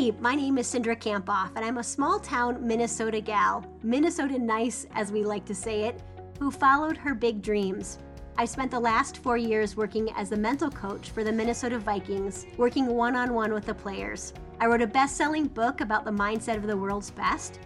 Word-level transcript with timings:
Hey, 0.00 0.12
my 0.18 0.34
name 0.34 0.56
is 0.56 0.66
Cindra 0.66 0.98
Kamphoff, 0.98 1.54
and 1.56 1.62
I'm 1.62 1.76
a 1.76 1.84
small 1.84 2.18
town 2.18 2.66
Minnesota 2.66 3.20
gal, 3.20 3.66
Minnesota 3.82 4.38
nice 4.38 4.86
as 4.94 5.12
we 5.12 5.24
like 5.24 5.44
to 5.44 5.54
say 5.54 5.82
it, 5.82 6.02
who 6.38 6.50
followed 6.50 6.96
her 6.96 7.14
big 7.14 7.42
dreams. 7.42 7.98
I 8.38 8.46
spent 8.46 8.70
the 8.70 8.80
last 8.80 9.18
four 9.18 9.36
years 9.36 9.76
working 9.76 10.08
as 10.16 10.32
a 10.32 10.38
mental 10.38 10.70
coach 10.70 11.10
for 11.10 11.22
the 11.22 11.30
Minnesota 11.30 11.78
Vikings, 11.78 12.46
working 12.56 12.86
one 12.86 13.14
on 13.14 13.34
one 13.34 13.52
with 13.52 13.66
the 13.66 13.74
players. 13.74 14.32
I 14.58 14.68
wrote 14.68 14.80
a 14.80 14.86
best 14.86 15.18
selling 15.18 15.48
book 15.48 15.82
about 15.82 16.06
the 16.06 16.10
mindset 16.10 16.56
of 16.56 16.66
the 16.66 16.78
world's 16.78 17.10
best, 17.10 17.60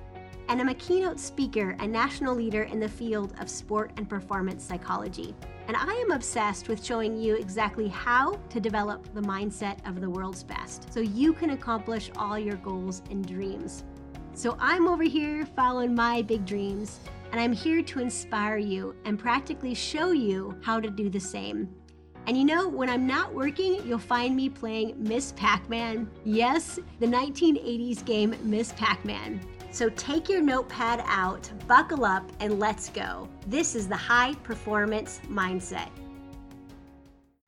and 0.48 0.60
I'm 0.60 0.68
a 0.68 0.74
keynote 0.74 1.18
speaker 1.18 1.76
and 1.78 1.90
national 1.90 2.34
leader 2.34 2.64
in 2.64 2.80
the 2.80 2.88
field 2.88 3.34
of 3.40 3.48
sport 3.48 3.92
and 3.96 4.08
performance 4.08 4.64
psychology. 4.64 5.34
And 5.66 5.76
I 5.76 5.92
am 5.94 6.10
obsessed 6.10 6.68
with 6.68 6.84
showing 6.84 7.16
you 7.16 7.36
exactly 7.36 7.88
how 7.88 8.38
to 8.50 8.60
develop 8.60 9.12
the 9.14 9.22
mindset 9.22 9.86
of 9.88 10.00
the 10.00 10.10
world's 10.10 10.42
best 10.42 10.92
so 10.92 11.00
you 11.00 11.32
can 11.32 11.50
accomplish 11.50 12.10
all 12.16 12.38
your 12.38 12.56
goals 12.56 13.02
and 13.10 13.26
dreams. 13.26 13.84
So 14.34 14.56
I'm 14.60 14.88
over 14.88 15.04
here 15.04 15.46
following 15.46 15.94
my 15.94 16.20
big 16.20 16.44
dreams, 16.44 17.00
and 17.32 17.40
I'm 17.40 17.52
here 17.52 17.82
to 17.82 18.00
inspire 18.00 18.58
you 18.58 18.94
and 19.04 19.18
practically 19.18 19.74
show 19.74 20.10
you 20.10 20.58
how 20.62 20.80
to 20.80 20.90
do 20.90 21.08
the 21.08 21.20
same. 21.20 21.68
And 22.26 22.36
you 22.36 22.44
know, 22.44 22.68
when 22.68 22.88
I'm 22.88 23.06
not 23.06 23.34
working, 23.34 23.86
you'll 23.86 23.98
find 23.98 24.34
me 24.34 24.48
playing 24.48 24.94
Miss 24.96 25.32
Pac 25.32 25.68
Man. 25.68 26.10
Yes, 26.24 26.78
the 26.98 27.06
1980s 27.06 28.04
game 28.04 28.34
Miss 28.42 28.72
Pac 28.72 29.04
Man. 29.04 29.40
So 29.74 29.88
take 29.88 30.28
your 30.28 30.40
notepad 30.40 31.02
out, 31.04 31.50
buckle 31.66 32.04
up, 32.04 32.30
and 32.38 32.60
let's 32.60 32.90
go. 32.90 33.28
This 33.48 33.74
is 33.74 33.88
the 33.88 33.96
high 33.96 34.34
performance 34.44 35.18
mindset. 35.28 35.88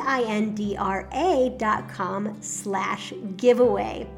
dot 1.59 1.89
com 1.89 2.37
slash 2.41 3.13
giveaway. 3.37 4.09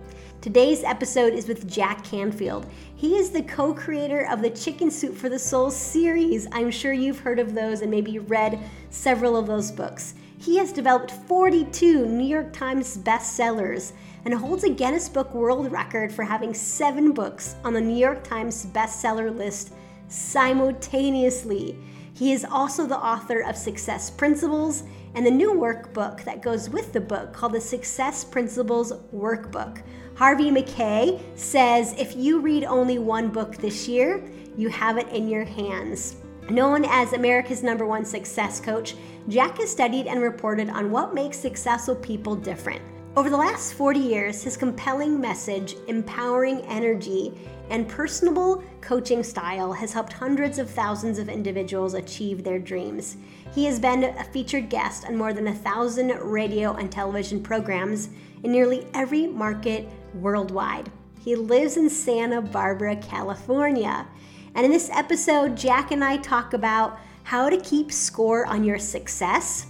Today's 0.40 0.84
episode 0.84 1.32
is 1.32 1.48
with 1.48 1.68
Jack 1.68 2.04
Canfield. 2.04 2.64
He 2.94 3.16
is 3.16 3.30
the 3.30 3.42
co 3.42 3.74
creator 3.74 4.24
of 4.30 4.40
the 4.40 4.50
Chicken 4.50 4.88
Soup 4.88 5.12
for 5.16 5.28
the 5.28 5.38
Soul 5.38 5.68
series. 5.68 6.46
I'm 6.52 6.70
sure 6.70 6.92
you've 6.92 7.18
heard 7.18 7.40
of 7.40 7.54
those 7.54 7.80
and 7.80 7.90
maybe 7.90 8.20
read 8.20 8.60
several 8.90 9.36
of 9.36 9.48
those 9.48 9.72
books. 9.72 10.14
He 10.38 10.56
has 10.58 10.72
developed 10.72 11.10
42 11.10 12.06
New 12.06 12.24
York 12.24 12.52
Times 12.52 12.96
bestsellers 12.98 13.94
and 14.24 14.32
holds 14.32 14.62
a 14.62 14.70
Guinness 14.70 15.08
Book 15.08 15.34
World 15.34 15.72
Record 15.72 16.12
for 16.12 16.22
having 16.22 16.54
seven 16.54 17.10
books 17.10 17.56
on 17.64 17.72
the 17.72 17.80
New 17.80 17.98
York 17.98 18.22
Times 18.22 18.64
bestseller 18.66 19.36
list 19.36 19.72
simultaneously. 20.06 21.76
He 22.14 22.32
is 22.32 22.44
also 22.44 22.86
the 22.86 22.96
author 22.96 23.40
of 23.40 23.56
Success 23.56 24.08
Principles 24.08 24.84
and 25.16 25.26
the 25.26 25.30
new 25.32 25.52
workbook 25.52 26.22
that 26.22 26.42
goes 26.42 26.70
with 26.70 26.92
the 26.92 27.00
book 27.00 27.32
called 27.32 27.54
the 27.54 27.60
Success 27.60 28.24
Principles 28.24 28.92
Workbook. 29.12 29.82
Harvey 30.18 30.50
Mackay 30.50 31.20
says 31.36 31.94
if 31.96 32.16
you 32.16 32.40
read 32.40 32.64
only 32.64 32.98
one 32.98 33.28
book 33.28 33.56
this 33.56 33.86
year, 33.86 34.20
you 34.56 34.68
have 34.68 34.98
it 34.98 35.06
in 35.10 35.28
your 35.28 35.44
hands. 35.44 36.16
Known 36.50 36.84
as 36.86 37.12
America's 37.12 37.62
number 37.62 37.86
one 37.86 38.04
success 38.04 38.58
coach, 38.58 38.96
Jack 39.28 39.58
has 39.58 39.70
studied 39.70 40.08
and 40.08 40.20
reported 40.20 40.70
on 40.70 40.90
what 40.90 41.14
makes 41.14 41.38
successful 41.38 41.94
people 41.94 42.34
different. 42.34 42.82
Over 43.16 43.30
the 43.30 43.36
last 43.36 43.74
40 43.74 44.00
years, 44.00 44.42
his 44.42 44.56
compelling 44.56 45.20
message, 45.20 45.76
empowering 45.86 46.62
energy, 46.62 47.32
and 47.70 47.86
personable 47.86 48.64
coaching 48.80 49.22
style 49.22 49.72
has 49.72 49.92
helped 49.92 50.12
hundreds 50.12 50.58
of 50.58 50.68
thousands 50.68 51.20
of 51.20 51.28
individuals 51.28 51.94
achieve 51.94 52.42
their 52.42 52.58
dreams. 52.58 53.18
He 53.54 53.66
has 53.66 53.78
been 53.78 54.02
a 54.02 54.24
featured 54.24 54.68
guest 54.68 55.04
on 55.04 55.16
more 55.16 55.32
than 55.32 55.46
a 55.46 55.54
thousand 55.54 56.08
radio 56.20 56.74
and 56.74 56.90
television 56.90 57.40
programs 57.40 58.08
in 58.42 58.50
nearly 58.50 58.86
every 58.94 59.26
market 59.28 59.88
worldwide. 60.14 60.90
He 61.20 61.36
lives 61.36 61.76
in 61.76 61.90
Santa 61.90 62.40
Barbara, 62.40 62.96
California. 62.96 64.06
And 64.54 64.64
in 64.64 64.72
this 64.72 64.90
episode, 64.90 65.56
Jack 65.56 65.90
and 65.90 66.02
I 66.02 66.16
talk 66.18 66.54
about 66.54 66.98
how 67.24 67.48
to 67.50 67.60
keep 67.60 67.92
score 67.92 68.46
on 68.46 68.64
your 68.64 68.78
success, 68.78 69.66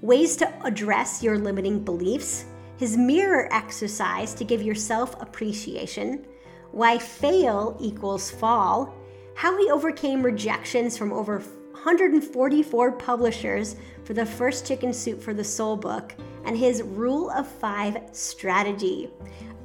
ways 0.00 0.36
to 0.36 0.52
address 0.64 1.22
your 1.22 1.38
limiting 1.38 1.84
beliefs 1.84 2.46
his 2.82 2.96
mirror 2.96 3.48
exercise 3.52 4.34
to 4.34 4.42
give 4.42 4.60
yourself 4.60 5.14
appreciation, 5.22 6.26
why 6.72 6.98
fail 6.98 7.76
equals 7.80 8.28
fall, 8.28 8.92
how 9.36 9.56
he 9.56 9.70
overcame 9.70 10.20
rejections 10.20 10.98
from 10.98 11.12
over 11.12 11.38
144 11.70 12.90
publishers 12.90 13.76
for 14.02 14.14
the 14.14 14.26
first 14.26 14.66
Chicken 14.66 14.92
Soup 14.92 15.22
for 15.22 15.32
the 15.32 15.44
Soul 15.44 15.76
book, 15.76 16.16
and 16.44 16.58
his 16.58 16.82
Rule 16.82 17.30
of 17.30 17.46
Five 17.46 17.98
strategy. 18.10 19.08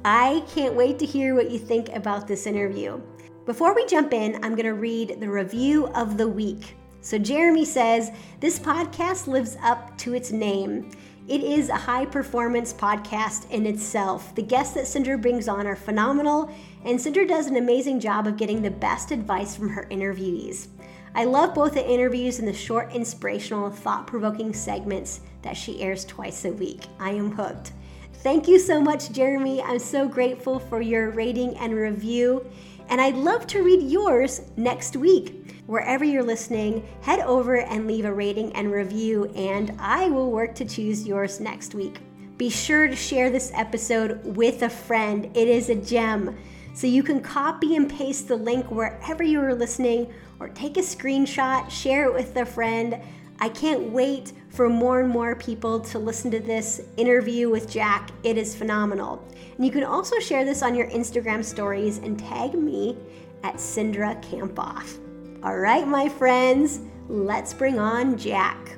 I 0.04 0.44
can't 0.54 0.74
wait 0.74 0.98
to 1.00 1.06
hear 1.06 1.34
what 1.34 1.50
you 1.50 1.58
think 1.58 1.88
about 1.90 2.28
this 2.28 2.46
interview. 2.46 3.00
Before 3.46 3.74
we 3.74 3.86
jump 3.86 4.12
in, 4.12 4.36
I'm 4.36 4.54
going 4.54 4.66
to 4.66 4.74
read 4.74 5.20
the 5.20 5.28
review 5.28 5.86
of 5.88 6.16
the 6.16 6.28
week. 6.28 6.76
So, 7.00 7.18
Jeremy 7.18 7.64
says, 7.64 8.12
This 8.40 8.58
podcast 8.58 9.26
lives 9.26 9.56
up 9.62 9.96
to 9.98 10.14
its 10.14 10.30
name. 10.30 10.90
It 11.26 11.42
is 11.42 11.68
a 11.68 11.76
high 11.76 12.06
performance 12.06 12.72
podcast 12.72 13.50
in 13.50 13.66
itself. 13.66 14.34
The 14.34 14.42
guests 14.42 14.74
that 14.74 14.84
Cindra 14.84 15.20
brings 15.20 15.48
on 15.48 15.66
are 15.66 15.76
phenomenal, 15.76 16.50
and 16.84 16.98
Cindra 16.98 17.26
does 17.26 17.46
an 17.46 17.56
amazing 17.56 18.00
job 18.00 18.26
of 18.26 18.36
getting 18.36 18.62
the 18.62 18.70
best 18.70 19.10
advice 19.10 19.56
from 19.56 19.68
her 19.70 19.86
interviewees. 19.90 20.68
I 21.14 21.24
love 21.24 21.54
both 21.54 21.74
the 21.74 21.90
interviews 21.90 22.38
and 22.38 22.46
the 22.46 22.52
short, 22.52 22.94
inspirational, 22.94 23.70
thought 23.70 24.06
provoking 24.06 24.52
segments 24.52 25.20
that 25.42 25.56
she 25.56 25.80
airs 25.82 26.04
twice 26.04 26.44
a 26.44 26.52
week. 26.52 26.84
I 27.00 27.10
am 27.10 27.32
hooked. 27.32 27.72
Thank 28.20 28.48
you 28.48 28.58
so 28.58 28.80
much, 28.80 29.12
Jeremy. 29.12 29.62
I'm 29.62 29.78
so 29.78 30.08
grateful 30.08 30.58
for 30.58 30.80
your 30.80 31.10
rating 31.10 31.56
and 31.58 31.72
review. 31.72 32.50
And 32.88 33.00
I'd 33.00 33.14
love 33.14 33.46
to 33.48 33.62
read 33.62 33.80
yours 33.80 34.42
next 34.56 34.96
week. 34.96 35.62
Wherever 35.66 36.04
you're 36.04 36.24
listening, 36.24 36.84
head 37.00 37.20
over 37.20 37.60
and 37.60 37.86
leave 37.86 38.04
a 38.04 38.12
rating 38.12 38.52
and 38.56 38.72
review, 38.72 39.26
and 39.36 39.72
I 39.78 40.08
will 40.08 40.32
work 40.32 40.56
to 40.56 40.64
choose 40.64 41.06
yours 41.06 41.38
next 41.38 41.76
week. 41.76 42.00
Be 42.38 42.50
sure 42.50 42.88
to 42.88 42.96
share 42.96 43.30
this 43.30 43.52
episode 43.54 44.24
with 44.24 44.62
a 44.62 44.70
friend, 44.70 45.26
it 45.34 45.46
is 45.46 45.68
a 45.68 45.74
gem. 45.76 46.36
So 46.74 46.86
you 46.86 47.02
can 47.02 47.20
copy 47.20 47.76
and 47.76 47.88
paste 47.88 48.28
the 48.28 48.36
link 48.36 48.70
wherever 48.70 49.22
you 49.22 49.40
are 49.40 49.54
listening, 49.54 50.12
or 50.40 50.48
take 50.48 50.76
a 50.76 50.80
screenshot, 50.80 51.70
share 51.70 52.06
it 52.06 52.14
with 52.14 52.34
a 52.36 52.46
friend. 52.46 53.00
I 53.40 53.48
can't 53.48 53.92
wait 53.92 54.32
for 54.48 54.68
more 54.68 55.00
and 55.00 55.08
more 55.08 55.36
people 55.36 55.78
to 55.80 55.98
listen 55.98 56.30
to 56.32 56.40
this 56.40 56.80
interview 56.96 57.48
with 57.48 57.70
Jack. 57.70 58.10
It 58.24 58.36
is 58.36 58.56
phenomenal. 58.56 59.24
And 59.56 59.64
you 59.64 59.70
can 59.70 59.84
also 59.84 60.18
share 60.18 60.44
this 60.44 60.62
on 60.62 60.74
your 60.74 60.88
Instagram 60.88 61.44
stories 61.44 61.98
and 61.98 62.18
tag 62.18 62.54
me 62.54 62.96
at 63.44 63.54
Cindra 63.54 64.20
Kamphoff. 64.22 64.98
All 65.44 65.56
right, 65.56 65.86
my 65.86 66.08
friends, 66.08 66.80
let's 67.08 67.54
bring 67.54 67.78
on 67.78 68.18
Jack. 68.18 68.76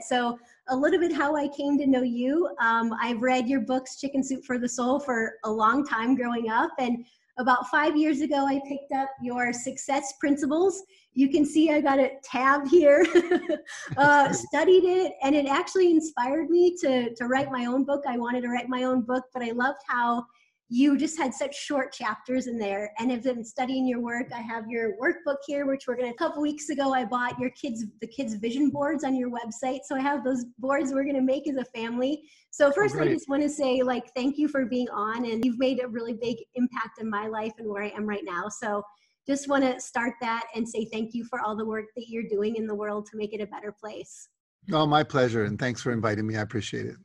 So, 0.00 0.38
a 0.68 0.76
little 0.76 0.98
bit 0.98 1.12
how 1.12 1.36
I 1.36 1.48
came 1.48 1.78
to 1.78 1.86
know 1.86 2.02
you. 2.02 2.48
Um, 2.60 2.94
I've 3.00 3.20
read 3.22 3.48
your 3.48 3.60
books, 3.60 4.00
Chicken 4.00 4.22
Soup 4.22 4.44
for 4.44 4.58
the 4.58 4.68
Soul, 4.68 4.98
for 4.98 5.34
a 5.44 5.50
long 5.50 5.86
time 5.86 6.14
growing 6.16 6.48
up. 6.48 6.70
And 6.78 7.04
about 7.38 7.68
five 7.68 7.96
years 7.96 8.20
ago, 8.20 8.46
I 8.46 8.60
picked 8.66 8.92
up 8.92 9.10
your 9.22 9.52
success 9.52 10.14
principles. 10.18 10.82
You 11.14 11.28
can 11.28 11.44
see 11.44 11.70
I 11.70 11.80
got 11.80 11.98
it 11.98 12.22
tabbed 12.22 12.68
here, 12.68 13.06
uh, 13.96 14.32
studied 14.32 14.84
it, 14.84 15.12
and 15.22 15.34
it 15.34 15.46
actually 15.46 15.90
inspired 15.90 16.50
me 16.50 16.76
to, 16.80 17.14
to 17.14 17.26
write 17.26 17.50
my 17.50 17.66
own 17.66 17.84
book. 17.84 18.04
I 18.06 18.18
wanted 18.18 18.42
to 18.42 18.48
write 18.48 18.68
my 18.68 18.84
own 18.84 19.02
book, 19.02 19.24
but 19.32 19.42
I 19.42 19.52
loved 19.52 19.80
how 19.86 20.26
you 20.68 20.98
just 20.98 21.16
had 21.16 21.32
such 21.32 21.56
short 21.56 21.92
chapters 21.92 22.48
in 22.48 22.58
there. 22.58 22.92
And 22.98 23.10
have 23.10 23.22
been 23.22 23.44
studying 23.44 23.86
your 23.86 24.00
work. 24.00 24.26
I 24.34 24.40
have 24.40 24.64
your 24.68 24.94
workbook 25.00 25.36
here 25.46 25.66
which 25.66 25.84
we're 25.86 25.96
going 25.96 26.08
to 26.08 26.14
a 26.14 26.18
couple 26.18 26.42
weeks 26.42 26.68
ago 26.70 26.92
i 26.92 27.04
bought 27.04 27.38
your 27.38 27.50
kids 27.50 27.84
the 28.00 28.06
kids 28.06 28.34
vision 28.34 28.70
boards 28.70 29.04
on 29.04 29.14
your 29.14 29.30
website. 29.30 29.80
So 29.84 29.96
i 29.96 30.00
have 30.00 30.24
those 30.24 30.44
boards 30.58 30.92
we're 30.92 31.04
going 31.04 31.16
to 31.16 31.22
make 31.22 31.48
as 31.48 31.56
a 31.56 31.64
family. 31.66 32.22
So 32.50 32.68
oh, 32.68 32.72
first 32.72 32.96
oh, 32.98 33.02
i 33.02 33.06
just 33.06 33.28
want 33.28 33.42
to 33.42 33.48
say 33.48 33.82
like 33.82 34.04
thank 34.14 34.38
you 34.38 34.48
for 34.48 34.64
being 34.66 34.88
on 34.90 35.24
and 35.24 35.44
you've 35.44 35.58
made 35.58 35.82
a 35.82 35.88
really 35.88 36.14
big 36.14 36.36
impact 36.54 37.00
in 37.00 37.08
my 37.08 37.28
life 37.28 37.52
and 37.58 37.68
where 37.68 37.84
i 37.84 37.92
am 37.96 38.06
right 38.06 38.24
now. 38.24 38.48
So 38.48 38.82
just 39.26 39.48
want 39.48 39.64
to 39.64 39.80
start 39.80 40.14
that 40.20 40.44
and 40.54 40.68
say 40.68 40.86
thank 40.92 41.12
you 41.12 41.24
for 41.24 41.40
all 41.40 41.56
the 41.56 41.64
work 41.64 41.86
that 41.96 42.08
you're 42.08 42.28
doing 42.28 42.56
in 42.56 42.66
the 42.66 42.74
world 42.74 43.06
to 43.10 43.16
make 43.16 43.34
it 43.34 43.40
a 43.40 43.46
better 43.46 43.72
place. 43.72 44.28
Oh 44.72 44.86
my 44.86 45.04
pleasure 45.04 45.44
and 45.44 45.58
thanks 45.58 45.80
for 45.80 45.92
inviting 45.92 46.26
me. 46.26 46.36
I 46.36 46.42
appreciate 46.42 46.86
it 46.86 46.96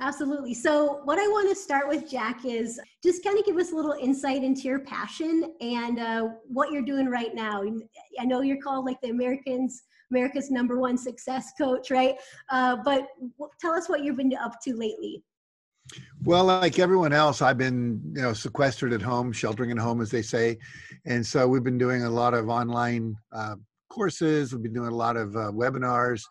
Absolutely. 0.00 0.54
So, 0.54 1.00
what 1.04 1.18
I 1.18 1.26
want 1.28 1.50
to 1.50 1.54
start 1.54 1.86
with, 1.86 2.10
Jack, 2.10 2.46
is 2.46 2.80
just 3.02 3.22
kind 3.22 3.38
of 3.38 3.44
give 3.44 3.56
us 3.56 3.72
a 3.72 3.74
little 3.74 3.92
insight 3.92 4.42
into 4.42 4.62
your 4.62 4.80
passion 4.80 5.54
and 5.60 5.98
uh, 5.98 6.28
what 6.48 6.72
you're 6.72 6.82
doing 6.82 7.06
right 7.06 7.34
now. 7.34 7.62
I 8.18 8.24
know 8.24 8.40
you're 8.40 8.62
called 8.62 8.86
like 8.86 9.00
the 9.02 9.10
Americans, 9.10 9.82
America's 10.10 10.50
number 10.50 10.80
one 10.80 10.96
success 10.96 11.52
coach, 11.58 11.90
right? 11.90 12.14
Uh, 12.50 12.76
but 12.82 13.08
tell 13.60 13.72
us 13.72 13.90
what 13.90 14.02
you've 14.02 14.16
been 14.16 14.34
up 14.42 14.54
to 14.64 14.74
lately. 14.74 15.22
Well, 16.24 16.44
like 16.44 16.78
everyone 16.78 17.12
else, 17.12 17.42
I've 17.42 17.58
been, 17.58 18.00
you 18.14 18.22
know, 18.22 18.32
sequestered 18.32 18.94
at 18.94 19.02
home, 19.02 19.32
sheltering 19.32 19.70
at 19.70 19.78
home, 19.78 20.00
as 20.00 20.10
they 20.10 20.22
say, 20.22 20.56
and 21.04 21.26
so 21.26 21.46
we've 21.46 21.64
been 21.64 21.78
doing 21.78 22.04
a 22.04 22.10
lot 22.10 22.32
of 22.32 22.48
online 22.48 23.16
uh, 23.32 23.56
courses. 23.90 24.52
We've 24.52 24.62
been 24.62 24.72
doing 24.72 24.92
a 24.92 24.94
lot 24.94 25.16
of 25.16 25.36
uh, 25.36 25.50
webinars, 25.52 26.22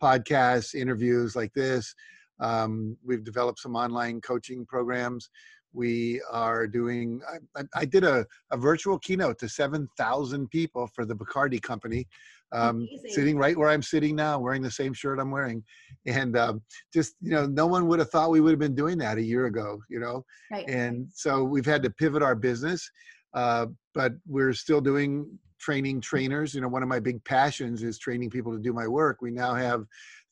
podcasts, 0.00 0.74
interviews 0.74 1.34
like 1.34 1.52
this. 1.54 1.92
Um, 2.40 2.96
we've 3.04 3.24
developed 3.24 3.60
some 3.60 3.76
online 3.76 4.20
coaching 4.20 4.66
programs. 4.66 5.30
We 5.72 6.22
are 6.30 6.66
doing, 6.66 7.20
I, 7.54 7.62
I 7.74 7.84
did 7.84 8.02
a, 8.02 8.26
a, 8.50 8.56
virtual 8.56 8.98
keynote 8.98 9.38
to 9.40 9.48
7,000 9.48 10.48
people 10.48 10.88
for 10.94 11.04
the 11.04 11.14
Bacardi 11.14 11.60
company, 11.60 12.06
um, 12.52 12.88
sitting 13.08 13.36
right 13.36 13.56
where 13.56 13.68
I'm 13.68 13.82
sitting 13.82 14.16
now, 14.16 14.38
wearing 14.38 14.62
the 14.62 14.70
same 14.70 14.94
shirt 14.94 15.18
I'm 15.18 15.30
wearing. 15.30 15.62
And 16.06 16.36
um, 16.36 16.62
just, 16.94 17.16
you 17.20 17.30
know, 17.30 17.46
no 17.46 17.66
one 17.66 17.88
would 17.88 17.98
have 17.98 18.10
thought 18.10 18.30
we 18.30 18.40
would 18.40 18.52
have 18.52 18.58
been 18.58 18.74
doing 18.74 18.96
that 18.98 19.18
a 19.18 19.22
year 19.22 19.46
ago, 19.46 19.82
you 19.90 20.00
know? 20.00 20.24
Right. 20.50 20.66
And 20.66 21.08
so 21.12 21.44
we've 21.44 21.66
had 21.66 21.82
to 21.82 21.90
pivot 21.90 22.22
our 22.22 22.34
business, 22.34 22.88
uh, 23.34 23.66
but 23.94 24.12
we're 24.26 24.54
still 24.54 24.80
doing 24.80 25.38
training 25.58 26.00
trainers. 26.00 26.54
You 26.54 26.62
know, 26.62 26.68
one 26.68 26.82
of 26.82 26.88
my 26.88 27.00
big 27.00 27.22
passions 27.24 27.82
is 27.82 27.98
training 27.98 28.30
people 28.30 28.52
to 28.52 28.58
do 28.58 28.72
my 28.72 28.86
work. 28.86 29.20
We 29.20 29.30
now 29.30 29.54
have 29.54 29.84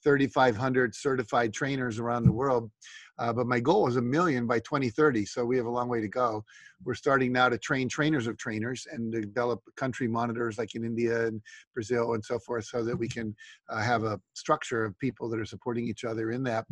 3,500 0.04 0.94
certified 0.94 1.52
trainers 1.52 1.98
around 1.98 2.24
the 2.24 2.32
world. 2.32 2.70
Uh, 3.18 3.32
but 3.32 3.46
my 3.46 3.60
goal 3.60 3.88
is 3.88 3.96
a 3.96 4.02
million 4.02 4.46
by 4.46 4.58
2030. 4.60 5.24
So 5.24 5.44
we 5.44 5.56
have 5.56 5.66
a 5.66 5.70
long 5.70 5.88
way 5.88 6.00
to 6.00 6.08
go. 6.08 6.44
We're 6.84 6.94
starting 6.94 7.32
now 7.32 7.48
to 7.48 7.58
train 7.58 7.88
trainers 7.88 8.26
of 8.26 8.36
trainers 8.36 8.86
and 8.90 9.12
develop 9.12 9.60
country 9.76 10.08
monitors 10.08 10.58
like 10.58 10.74
in 10.74 10.84
India 10.84 11.26
and 11.26 11.40
Brazil 11.72 12.14
and 12.14 12.24
so 12.24 12.38
forth 12.38 12.64
so 12.66 12.82
that 12.84 12.96
we 12.96 13.08
can 13.08 13.34
uh, 13.70 13.80
have 13.80 14.02
a 14.04 14.20
structure 14.34 14.84
of 14.84 14.98
people 14.98 15.28
that 15.30 15.40
are 15.40 15.44
supporting 15.44 15.86
each 15.86 16.04
other 16.04 16.32
in 16.32 16.42
that. 16.44 16.66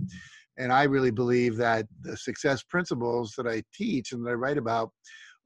And 0.58 0.72
I 0.72 0.82
really 0.84 1.12
believe 1.12 1.56
that 1.56 1.86
the 2.02 2.16
success 2.16 2.62
principles 2.62 3.34
that 3.36 3.46
I 3.46 3.62
teach 3.72 4.12
and 4.12 4.26
that 4.26 4.30
I 4.30 4.34
write 4.34 4.58
about 4.58 4.90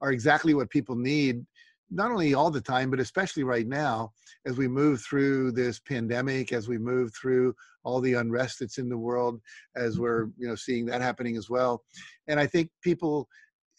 are 0.01 0.11
exactly 0.11 0.53
what 0.53 0.69
people 0.69 0.95
need 0.95 1.45
not 1.89 2.11
only 2.11 2.33
all 2.33 2.51
the 2.51 2.61
time, 2.61 2.89
but 2.89 2.99
especially 2.99 3.43
right 3.43 3.67
now, 3.67 4.11
as 4.45 4.57
we 4.57 4.67
move 4.67 5.01
through 5.01 5.51
this 5.51 5.79
pandemic, 5.79 6.51
as 6.51 6.67
we 6.67 6.77
move 6.77 7.11
through 7.13 7.55
all 7.83 8.01
the 8.01 8.13
unrest 8.13 8.59
that's 8.59 8.77
in 8.77 8.89
the 8.89 8.97
world, 8.97 9.39
as 9.75 9.93
mm-hmm. 9.93 10.03
we're 10.03 10.25
you 10.37 10.47
know 10.47 10.55
seeing 10.55 10.85
that 10.85 11.01
happening 11.01 11.37
as 11.37 11.49
well. 11.49 11.83
And 12.27 12.39
I 12.39 12.45
think 12.45 12.69
people, 12.81 13.29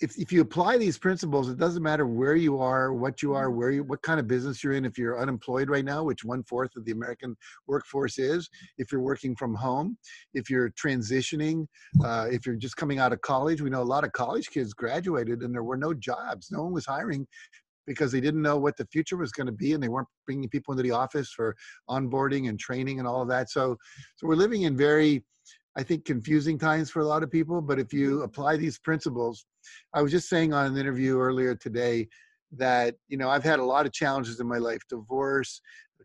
if 0.00 0.16
if 0.18 0.32
you 0.32 0.40
apply 0.40 0.78
these 0.78 0.96
principles, 0.96 1.50
it 1.50 1.58
doesn't 1.58 1.82
matter 1.82 2.06
where 2.06 2.36
you 2.36 2.58
are, 2.58 2.94
what 2.94 3.22
you 3.22 3.34
are, 3.34 3.48
mm-hmm. 3.48 3.58
where 3.58 3.70
you, 3.70 3.84
what 3.84 4.00
kind 4.00 4.18
of 4.18 4.26
business 4.26 4.64
you're 4.64 4.72
in. 4.72 4.86
If 4.86 4.96
you're 4.96 5.20
unemployed 5.20 5.68
right 5.68 5.84
now, 5.84 6.04
which 6.04 6.24
one 6.24 6.42
fourth 6.44 6.74
of 6.76 6.86
the 6.86 6.92
American 6.92 7.36
workforce 7.66 8.18
is, 8.18 8.48
if 8.78 8.90
you're 8.90 9.02
working 9.02 9.36
from 9.36 9.54
home, 9.54 9.98
if 10.32 10.48
you're 10.48 10.70
transitioning, 10.70 11.66
uh, 12.02 12.28
if 12.30 12.46
you're 12.46 12.56
just 12.56 12.78
coming 12.78 12.98
out 12.98 13.12
of 13.12 13.20
college, 13.20 13.60
we 13.60 13.68
know 13.68 13.82
a 13.82 13.84
lot 13.84 14.04
of 14.04 14.12
college 14.12 14.48
kids 14.48 14.72
graduated 14.72 15.42
and 15.42 15.54
there 15.54 15.64
were 15.64 15.76
no 15.76 15.92
jobs. 15.92 16.50
No 16.50 16.62
one 16.62 16.72
was 16.72 16.86
hiring 16.86 17.26
because 17.88 18.12
they 18.12 18.20
didn't 18.20 18.42
know 18.42 18.58
what 18.58 18.76
the 18.76 18.86
future 18.92 19.16
was 19.16 19.32
going 19.32 19.46
to 19.46 19.52
be 19.52 19.72
and 19.72 19.82
they 19.82 19.88
weren't 19.88 20.08
bringing 20.26 20.48
people 20.48 20.72
into 20.72 20.82
the 20.82 20.90
office 20.90 21.32
for 21.32 21.56
onboarding 21.88 22.48
and 22.48 22.60
training 22.60 22.98
and 22.98 23.08
all 23.08 23.22
of 23.22 23.28
that. 23.28 23.50
So 23.50 23.76
so 24.16 24.26
we're 24.26 24.36
living 24.36 24.62
in 24.62 24.76
very 24.76 25.24
i 25.76 25.82
think 25.82 26.04
confusing 26.04 26.58
times 26.58 26.90
for 26.90 27.00
a 27.00 27.06
lot 27.06 27.22
of 27.22 27.30
people 27.30 27.60
but 27.60 27.78
if 27.78 27.92
you 27.92 28.16
mm-hmm. 28.16 28.22
apply 28.22 28.56
these 28.56 28.78
principles 28.78 29.46
i 29.94 30.02
was 30.02 30.12
just 30.12 30.28
saying 30.28 30.52
on 30.52 30.66
an 30.66 30.76
interview 30.76 31.18
earlier 31.18 31.54
today 31.54 32.06
that 32.52 32.94
you 33.08 33.16
know 33.16 33.28
i've 33.28 33.44
had 33.44 33.58
a 33.58 33.64
lot 33.64 33.86
of 33.86 33.92
challenges 33.92 34.40
in 34.40 34.46
my 34.46 34.58
life 34.58 34.80
divorce 34.88 35.60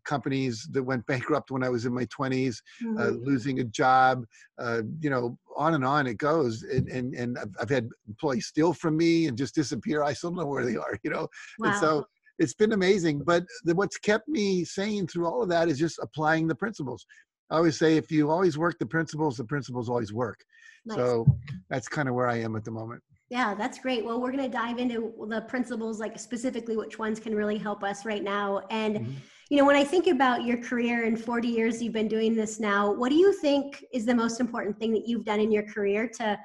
companies 0.06 0.68
that 0.72 0.84
went 0.84 1.06
bankrupt 1.08 1.52
when 1.52 1.64
I 1.64 1.70
was 1.70 1.86
in 1.86 1.94
my 1.94 2.06
20s, 2.06 2.58
uh, 2.82 2.86
mm-hmm. 2.86 2.98
uh, 2.98 3.06
losing 3.24 3.60
a 3.60 3.64
job, 3.64 4.26
uh, 4.60 4.82
you 5.00 5.10
know, 5.10 5.38
on 5.56 5.74
and 5.76 5.86
on 5.86 6.08
it 6.08 6.18
goes. 6.18 6.64
And, 6.64 6.88
and, 6.90 7.14
and 7.14 7.38
I've 7.60 7.70
had 7.70 7.90
employees 8.08 8.48
steal 8.48 8.74
from 8.74 8.98
me 8.98 9.28
and 9.28 9.38
just 9.38 9.56
disappear. 9.56 10.04
I 10.04 10.14
still 10.14 10.32
don't 10.32 10.40
know 10.40 10.48
where 10.48 10.66
they 10.66 10.76
are, 10.76 10.98
you 11.04 11.12
know? 11.12 11.28
Wow. 11.60 11.70
And 11.70 11.80
so 11.80 12.06
it's 12.40 12.54
been 12.54 12.74
amazing. 12.74 13.24
But 13.24 13.46
the, 13.64 13.76
what's 13.76 13.98
kept 13.98 14.28
me 14.28 14.64
sane 14.64 15.08
through 15.08 15.28
all 15.28 15.44
of 15.44 15.50
that 15.50 15.70
is 15.70 15.80
just 15.80 16.00
applying 16.02 16.48
the 16.48 16.56
principles. 16.56 17.06
I 17.50 17.58
always 17.58 17.78
say 17.78 17.98
if 17.98 18.12
you 18.12 18.32
always 18.32 18.58
work 18.58 18.80
the 18.80 18.86
principles, 18.86 19.38
the 19.38 19.44
principles 19.44 19.90
always 19.90 20.14
work. 20.14 20.40
Nice. 20.86 20.98
So 20.98 21.26
that's 21.70 21.88
kind 21.88 22.10
of 22.10 22.16
where 22.16 22.28
I 22.28 22.38
am 22.38 22.56
at 22.56 22.66
the 22.66 22.72
moment. 22.72 23.02
Yeah, 23.30 23.56
that's 23.56 23.80
great. 23.80 24.06
Well, 24.06 24.20
we're 24.20 24.32
going 24.32 24.44
to 24.44 24.50
dive 24.50 24.78
into 24.78 25.14
the 25.28 25.42
principles, 25.42 26.00
like 26.00 26.20
specifically 26.20 26.78
which 26.78 27.00
ones 27.00 27.20
can 27.20 27.34
really 27.34 27.58
help 27.58 27.84
us 27.84 28.06
right 28.06 28.24
now. 28.24 28.64
And 28.70 28.98
mm-hmm 28.98 29.14
you 29.54 29.60
know 29.60 29.66
when 29.66 29.76
i 29.76 29.84
think 29.84 30.08
about 30.08 30.44
your 30.46 30.58
career 30.58 31.04
and 31.04 31.24
40 31.24 31.48
years 31.48 31.80
you've 31.80 31.94
been 31.94 32.08
doing 32.08 32.34
this 32.34 32.60
now 32.60 32.92
what 32.92 33.10
do 33.10 33.16
you 33.16 33.32
think 33.40 33.86
is 33.94 34.04
the 34.04 34.16
most 34.16 34.40
important 34.40 34.80
thing 34.80 34.92
that 34.94 35.08
you've 35.08 35.26
done 35.26 35.40
in 35.40 35.52
your 35.52 35.62
career 35.62 36.08
to 36.08 36.40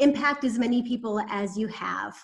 impact 0.00 0.42
as 0.42 0.58
many 0.58 0.82
people 0.82 1.20
as 1.28 1.56
you 1.56 1.68
have? 1.68 2.16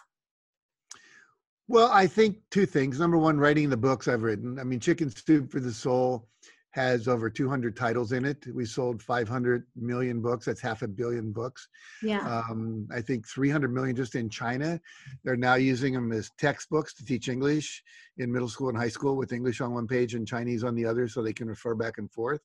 Well 1.69 1.89
i 1.93 2.09
think 2.09 2.39
two 2.51 2.67
things. 2.67 2.99
Number 2.99 3.17
one 3.17 3.39
writing 3.39 3.71
the 3.71 3.77
books 3.77 4.09
i've 4.09 4.25
written. 4.25 4.59
I 4.59 4.65
mean 4.65 4.81
chicken 4.81 5.09
soup 5.09 5.53
for 5.53 5.61
the 5.61 5.73
soul 5.73 6.29
has 6.79 7.09
over 7.09 7.29
200 7.29 7.75
titles 7.77 8.13
in 8.13 8.25
it. 8.25 8.39
We 8.55 8.65
sold 8.65 9.03
500 9.03 9.65
million 9.75 10.23
books. 10.23 10.47
That's 10.47 10.61
half 10.61 10.83
a 10.83 10.89
billion 10.89 11.33
books. 11.33 11.67
Yeah. 12.03 12.21
Um, 12.21 12.87
I 12.95 13.01
think 13.01 13.27
300 13.27 13.75
million 13.75 13.97
just 13.97 14.15
in 14.15 14.31
China. 14.31 14.81
They're 15.25 15.37
now 15.37 15.55
using 15.55 15.93
them 15.93 16.13
as 16.13 16.31
textbooks 16.39 16.95
to 16.95 17.05
teach 17.05 17.29
English 17.29 17.83
in 18.19 18.33
middle 18.33 18.49
school 18.49 18.69
and 18.69 18.79
high 18.79 18.95
school 18.99 19.17
with 19.17 19.33
English 19.33 19.61
on 19.61 19.75
one 19.75 19.89
page 19.89 20.15
and 20.15 20.27
Chinese 20.27 20.63
on 20.63 20.77
the 20.77 20.85
other 20.85 21.09
so 21.09 21.21
they 21.21 21.33
can 21.33 21.49
refer 21.49 21.75
back 21.75 21.99
and 21.99 22.09
forth. 22.13 22.43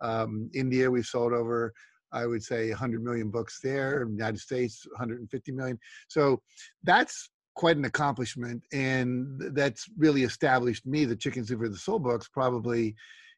Um, 0.00 0.48
India, 0.54 0.88
we've 0.88 1.06
sold 1.06 1.32
over 1.32 1.72
I 2.14 2.26
would 2.26 2.42
say 2.42 2.68
100 2.68 3.02
million 3.02 3.30
books 3.30 3.58
there. 3.62 4.06
United 4.06 4.38
States, 4.38 4.86
150 4.92 5.52
million. 5.52 5.78
So 6.08 6.42
that's 6.82 7.30
quite 7.54 7.78
an 7.78 7.86
accomplishment, 7.86 8.62
and 8.72 9.40
that's 9.54 9.86
really 9.96 10.22
established 10.24 10.86
me. 10.86 11.06
The 11.06 11.16
Chicken 11.16 11.44
Soup 11.44 11.58
for 11.58 11.68
the 11.68 11.76
Soul 11.76 11.98
books 11.98 12.28
probably 12.28 12.94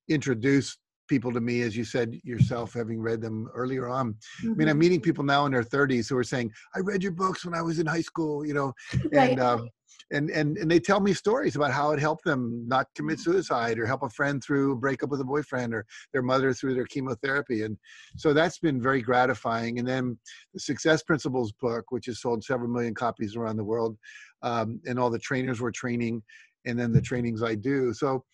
introduced 0.08 0.78
people 1.08 1.32
to 1.32 1.40
me, 1.40 1.62
as 1.62 1.76
you 1.76 1.84
said 1.84 2.18
yourself, 2.24 2.72
having 2.72 3.00
read 3.00 3.20
them 3.20 3.48
earlier 3.54 3.88
on. 3.88 4.12
Mm-hmm. 4.12 4.52
I 4.52 4.54
mean, 4.54 4.68
I'm 4.68 4.74
mm-hmm. 4.74 4.78
meeting 4.80 5.00
people 5.00 5.24
now 5.24 5.46
in 5.46 5.52
their 5.52 5.62
30s 5.62 6.08
who 6.08 6.16
are 6.16 6.24
saying, 6.24 6.50
"I 6.74 6.80
read 6.80 7.02
your 7.02 7.12
books 7.12 7.44
when 7.44 7.54
I 7.54 7.62
was 7.62 7.78
in 7.78 7.86
high 7.86 8.00
school," 8.00 8.46
you 8.46 8.54
know, 8.54 8.72
right. 9.12 9.30
and 9.30 9.40
um, 9.40 9.68
and 10.12 10.30
and 10.30 10.56
and 10.58 10.70
they 10.70 10.80
tell 10.80 11.00
me 11.00 11.12
stories 11.12 11.56
about 11.56 11.72
how 11.72 11.92
it 11.92 12.00
helped 12.00 12.24
them 12.24 12.64
not 12.66 12.86
commit 12.94 13.18
mm-hmm. 13.18 13.32
suicide 13.32 13.78
or 13.78 13.86
help 13.86 14.02
a 14.02 14.10
friend 14.10 14.42
through 14.42 14.72
a 14.72 14.76
breakup 14.76 15.10
with 15.10 15.20
a 15.20 15.24
boyfriend 15.24 15.74
or 15.74 15.86
their 16.12 16.22
mother 16.22 16.52
through 16.52 16.74
their 16.74 16.86
chemotherapy, 16.86 17.62
and 17.62 17.76
so 18.16 18.32
that's 18.32 18.58
been 18.58 18.80
very 18.80 19.02
gratifying. 19.02 19.78
And 19.78 19.86
then 19.86 20.18
the 20.52 20.60
Success 20.60 21.02
Principles 21.02 21.52
book, 21.52 21.86
which 21.90 22.06
has 22.06 22.20
sold 22.20 22.44
several 22.44 22.70
million 22.70 22.94
copies 22.94 23.36
around 23.36 23.56
the 23.56 23.64
world, 23.64 23.96
um, 24.42 24.80
and 24.86 24.98
all 24.98 25.10
the 25.10 25.18
trainers 25.18 25.60
we're 25.60 25.70
training, 25.70 26.22
and 26.66 26.78
then 26.78 26.92
the 26.92 27.02
trainings 27.02 27.42
I 27.42 27.54
do. 27.54 27.92
So, 27.92 28.24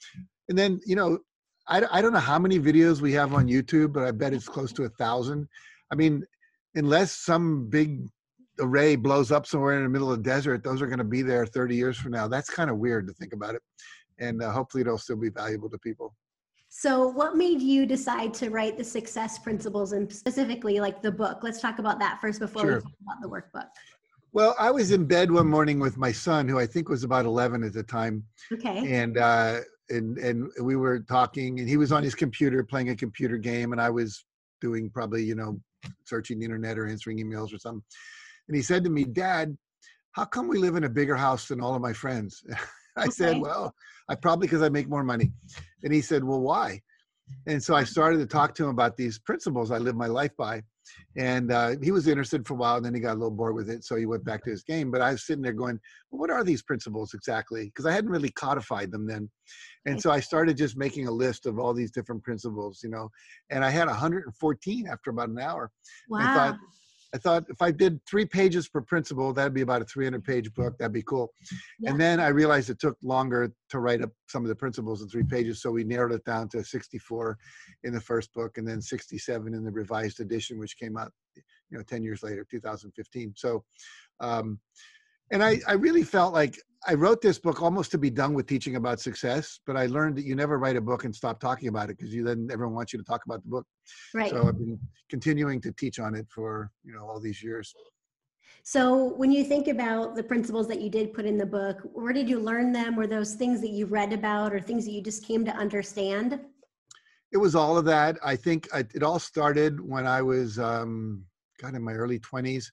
and 0.48 0.58
then 0.58 0.80
you 0.86 0.96
know 0.96 1.18
I, 1.68 1.82
I 1.90 2.02
don't 2.02 2.12
know 2.12 2.18
how 2.18 2.38
many 2.38 2.58
videos 2.58 3.00
we 3.00 3.12
have 3.12 3.34
on 3.34 3.46
YouTube, 3.46 3.92
but 3.92 4.04
I 4.04 4.10
bet 4.10 4.32
it's 4.32 4.48
close 4.48 4.72
to 4.74 4.84
a 4.84 4.88
thousand. 4.88 5.48
I 5.92 5.94
mean, 5.94 6.24
unless 6.74 7.12
some 7.12 7.68
big 7.68 8.06
array 8.58 8.96
blows 8.96 9.32
up 9.32 9.46
somewhere 9.46 9.76
in 9.76 9.82
the 9.82 9.88
middle 9.88 10.10
of 10.10 10.18
the 10.18 10.30
desert, 10.30 10.62
those 10.62 10.82
are 10.82 10.86
going 10.86 10.98
to 10.98 11.04
be 11.04 11.22
there 11.22 11.46
30 11.46 11.74
years 11.74 11.96
from 11.96 12.12
now. 12.12 12.28
That's 12.28 12.50
kind 12.50 12.70
of 12.70 12.78
weird 12.78 13.06
to 13.06 13.12
think 13.14 13.32
about 13.32 13.54
it. 13.54 13.62
And 14.18 14.42
uh, 14.42 14.52
hopefully 14.52 14.82
it'll 14.82 14.98
still 14.98 15.16
be 15.16 15.30
valuable 15.30 15.70
to 15.70 15.78
people. 15.78 16.14
So, 16.72 17.08
what 17.08 17.36
made 17.36 17.60
you 17.60 17.84
decide 17.84 18.32
to 18.34 18.48
write 18.48 18.78
the 18.78 18.84
success 18.84 19.40
principles 19.40 19.90
and 19.90 20.12
specifically 20.12 20.78
like 20.78 21.02
the 21.02 21.10
book? 21.10 21.40
Let's 21.42 21.60
talk 21.60 21.80
about 21.80 21.98
that 21.98 22.20
first 22.20 22.38
before 22.38 22.62
sure. 22.62 22.74
we 22.76 22.80
talk 22.82 22.92
about 23.02 23.20
the 23.22 23.28
workbook. 23.28 23.66
Well, 24.32 24.54
I 24.56 24.70
was 24.70 24.92
in 24.92 25.04
bed 25.04 25.32
one 25.32 25.48
morning 25.48 25.80
with 25.80 25.96
my 25.96 26.12
son, 26.12 26.46
who 26.46 26.60
I 26.60 26.66
think 26.66 26.88
was 26.88 27.02
about 27.02 27.24
11 27.24 27.64
at 27.64 27.72
the 27.72 27.82
time. 27.82 28.22
Okay. 28.52 28.94
And 28.94 29.18
uh, 29.18 29.60
and 29.90 30.18
and 30.18 30.50
we 30.62 30.76
were 30.76 31.00
talking 31.00 31.60
and 31.60 31.68
he 31.68 31.76
was 31.76 31.92
on 31.92 32.02
his 32.02 32.14
computer 32.14 32.64
playing 32.64 32.90
a 32.90 32.96
computer 32.96 33.36
game 33.36 33.72
and 33.72 33.80
i 33.80 33.90
was 33.90 34.24
doing 34.60 34.90
probably 34.90 35.22
you 35.22 35.34
know 35.34 35.58
searching 36.04 36.38
the 36.38 36.44
internet 36.44 36.78
or 36.78 36.86
answering 36.86 37.18
emails 37.18 37.54
or 37.54 37.58
something. 37.58 37.82
And 38.48 38.56
he 38.56 38.62
said 38.62 38.84
to 38.84 38.90
me 38.90 39.04
dad 39.04 39.56
how 40.12 40.24
come 40.24 40.48
we 40.48 40.58
live 40.58 40.76
in 40.76 40.84
a 40.84 40.88
bigger 40.88 41.16
house 41.16 41.48
than 41.48 41.60
all 41.60 41.74
of 41.74 41.82
my 41.82 41.92
friends? 41.92 42.42
I 42.96 43.02
okay. 43.02 43.10
said 43.10 43.40
well 43.40 43.74
i 44.08 44.14
probably 44.14 44.46
because 44.46 44.62
i 44.62 44.68
make 44.68 44.88
more 44.88 45.04
money. 45.04 45.32
And 45.82 45.92
he 45.92 46.00
said 46.00 46.24
well 46.24 46.40
why? 46.40 46.80
And 47.46 47.62
so 47.62 47.74
i 47.74 47.84
started 47.84 48.18
to 48.18 48.26
talk 48.26 48.54
to 48.56 48.64
him 48.64 48.70
about 48.70 48.96
these 48.96 49.18
principles 49.18 49.70
i 49.70 49.78
live 49.78 49.96
my 49.96 50.08
life 50.08 50.32
by 50.36 50.62
and 51.16 51.52
uh, 51.52 51.74
he 51.82 51.90
was 51.90 52.06
interested 52.06 52.46
for 52.46 52.54
a 52.54 52.56
while 52.56 52.76
and 52.76 52.84
then 52.84 52.94
he 52.94 53.00
got 53.00 53.12
a 53.12 53.20
little 53.20 53.30
bored 53.30 53.54
with 53.54 53.68
it 53.68 53.84
so 53.84 53.96
he 53.96 54.06
went 54.06 54.24
back 54.24 54.42
to 54.44 54.50
his 54.50 54.62
game 54.62 54.90
but 54.90 55.00
i 55.00 55.12
was 55.12 55.26
sitting 55.26 55.42
there 55.42 55.52
going 55.52 55.78
well, 56.10 56.20
what 56.20 56.30
are 56.30 56.44
these 56.44 56.62
principles 56.62 57.12
exactly 57.14 57.66
because 57.66 57.86
i 57.86 57.92
hadn't 57.92 58.10
really 58.10 58.30
codified 58.30 58.90
them 58.90 59.06
then 59.06 59.28
and 59.86 60.00
so 60.00 60.10
i 60.10 60.20
started 60.20 60.56
just 60.56 60.76
making 60.76 61.06
a 61.06 61.12
list 61.12 61.46
of 61.46 61.58
all 61.58 61.74
these 61.74 61.90
different 61.90 62.22
principles 62.22 62.80
you 62.82 62.90
know 62.90 63.08
and 63.50 63.64
i 63.64 63.70
had 63.70 63.86
114 63.86 64.88
after 64.88 65.10
about 65.10 65.28
an 65.28 65.38
hour 65.38 65.70
wow. 66.08 66.18
I 66.20 66.34
thought, 66.34 66.58
I 67.12 67.18
thought 67.18 67.44
if 67.48 67.60
I 67.60 67.70
did 67.70 68.00
three 68.06 68.24
pages 68.24 68.68
per 68.68 68.80
principle, 68.80 69.32
that'd 69.32 69.54
be 69.54 69.62
about 69.62 69.82
a 69.82 69.84
300 69.84 70.24
page 70.24 70.52
book. 70.54 70.78
That'd 70.78 70.92
be 70.92 71.02
cool. 71.02 71.32
Yeah. 71.80 71.90
And 71.90 72.00
then 72.00 72.20
I 72.20 72.28
realized 72.28 72.70
it 72.70 72.78
took 72.78 72.96
longer 73.02 73.52
to 73.70 73.78
write 73.80 74.02
up 74.02 74.10
some 74.28 74.44
of 74.44 74.48
the 74.48 74.54
principles 74.54 75.02
in 75.02 75.08
three 75.08 75.24
pages. 75.24 75.60
So 75.60 75.70
we 75.70 75.82
narrowed 75.82 76.12
it 76.12 76.24
down 76.24 76.48
to 76.50 76.62
64 76.62 77.36
in 77.82 77.92
the 77.92 78.00
first 78.00 78.32
book 78.32 78.58
and 78.58 78.66
then 78.66 78.80
67 78.80 79.54
in 79.54 79.64
the 79.64 79.72
revised 79.72 80.20
edition, 80.20 80.58
which 80.58 80.78
came 80.78 80.96
out, 80.96 81.12
you 81.34 81.78
know, 81.78 81.82
10 81.82 82.02
years 82.02 82.22
later, 82.22 82.46
2015. 82.48 83.34
So, 83.36 83.64
um, 84.20 84.60
and 85.30 85.42
I, 85.42 85.60
I 85.66 85.72
really 85.74 86.02
felt 86.02 86.32
like 86.32 86.58
I 86.86 86.94
wrote 86.94 87.20
this 87.20 87.38
book 87.38 87.62
almost 87.62 87.90
to 87.90 87.98
be 87.98 88.10
done 88.10 88.32
with 88.32 88.46
teaching 88.46 88.76
about 88.76 89.00
success, 89.00 89.60
but 89.66 89.76
I 89.76 89.86
learned 89.86 90.16
that 90.16 90.24
you 90.24 90.34
never 90.34 90.58
write 90.58 90.76
a 90.76 90.80
book 90.80 91.04
and 91.04 91.14
stop 91.14 91.38
talking 91.38 91.68
about 91.68 91.90
it 91.90 91.98
because 91.98 92.14
you 92.14 92.24
then 92.24 92.48
everyone 92.50 92.74
wants 92.74 92.92
you 92.92 92.98
to 92.98 93.04
talk 93.04 93.22
about 93.26 93.42
the 93.42 93.50
book. 93.50 93.66
Right. 94.14 94.30
So 94.30 94.48
I've 94.48 94.58
been 94.58 94.78
continuing 95.10 95.60
to 95.62 95.72
teach 95.72 95.98
on 95.98 96.14
it 96.14 96.26
for 96.30 96.70
you 96.84 96.94
know 96.94 97.06
all 97.06 97.20
these 97.20 97.42
years. 97.42 97.74
So 98.62 99.14
when 99.14 99.30
you 99.30 99.44
think 99.44 99.68
about 99.68 100.14
the 100.14 100.22
principles 100.22 100.68
that 100.68 100.80
you 100.80 100.90
did 100.90 101.14
put 101.14 101.24
in 101.24 101.38
the 101.38 101.46
book, 101.46 101.80
where 101.92 102.12
did 102.12 102.28
you 102.28 102.38
learn 102.38 102.72
them? 102.72 102.96
Were 102.96 103.06
those 103.06 103.34
things 103.34 103.60
that 103.60 103.70
you 103.70 103.86
read 103.86 104.12
about 104.12 104.52
or 104.52 104.60
things 104.60 104.84
that 104.84 104.92
you 104.92 105.02
just 105.02 105.24
came 105.24 105.44
to 105.44 105.52
understand? 105.52 106.40
It 107.32 107.38
was 107.38 107.54
all 107.54 107.78
of 107.78 107.84
that. 107.86 108.18
I 108.24 108.36
think 108.36 108.68
I, 108.74 108.80
it 108.94 109.02
all 109.02 109.18
started 109.18 109.80
when 109.80 110.06
I 110.06 110.20
was 110.22 110.58
um, 110.58 111.24
God 111.60 111.74
in 111.74 111.82
my 111.82 111.92
early 111.92 112.18
twenties. 112.18 112.72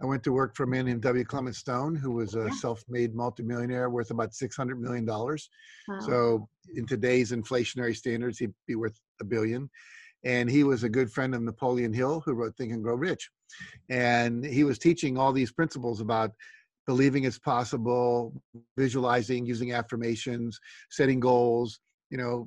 I 0.00 0.04
went 0.04 0.22
to 0.24 0.32
work 0.32 0.54
for 0.54 0.64
a 0.64 0.66
man 0.66 0.86
named 0.86 1.02
W. 1.02 1.24
Clement 1.24 1.56
Stone, 1.56 1.96
who 1.96 2.12
was 2.12 2.34
a 2.34 2.44
yeah. 2.44 2.50
self-made 2.60 3.14
multimillionaire 3.14 3.88
worth 3.88 4.10
about 4.10 4.32
$600 4.32 4.78
million. 4.78 5.06
Wow. 5.06 5.38
So 6.00 6.48
in 6.74 6.86
today's 6.86 7.32
inflationary 7.32 7.96
standards, 7.96 8.38
he'd 8.38 8.52
be 8.66 8.74
worth 8.74 9.00
a 9.20 9.24
billion. 9.24 9.70
And 10.24 10.50
he 10.50 10.64
was 10.64 10.82
a 10.82 10.88
good 10.88 11.10
friend 11.10 11.34
of 11.34 11.42
Napoleon 11.42 11.92
Hill, 11.92 12.22
who 12.24 12.34
wrote 12.34 12.56
Think 12.56 12.72
and 12.72 12.82
Grow 12.82 12.96
Rich. 12.96 13.30
And 13.88 14.44
he 14.44 14.64
was 14.64 14.78
teaching 14.78 15.16
all 15.16 15.32
these 15.32 15.52
principles 15.52 16.00
about 16.00 16.32
believing 16.86 17.24
it's 17.24 17.38
possible, 17.38 18.42
visualizing, 18.76 19.46
using 19.46 19.72
affirmations, 19.72 20.58
setting 20.90 21.20
goals, 21.20 21.80
you 22.10 22.18
know, 22.18 22.46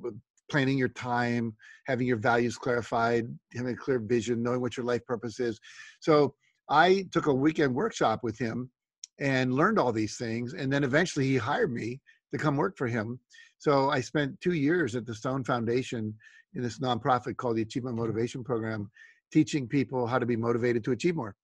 planning 0.50 0.78
your 0.78 0.88
time, 0.88 1.54
having 1.86 2.06
your 2.06 2.16
values 2.16 2.56
clarified, 2.56 3.26
having 3.54 3.72
a 3.72 3.76
clear 3.76 3.98
vision, 3.98 4.42
knowing 4.42 4.60
what 4.60 4.76
your 4.76 4.84
life 4.84 5.04
purpose 5.06 5.40
is. 5.40 5.58
So 6.00 6.34
I 6.70 7.06
took 7.12 7.26
a 7.26 7.34
weekend 7.34 7.74
workshop 7.74 8.20
with 8.22 8.38
him 8.38 8.70
and 9.18 9.52
learned 9.52 9.78
all 9.78 9.92
these 9.92 10.16
things. 10.16 10.54
And 10.54 10.72
then 10.72 10.84
eventually 10.84 11.26
he 11.26 11.36
hired 11.36 11.72
me 11.72 12.00
to 12.32 12.38
come 12.38 12.56
work 12.56 12.78
for 12.78 12.86
him. 12.86 13.18
So 13.58 13.90
I 13.90 14.00
spent 14.00 14.40
two 14.40 14.54
years 14.54 14.94
at 14.96 15.04
the 15.04 15.14
Stone 15.14 15.44
Foundation 15.44 16.14
in 16.54 16.62
this 16.62 16.78
nonprofit 16.78 17.36
called 17.36 17.56
the 17.56 17.62
Achievement 17.62 17.96
Motivation 17.96 18.42
Program, 18.42 18.90
teaching 19.32 19.68
people 19.68 20.06
how 20.06 20.18
to 20.18 20.26
be 20.26 20.36
motivated 20.36 20.82
to 20.84 20.92
achieve 20.92 21.16
more. 21.16 21.34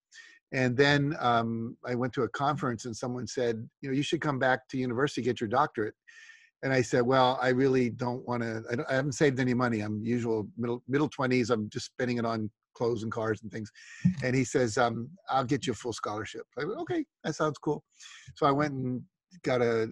And 0.53 0.77
then 0.77 1.17
um, 1.19 1.77
I 1.85 1.95
went 1.95 2.13
to 2.15 2.23
a 2.23 2.29
conference 2.29 2.87
and 2.87 2.97
someone 2.97 3.27
said, 3.27 3.69
you 3.81 3.91
know, 3.91 3.95
you 3.95 4.03
should 4.03 4.21
come 4.21 4.39
back 4.39 4.69
to 4.69 4.79
university, 4.79 5.23
get 5.23 5.41
your 5.41 5.49
doctorate. 5.49 5.95
And 6.63 6.73
I 6.73 6.83
said, 6.83 7.03
well, 7.03 7.39
I 7.43 7.49
really 7.49 7.91
don't 7.91 8.27
want 8.27 8.43
to, 8.43 8.63
I, 8.71 8.93
I, 8.93 8.97
haven't 8.97 9.13
saved 9.13 9.39
any 9.39 9.55
money. 9.55 9.81
I'm 9.81 10.03
usual 10.03 10.49
middle, 10.57 10.83
middle 10.89 11.11
20s. 11.11 11.51
I'm 11.51 11.69
just 11.69 11.87
spending 11.87 12.19
it 12.19 12.25
on 12.25 12.51
clothes 12.77 13.03
and 13.03 13.11
cars 13.11 13.43
and 13.43 13.51
things. 13.51 13.71
And 14.23 14.37
he 14.37 14.45
says, 14.45 14.77
um, 14.79 15.09
I'll 15.31 15.45
get 15.45 15.67
you 15.67 15.73
a 15.73 15.77
full 15.77 15.93
scholarship. 15.93 16.47
I 16.59 16.65
went, 16.65 16.79
okay, 16.81 17.05
that 17.25 17.35
sounds 17.35 17.59
cool. 17.59 17.83
So 18.35 18.47
I 18.47 18.53
went 18.53 18.75
and 18.75 19.03
got 19.43 19.61
a 19.61 19.89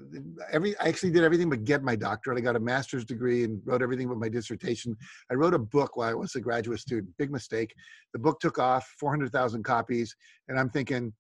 every 0.53 0.79
I 0.79 0.89
actually 0.89 1.11
did 1.11 1.25
everything 1.25 1.51
but 1.51 1.65
get 1.65 1.83
my 1.83 1.97
doctorate. 1.97 2.39
I 2.39 2.41
got 2.41 2.57
a 2.57 2.61
master's 2.61 3.05
degree 3.05 3.45
and 3.45 3.61
wrote 3.65 3.83
everything 3.83 4.09
but 4.09 4.19
my 4.19 4.29
dissertation. 4.29 4.97
I 5.31 5.35
wrote 5.35 5.55
a 5.55 5.59
book 5.59 5.97
while 5.97 6.09
I 6.09 6.15
was 6.15 6.35
a 6.35 6.41
graduate 6.41 6.81
student. 6.81 7.17
Big 7.19 7.31
mistake. 7.31 7.75
The 8.13 8.19
book 8.19 8.41
took 8.41 8.59
off, 8.59 8.87
400,000 8.99 9.63
copies, 9.63 10.15
and 10.49 10.59
I'm 10.59 10.71
thinking 10.71 11.13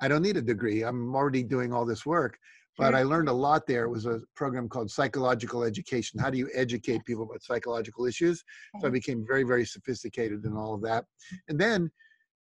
I 0.00 0.08
don't 0.08 0.22
need 0.22 0.36
a 0.36 0.42
degree. 0.42 0.82
I'm 0.82 1.14
already 1.14 1.42
doing 1.42 1.72
all 1.72 1.84
this 1.84 2.06
work. 2.06 2.38
But 2.78 2.94
I 2.94 3.02
learned 3.02 3.28
a 3.28 3.32
lot 3.32 3.66
there. 3.66 3.84
It 3.84 3.90
was 3.90 4.06
a 4.06 4.20
program 4.36 4.68
called 4.68 4.88
Psychological 4.88 5.64
Education. 5.64 6.20
How 6.20 6.30
do 6.30 6.38
you 6.38 6.48
educate 6.54 7.04
people 7.04 7.24
about 7.24 7.42
psychological 7.42 8.06
issues? 8.06 8.44
So 8.80 8.86
I 8.86 8.90
became 8.90 9.26
very, 9.26 9.42
very 9.42 9.66
sophisticated 9.66 10.44
in 10.44 10.56
all 10.56 10.74
of 10.74 10.82
that. 10.82 11.04
And 11.48 11.58
then 11.58 11.90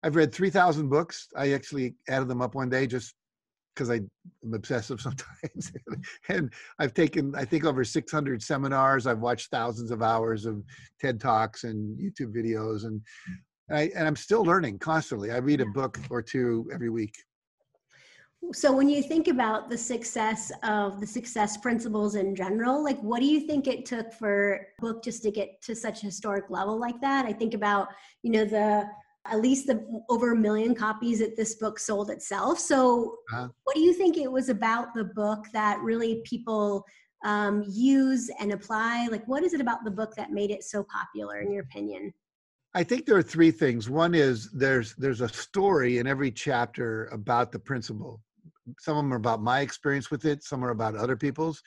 I've 0.03 0.17
read 0.17 0.33
3,000 0.33 0.89
books. 0.89 1.29
I 1.37 1.53
actually 1.53 1.95
added 2.09 2.29
them 2.29 2.41
up 2.41 2.55
one 2.55 2.71
day 2.71 2.87
just 2.87 3.15
because 3.75 3.91
I'm 3.91 4.11
obsessive 4.55 5.01
sometimes. 5.03 5.73
and 6.31 6.51
I've 6.79 6.95
taken, 6.95 7.35
I 7.37 7.45
think, 7.45 7.67
over 7.67 7.85
600 7.85 8.43
seminars. 8.43 9.07
I've 9.07 9.21
watched 9.21 9.51
thousands 9.51 9.91
of 9.91 10.03
hours 10.03 10.47
of 10.47 10.63
TED 10.99 11.21
Talks 11.21 11.65
and 11.65 11.99
YouTube 11.99 12.35
videos. 12.35 12.85
And, 12.85 13.03
I, 13.71 13.91
and 13.95 14.09
I'm 14.09 14.17
still 14.17 14.43
learning 14.43 14.79
constantly. 14.79 15.31
I 15.31 15.37
read 15.39 15.61
a 15.61 15.67
book 15.67 15.99
or 16.09 16.23
two 16.23 16.71
every 16.73 16.89
week 16.89 17.15
so 18.53 18.73
when 18.73 18.89
you 18.89 19.03
think 19.03 19.29
about 19.29 19.71
the 19.71 19.79
success 19.79 20.51
of 20.63 21.01
the 21.01 21.07
success 21.07 21.57
principles 21.57 22.17
in 22.17 22.35
general 22.35 22.83
like 22.83 23.01
what 23.01 23.21
do 23.21 23.27
you 23.27 23.47
think 23.47 23.67
it 23.67 23.87
took 23.87 24.13
for 24.13 24.67
book 24.79 25.03
just 25.03 25.23
to 25.23 25.31
get 25.31 25.61
to 25.63 25.75
such 25.75 26.03
a 26.03 26.07
historic 26.07 26.51
level 26.51 26.79
like 26.79 27.01
that? 27.01 27.25
I 27.25 27.33
think 27.33 27.55
about 27.55 27.89
you 28.23 28.33
know 28.33 28.45
the 28.45 28.89
at 29.27 29.41
least 29.41 29.67
the 29.69 29.85
over 30.09 30.33
a 30.33 30.37
million 30.37 30.75
copies 30.75 31.21
that 31.21 31.37
this 31.37 31.55
book 31.55 31.79
sold 31.79 32.11
itself. 32.11 32.59
So 32.59 33.19
uh-huh. 33.33 33.49
what 33.65 33.77
do 33.77 33.81
you 33.81 33.95
think 33.95 34.17
it 34.17 34.31
was 34.31 34.49
about 34.49 34.95
the 34.95 35.05
book 35.05 35.47
that 35.53 35.79
really 35.81 36.23
people 36.25 36.85
um, 37.25 37.65
use 37.69 38.29
and 38.41 38.53
apply? 38.53 39.07
Like 39.11 39.27
what 39.29 39.45
is 39.45 39.55
it 39.55 39.61
about 39.61 39.85
the 39.85 39.91
book 39.91 40.15
that 40.17 40.33
made 40.33 40.51
it 40.51 40.65
so 40.65 40.85
popular 40.85 41.41
in 41.41 41.53
your 41.53 41.63
opinion? 41.63 42.13
I 42.75 42.83
think 42.83 43.05
there 43.05 43.17
are 43.17 43.23
three 43.23 43.51
things. 43.51 43.91
One 43.91 44.15
is 44.15 44.51
there's 44.51 44.95
there's 44.95 45.21
a 45.21 45.29
story 45.29 45.99
in 45.99 46.07
every 46.07 46.33
chapter 46.33 47.07
about 47.07 47.53
the 47.53 47.59
principle 47.59 48.21
some 48.79 48.97
of 48.97 49.05
them 49.05 49.13
are 49.13 49.17
about 49.17 49.43
my 49.43 49.61
experience 49.61 50.11
with 50.11 50.25
it 50.25 50.43
some 50.43 50.65
are 50.65 50.71
about 50.71 50.95
other 50.95 51.17
people's. 51.17 51.63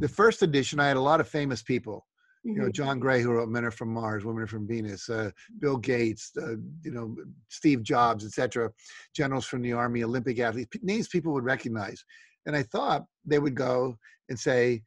The 0.00 0.08
first 0.08 0.42
edition 0.42 0.80
i 0.80 0.88
had 0.88 0.96
a 0.96 1.00
lot 1.00 1.20
of 1.20 1.28
famous 1.28 1.62
people 1.62 2.06
you 2.44 2.54
know 2.54 2.70
john 2.70 2.98
gray 2.98 3.20
who 3.20 3.32
wrote 3.32 3.48
men 3.48 3.64
are 3.64 3.70
from 3.70 3.92
mars 3.92 4.24
women 4.24 4.42
are 4.42 4.46
from 4.46 4.66
venus 4.66 5.08
uh, 5.08 5.30
bill 5.58 5.76
gates 5.76 6.32
uh, 6.40 6.56
you 6.82 6.90
know 6.90 7.14
steve 7.48 7.82
jobs 7.82 8.24
etc 8.24 8.70
generals 9.14 9.44
from 9.44 9.62
the 9.62 9.72
army 9.72 10.02
olympic 10.02 10.38
athletes 10.38 10.76
names 10.82 11.08
people 11.08 11.32
would 11.32 11.44
recognize. 11.44 12.04
And 12.46 12.56
i 12.56 12.62
thought 12.62 13.04
they 13.26 13.38
would 13.38 13.54
go 13.54 13.96
and 14.28 14.38
say 14.38 14.82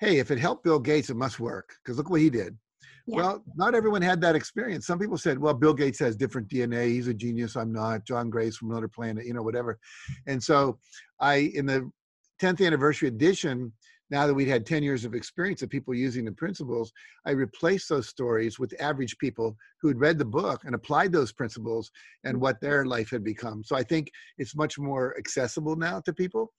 hey 0.00 0.18
if 0.18 0.30
it 0.30 0.38
helped 0.38 0.64
bill 0.64 0.78
gates 0.78 1.10
it 1.10 1.16
must 1.16 1.40
work 1.40 1.74
because 1.82 1.98
look 1.98 2.10
what 2.10 2.20
he 2.20 2.30
did 2.30 2.56
yeah. 3.06 3.16
well 3.16 3.44
not 3.54 3.74
everyone 3.74 4.02
had 4.02 4.20
that 4.20 4.36
experience. 4.36 4.86
Some 4.86 4.98
people 4.98 5.18
said 5.18 5.38
well 5.38 5.54
bill 5.54 5.74
gates 5.74 5.98
has 5.98 6.16
different 6.16 6.48
dna 6.48 6.86
he's 6.86 7.08
a 7.08 7.14
genius. 7.14 7.56
I'm 7.56 7.72
not. 7.72 8.04
John 8.04 8.30
gray's 8.30 8.56
from 8.56 8.70
another 8.70 8.88
planet 8.88 9.26
you 9.26 9.34
know 9.34 9.42
whatever. 9.42 9.78
And 10.26 10.42
so 10.42 10.78
i 11.20 11.50
in 11.54 11.66
the 11.66 11.90
10th 12.40 12.64
anniversary 12.66 13.08
edition 13.08 13.72
now 14.12 14.26
that 14.26 14.34
we'd 14.34 14.46
had 14.46 14.66
10 14.66 14.82
years 14.82 15.06
of 15.06 15.14
experience 15.14 15.62
of 15.62 15.70
people 15.70 15.94
using 15.94 16.26
the 16.26 16.32
principles, 16.32 16.92
I 17.24 17.30
replaced 17.30 17.88
those 17.88 18.10
stories 18.10 18.58
with 18.58 18.74
average 18.78 19.16
people 19.16 19.56
who 19.80 19.88
had 19.88 19.98
read 19.98 20.18
the 20.18 20.24
book 20.26 20.60
and 20.66 20.74
applied 20.74 21.12
those 21.12 21.32
principles 21.32 21.90
and 22.22 22.38
what 22.38 22.60
their 22.60 22.84
life 22.84 23.08
had 23.08 23.24
become. 23.24 23.64
So 23.64 23.74
I 23.74 23.82
think 23.82 24.10
it's 24.36 24.54
much 24.54 24.78
more 24.78 25.16
accessible 25.18 25.76
now 25.76 26.00
to 26.00 26.12
people. 26.12 26.52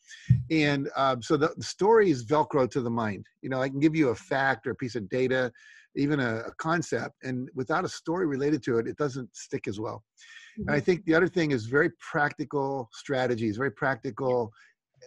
And 0.50 0.90
um, 0.96 1.22
so 1.22 1.38
the, 1.38 1.54
the 1.56 1.64
story 1.64 2.10
is 2.10 2.26
Velcro 2.26 2.68
to 2.72 2.82
the 2.82 2.90
mind. 2.90 3.28
You 3.44 3.50
know, 3.50 3.62
I 3.62 3.70
can 3.70 3.80
give 3.80 3.96
you 3.96 4.10
a 4.10 4.16
fact 4.16 4.66
or 4.66 4.72
a 4.72 4.76
piece 4.76 4.96
of 4.96 5.08
data, 5.08 5.52
even 5.96 6.20
a, 6.20 6.38
a 6.48 6.52
concept, 6.58 7.18
and 7.22 7.50
without 7.54 7.86
a 7.86 7.90
story 7.90 8.26
related 8.26 8.64
to 8.64 8.80
it, 8.80 8.88
it 8.88 8.98
doesn't 8.98 9.30
stick 9.36 9.68
as 9.68 9.80
well. 9.80 10.04
Mm-hmm. 10.60 10.70
And 10.70 10.76
I 10.76 10.80
think 10.80 11.06
the 11.06 11.14
other 11.14 11.28
thing 11.28 11.52
is 11.52 11.68
very 11.68 11.92
practical 12.00 12.90
strategies, 12.94 13.58
very 13.58 13.72
practical 13.72 14.52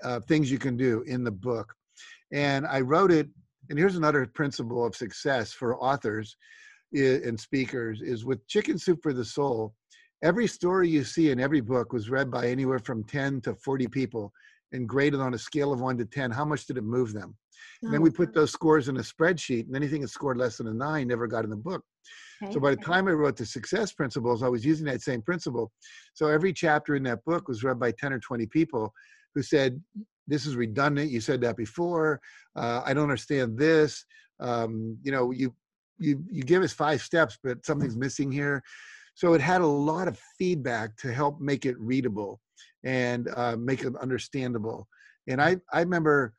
uh, 0.04 0.20
things 0.20 0.48
you 0.48 0.58
can 0.58 0.76
do 0.76 1.02
in 1.08 1.24
the 1.24 1.32
book. 1.32 1.74
And 2.32 2.66
I 2.66 2.80
wrote 2.80 3.10
it, 3.10 3.28
and 3.70 3.78
here's 3.78 3.96
another 3.96 4.26
principle 4.26 4.84
of 4.84 4.96
success 4.96 5.52
for 5.52 5.76
authors 5.82 6.36
eh, 6.94 7.20
and 7.24 7.38
speakers 7.38 8.00
is 8.02 8.24
with 8.24 8.46
Chicken 8.46 8.78
Soup 8.78 8.98
for 9.02 9.12
the 9.12 9.24
Soul, 9.24 9.74
every 10.22 10.46
story 10.46 10.88
you 10.88 11.04
see 11.04 11.30
in 11.30 11.40
every 11.40 11.60
book 11.60 11.92
was 11.92 12.10
read 12.10 12.30
by 12.30 12.48
anywhere 12.48 12.78
from 12.78 13.04
10 13.04 13.42
to 13.42 13.54
40 13.54 13.86
people 13.88 14.32
and 14.72 14.88
graded 14.88 15.20
on 15.20 15.34
a 15.34 15.38
scale 15.38 15.72
of 15.72 15.80
1 15.80 15.98
to 15.98 16.04
10 16.04 16.30
how 16.30 16.44
much 16.44 16.66
did 16.66 16.76
it 16.76 16.84
move 16.84 17.12
them? 17.12 17.36
Oh, 17.84 17.90
then 17.90 18.02
we 18.02 18.10
put 18.10 18.34
those 18.34 18.50
scores 18.50 18.88
in 18.88 18.96
a 18.96 19.00
spreadsheet 19.00 19.66
and 19.66 19.76
anything 19.76 20.00
that 20.02 20.08
scored 20.08 20.36
less 20.36 20.58
than 20.58 20.68
a 20.68 20.74
9 20.74 21.06
never 21.06 21.26
got 21.26 21.44
in 21.44 21.50
the 21.50 21.56
book. 21.56 21.82
Okay. 22.42 22.52
so 22.52 22.60
by 22.60 22.70
the 22.70 22.82
time 22.82 23.08
i 23.08 23.12
wrote 23.12 23.36
the 23.36 23.46
success 23.46 23.92
principles 23.92 24.42
i 24.42 24.48
was 24.48 24.64
using 24.64 24.86
that 24.86 25.02
same 25.02 25.22
principle. 25.22 25.70
So 26.14 26.28
every 26.28 26.52
chapter 26.52 26.94
in 26.94 27.02
that 27.04 27.24
book 27.24 27.48
was 27.48 27.64
read 27.64 27.78
by 27.78 27.92
10 27.92 28.12
or 28.12 28.18
20 28.18 28.46
people 28.46 28.92
who 29.34 29.42
said 29.42 29.80
this 30.26 30.46
is 30.46 30.56
redundant. 30.56 31.10
You 31.10 31.20
said 31.20 31.40
that 31.42 31.56
before. 31.56 32.20
Uh, 32.54 32.82
I 32.84 32.94
don't 32.94 33.04
understand 33.04 33.58
this. 33.58 34.04
Um, 34.40 34.98
you 35.02 35.12
know, 35.12 35.30
you 35.30 35.54
you 35.98 36.22
you 36.30 36.42
give 36.42 36.62
us 36.62 36.72
five 36.72 37.00
steps, 37.00 37.38
but 37.42 37.64
something's 37.64 37.96
missing 37.96 38.30
here. 38.30 38.62
So 39.14 39.32
it 39.32 39.40
had 39.40 39.62
a 39.62 39.66
lot 39.66 40.08
of 40.08 40.20
feedback 40.38 40.96
to 40.98 41.12
help 41.12 41.40
make 41.40 41.64
it 41.64 41.78
readable 41.78 42.40
and 42.84 43.28
uh, 43.34 43.56
make 43.56 43.82
it 43.82 43.96
understandable. 43.96 44.88
And 45.26 45.40
I 45.40 45.56
I 45.72 45.80
remember 45.80 46.34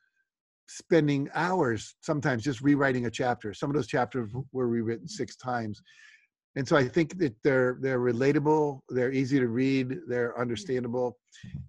spending 0.68 1.28
hours 1.34 1.96
sometimes 2.02 2.44
just 2.44 2.60
rewriting 2.60 3.06
a 3.06 3.10
chapter. 3.10 3.54
Some 3.54 3.70
of 3.70 3.76
those 3.76 3.86
chapters 3.86 4.30
were 4.52 4.68
rewritten 4.68 5.08
six 5.08 5.34
times. 5.36 5.80
And 6.56 6.66
so 6.66 6.76
I 6.76 6.88
think 6.88 7.18
that 7.18 7.34
they're 7.44 7.78
they're 7.80 8.00
relatable, 8.00 8.80
they're 8.88 9.12
easy 9.12 9.38
to 9.38 9.48
read, 9.48 9.98
they're 10.08 10.38
understandable, 10.38 11.16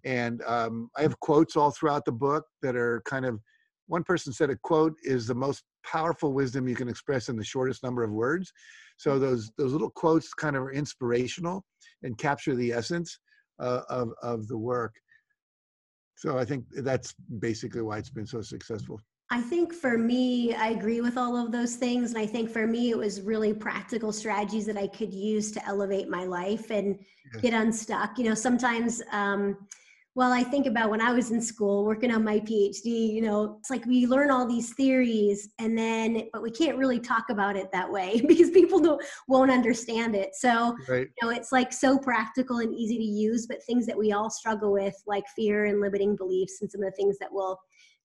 and 0.04 0.42
um, 0.48 0.90
I 0.98 1.02
have 1.04 1.20
quotes 1.20 1.56
all 1.56 1.72
throughout 1.72 2.06
the 2.06 2.12
book 2.12 2.46
that 2.62 2.76
are 2.76 3.02
kind 3.06 3.26
of. 3.26 3.40
One 3.88 4.04
person 4.04 4.32
said 4.32 4.52
a 4.52 4.56
quote 4.56 4.94
is 5.02 5.26
the 5.26 5.34
most 5.34 5.64
powerful 5.84 6.32
wisdom 6.32 6.68
you 6.68 6.76
can 6.76 6.88
express 6.88 7.28
in 7.28 7.36
the 7.36 7.44
shortest 7.44 7.82
number 7.82 8.04
of 8.04 8.12
words. 8.12 8.54
So 8.98 9.18
those 9.18 9.52
those 9.58 9.72
little 9.72 9.90
quotes 9.90 10.32
kind 10.34 10.56
of 10.56 10.64
are 10.64 10.72
inspirational 10.72 11.66
and 12.04 12.16
capture 12.18 12.56
the 12.56 12.72
essence 12.72 13.18
uh, 13.60 13.82
of 13.90 14.12
of 14.22 14.48
the 14.48 14.58
work. 14.58 14.94
So 16.16 16.38
I 16.38 16.46
think 16.46 16.66
that's 16.70 17.16
basically 17.40 17.82
why 17.82 17.98
it's 17.98 18.10
been 18.10 18.28
so 18.28 18.42
successful. 18.42 19.00
I 19.32 19.42
think 19.42 19.74
for 19.74 19.98
me, 19.98 20.56
I 20.56 20.70
agree 20.70 21.02
with 21.02 21.16
all 21.16 21.38
of 21.38 21.52
those 21.52 21.76
things. 21.76 22.12
And 22.12 22.20
I 22.20 22.26
think 22.26 22.50
for 22.50 22.66
me, 22.66 22.90
it 22.90 22.98
was 22.98 23.22
really 23.22 23.54
practical 23.54 24.12
strategies 24.12 24.66
that 24.66 24.78
I 24.78 24.88
could 24.88 25.14
use 25.14 25.52
to 25.52 25.66
elevate 25.68 26.10
my 26.10 26.24
life 26.24 26.72
and 26.72 26.98
yes. 27.34 27.42
get 27.42 27.54
unstuck. 27.54 28.18
You 28.18 28.26
know, 28.26 28.34
sometimes, 28.34 29.04
um, 29.12 29.56
well, 30.16 30.34
I 30.34 30.42
think 30.44 30.66
about 30.66 30.90
when 30.90 31.00
I 31.00 31.14
was 31.14 31.30
in 31.30 31.42
school 31.44 31.86
working 31.86 32.12
on 32.12 32.24
my 32.24 32.40
PhD, 32.40 33.14
you 33.14 33.22
know, 33.22 33.58
it's 33.60 33.70
like 33.70 33.86
we 33.86 34.08
learn 34.08 34.32
all 34.32 34.48
these 34.48 34.74
theories 34.74 35.50
and 35.60 35.78
then, 35.78 36.28
but 36.34 36.42
we 36.42 36.50
can't 36.50 36.80
really 36.80 37.00
talk 37.00 37.30
about 37.30 37.56
it 37.56 37.72
that 37.72 37.90
way 37.90 38.20
because 38.28 38.50
people 38.50 38.80
don't, 38.80 39.02
won't 39.28 39.52
understand 39.52 40.16
it. 40.16 40.32
So, 40.34 40.76
right. 40.88 41.08
you 41.08 41.28
know, 41.28 41.30
it's 41.30 41.52
like 41.52 41.72
so 41.72 42.00
practical 42.00 42.58
and 42.58 42.74
easy 42.74 42.98
to 42.98 43.04
use, 43.04 43.46
but 43.46 43.64
things 43.64 43.86
that 43.86 43.98
we 43.98 44.12
all 44.12 44.32
struggle 44.32 44.72
with, 44.74 44.96
like 45.06 45.26
fear 45.36 45.66
and 45.66 45.80
limiting 45.80 46.16
beliefs 46.16 46.58
and 46.62 46.72
some 46.72 46.82
of 46.82 46.90
the 46.90 46.96
things 46.96 47.20
that 47.20 47.32
will 47.32 47.60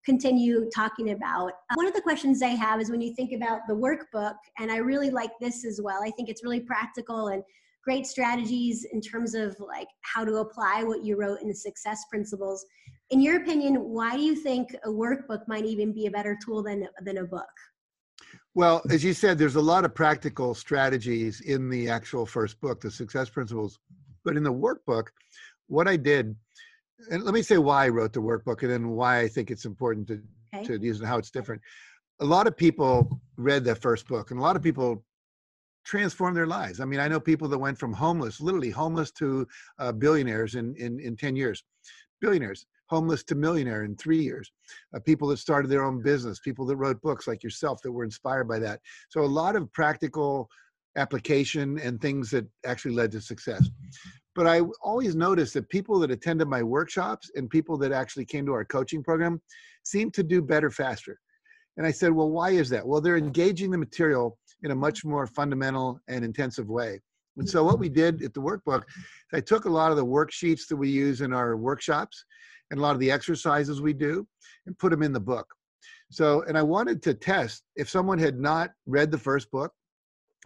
continue 0.05 0.69
talking 0.75 1.11
about. 1.11 1.53
Uh, 1.71 1.75
one 1.75 1.87
of 1.87 1.95
the 1.95 2.01
questions 2.01 2.43
I 2.43 2.49
have 2.49 2.81
is 2.81 2.91
when 2.91 3.01
you 3.01 3.15
think 3.15 3.33
about 3.33 3.61
the 3.69 3.75
workbook, 3.75 4.35
and 4.59 4.71
I 4.71 4.77
really 4.77 5.11
like 5.11 5.31
this 5.41 5.65
as 5.65 5.81
well. 5.83 6.03
I 6.05 6.11
think 6.11 6.29
it's 6.29 6.45
really 6.45 6.61
practical 6.61 7.29
and 7.29 7.43
great 7.83 8.07
strategies 8.07 8.87
in 8.93 9.01
terms 9.01 9.35
of 9.35 9.57
like 9.61 9.89
how 10.03 10.25
to 10.25 10.37
apply 10.37 10.83
what 10.85 11.05
you 11.05 11.17
wrote 11.17 11.41
in 11.43 11.49
the 11.49 11.55
success 11.55 12.05
principles. 12.11 12.65
In 13.11 13.21
your 13.21 13.43
opinion, 13.43 13.77
why 13.77 14.17
do 14.17 14.23
you 14.23 14.35
think 14.35 14.75
a 14.85 14.89
workbook 14.89 15.47
might 15.47 15.65
even 15.65 15.93
be 15.93 16.07
a 16.07 16.11
better 16.11 16.37
tool 16.45 16.63
than 16.63 16.89
than 17.03 17.19
a 17.19 17.25
book? 17.25 17.45
Well, 18.55 18.83
as 18.91 19.03
you 19.03 19.13
said, 19.13 19.37
there's 19.37 19.57
a 19.57 19.61
lot 19.61 19.85
of 19.85 19.95
practical 19.95 20.55
strategies 20.55 21.41
in 21.41 21.69
the 21.69 21.89
actual 21.91 22.25
first 22.25 22.61
book, 22.61 22.81
the 22.81 22.91
success 22.91 23.29
principles. 23.29 23.79
But 24.25 24.37
in 24.37 24.43
the 24.43 24.53
workbook, 24.53 25.09
what 25.67 25.89
I 25.89 25.97
did 25.97 26.35
and 27.11 27.23
let 27.23 27.35
me 27.35 27.43
say 27.43 27.59
why 27.59 27.87
I 27.87 27.89
wrote 27.89 28.13
the 28.13 28.21
workbook 28.21 28.63
and 28.63 28.71
then 28.71 28.89
why 28.91 29.21
I 29.21 29.29
think 29.29 29.51
it's 29.51 29.65
important 29.65 30.09
to, 30.09 30.23
okay. 30.55 30.65
to 30.65 30.79
use 30.81 31.01
and 31.01 31.09
how 31.09 31.19
it's 31.19 31.31
different. 31.31 31.61
A 32.21 32.25
lot 32.25 32.47
of 32.47 32.57
people 32.57 33.21
read 33.37 33.65
the 33.65 33.75
first 33.75 34.07
book 34.07 34.31
and 34.31 34.39
a 34.39 34.43
lot 34.43 34.57
of 34.57 34.63
people 34.63 35.05
transformed 35.85 36.37
their 36.37 36.47
lives. 36.47 36.81
I 36.81 36.85
mean, 36.85 37.01
I 37.01 37.09
know 37.09 37.21
people 37.21 37.49
that 37.49 37.59
went 37.59 37.79
from 37.79 37.93
homeless, 37.93 38.41
literally 38.41 38.71
homeless 38.71 39.11
to 39.13 39.47
uh, 39.79 39.93
billionaires 39.93 40.55
in, 40.55 40.75
in, 40.77 40.99
in 41.01 41.17
10 41.17 41.37
years, 41.37 41.63
billionaires, 42.21 42.67
homeless 42.87 43.23
to 43.25 43.35
millionaire 43.35 43.85
in 43.85 43.97
three 43.97 44.23
years, 44.23 44.51
uh, 44.95 45.01
people 45.01 45.29
that 45.29 45.39
started 45.39 45.69
their 45.69 45.85
own 45.85 46.03
business, 46.03 46.39
people 46.39 46.65
that 46.67 46.77
wrote 46.77 47.01
books 47.03 47.27
like 47.27 47.43
yourself 47.43 47.83
that 47.83 47.93
were 47.93 48.05
inspired 48.05 48.49
by 48.49 48.59
that. 48.59 48.81
So 49.11 49.23
a 49.23 49.27
lot 49.27 49.57
of 49.57 49.71
practical 49.73 50.49
application 50.97 51.79
and 51.81 52.01
things 52.01 52.31
that 52.31 52.47
actually 52.65 52.95
led 52.95 53.11
to 53.13 53.21
success 53.21 53.69
but 54.35 54.47
I 54.47 54.61
always 54.83 55.15
noticed 55.15 55.55
that 55.55 55.69
people 55.69 55.99
that 56.01 56.11
attended 56.11 56.49
my 56.49 56.63
workshops 56.63 57.31
and 57.35 57.49
people 57.49 57.77
that 57.79 57.93
actually 57.93 58.25
came 58.25 58.45
to 58.47 58.53
our 58.53 58.65
coaching 58.65 59.03
program 59.03 59.41
seemed 59.85 60.15
to 60.15 60.23
do 60.23 60.43
better 60.43 60.71
faster. 60.71 61.21
And 61.77 61.87
I 61.87 61.91
said, 61.91 62.13
well, 62.13 62.31
why 62.31 62.51
is 62.51 62.69
that? 62.71 62.87
Well, 62.87 63.01
they're 63.01 63.17
engaging 63.17 63.71
the 63.71 63.79
material 63.79 64.39
in 64.63 64.71
a 64.71 64.75
much 64.75 65.05
more 65.05 65.27
fundamental 65.27 66.01
and 66.09 66.25
intensive 66.25 66.69
way. 66.69 67.01
And 67.37 67.49
so 67.49 67.65
what 67.65 67.81
we 67.81 67.89
did 67.89 68.23
at 68.23 68.33
the 68.33 68.41
workbook, 68.41 68.83
I 69.33 69.41
took 69.41 69.65
a 69.65 69.71
lot 69.71 69.91
of 69.91 69.97
the 69.97 70.07
worksheets 70.07 70.69
that 70.69 70.77
we 70.77 70.89
use 70.89 71.21
in 71.21 71.33
our 71.33 71.57
workshops 71.57 72.25
and 72.71 72.79
a 72.79 72.83
lot 72.83 72.95
of 72.95 73.01
the 73.01 73.11
exercises 73.11 73.81
we 73.81 73.93
do 73.93 74.27
and 74.67 74.79
put 74.79 74.91
them 74.91 75.03
in 75.03 75.13
the 75.13 75.21
book. 75.21 75.47
So, 76.11 76.43
and 76.43 76.57
I 76.57 76.63
wanted 76.63 77.03
to 77.03 77.15
test 77.15 77.65
if 77.75 77.91
someone 77.91 78.19
had 78.19 78.39
not 78.39 78.71
read 78.87 79.11
the 79.11 79.19
first 79.19 79.51
book, 79.51 79.73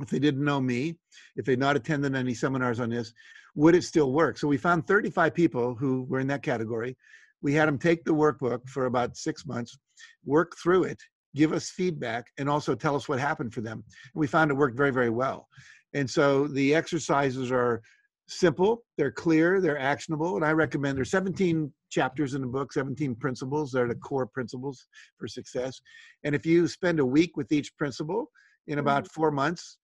if 0.00 0.08
they 0.08 0.18
didn't 0.18 0.44
know 0.44 0.61
me, 0.61 0.96
if 1.37 1.44
they'd 1.44 1.58
not 1.58 1.76
attended 1.76 2.14
any 2.14 2.34
seminars 2.34 2.80
on 2.80 2.90
this, 2.90 3.12
would 3.54 3.74
it 3.74 3.84
still 3.84 4.12
work? 4.12 4.38
So 4.38 4.46
we 4.46 4.56
found 4.56 4.87
35 4.87 5.34
people 5.34 5.74
who 5.74 6.06
were 6.08 6.20
in 6.20 6.26
that 6.28 6.42
category. 6.42 6.96
We 7.42 7.54
had 7.54 7.68
them 7.68 7.78
take 7.78 8.04
the 8.04 8.14
workbook 8.14 8.68
for 8.68 8.87
about 8.87 9.16
six 9.16 9.46
months, 9.46 9.76
work 10.24 10.54
through 10.62 10.84
it, 10.84 10.98
give 11.34 11.52
us 11.52 11.70
feedback, 11.70 12.26
and 12.38 12.48
also 12.48 12.74
tell 12.74 12.96
us 12.96 13.08
what 13.08 13.18
happened 13.18 13.52
for 13.52 13.61
them. 13.61 13.84
And 13.87 14.20
we 14.20 14.26
found 14.26 14.50
it 14.50 14.56
worked 14.56 14.76
very, 14.76 14.90
very 14.90 15.11
well. 15.11 15.48
And 15.94 16.08
so 16.08 16.46
the 16.48 16.74
exercises 16.74 17.50
are 17.50 17.80
simple, 18.28 18.82
they're 18.96 19.11
clear, 19.11 19.61
they're 19.61 19.78
actionable, 19.78 20.37
and 20.37 20.44
I 20.44 20.52
recommend 20.52 20.96
there's 20.96 21.11
17 21.11 21.72
chapters 21.90 22.34
in 22.34 22.42
the 22.42 22.46
book, 22.46 22.72
17 22.72 23.14
principles. 23.14 23.72
They're 23.72 23.88
the 23.88 23.94
core 23.94 24.26
principles 24.26 24.87
for 25.18 25.26
success. 25.26 25.80
And 26.24 26.34
if 26.34 26.44
you 26.44 26.68
spend 26.68 27.00
a 27.00 27.06
week 27.06 27.37
with 27.37 27.50
each 27.52 27.76
principle 27.76 28.30
in 28.66 28.78
about 28.78 29.04
mm-hmm. 29.04 29.20
four 29.20 29.30
months, 29.30 29.78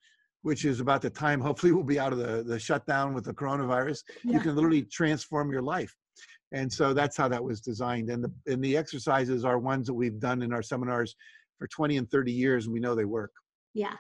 which 0.45 0.67
is 0.67 0.79
about 0.79 1.01
the 1.01 1.09
time 1.09 1.41
hopefully 1.41 1.73
we'll 1.73 1.83
be 1.83 1.99
out 1.99 2.13
of 2.13 2.19
the, 2.19 2.43
the 2.43 2.59
shutdown 2.59 3.15
with 3.15 3.25
the 3.25 3.33
coronavirus, 3.33 4.03
yeah. 4.23 4.35
you 4.35 4.41
can 4.41 4.55
literally 4.55 4.83
transform 4.83 5.51
your 5.51 5.63
life. 5.63 5.93
And 6.53 6.71
so 6.71 6.93
that's 6.93 7.17
how 7.17 7.29
that 7.29 7.43
was 7.43 7.63
designed. 7.63 8.11
And 8.11 8.23
the, 8.23 8.33
and 8.47 8.63
the 8.63 8.77
exercises 8.77 9.43
are 9.45 9.59
ones 9.59 9.87
that 9.87 9.95
we've 9.95 10.21
done 10.21 10.43
in 10.43 10.53
our 10.53 10.63
seminars 10.63 11.17
for 11.59 11.67
20 11.67 11.97
and 11.97 12.11
30 12.11 12.31
years, 12.31 12.67
and 12.67 12.75
we 12.75 12.79
know 12.79 12.95
they 12.95 13.07
work. 13.07 13.33
Yeah. 13.73 13.95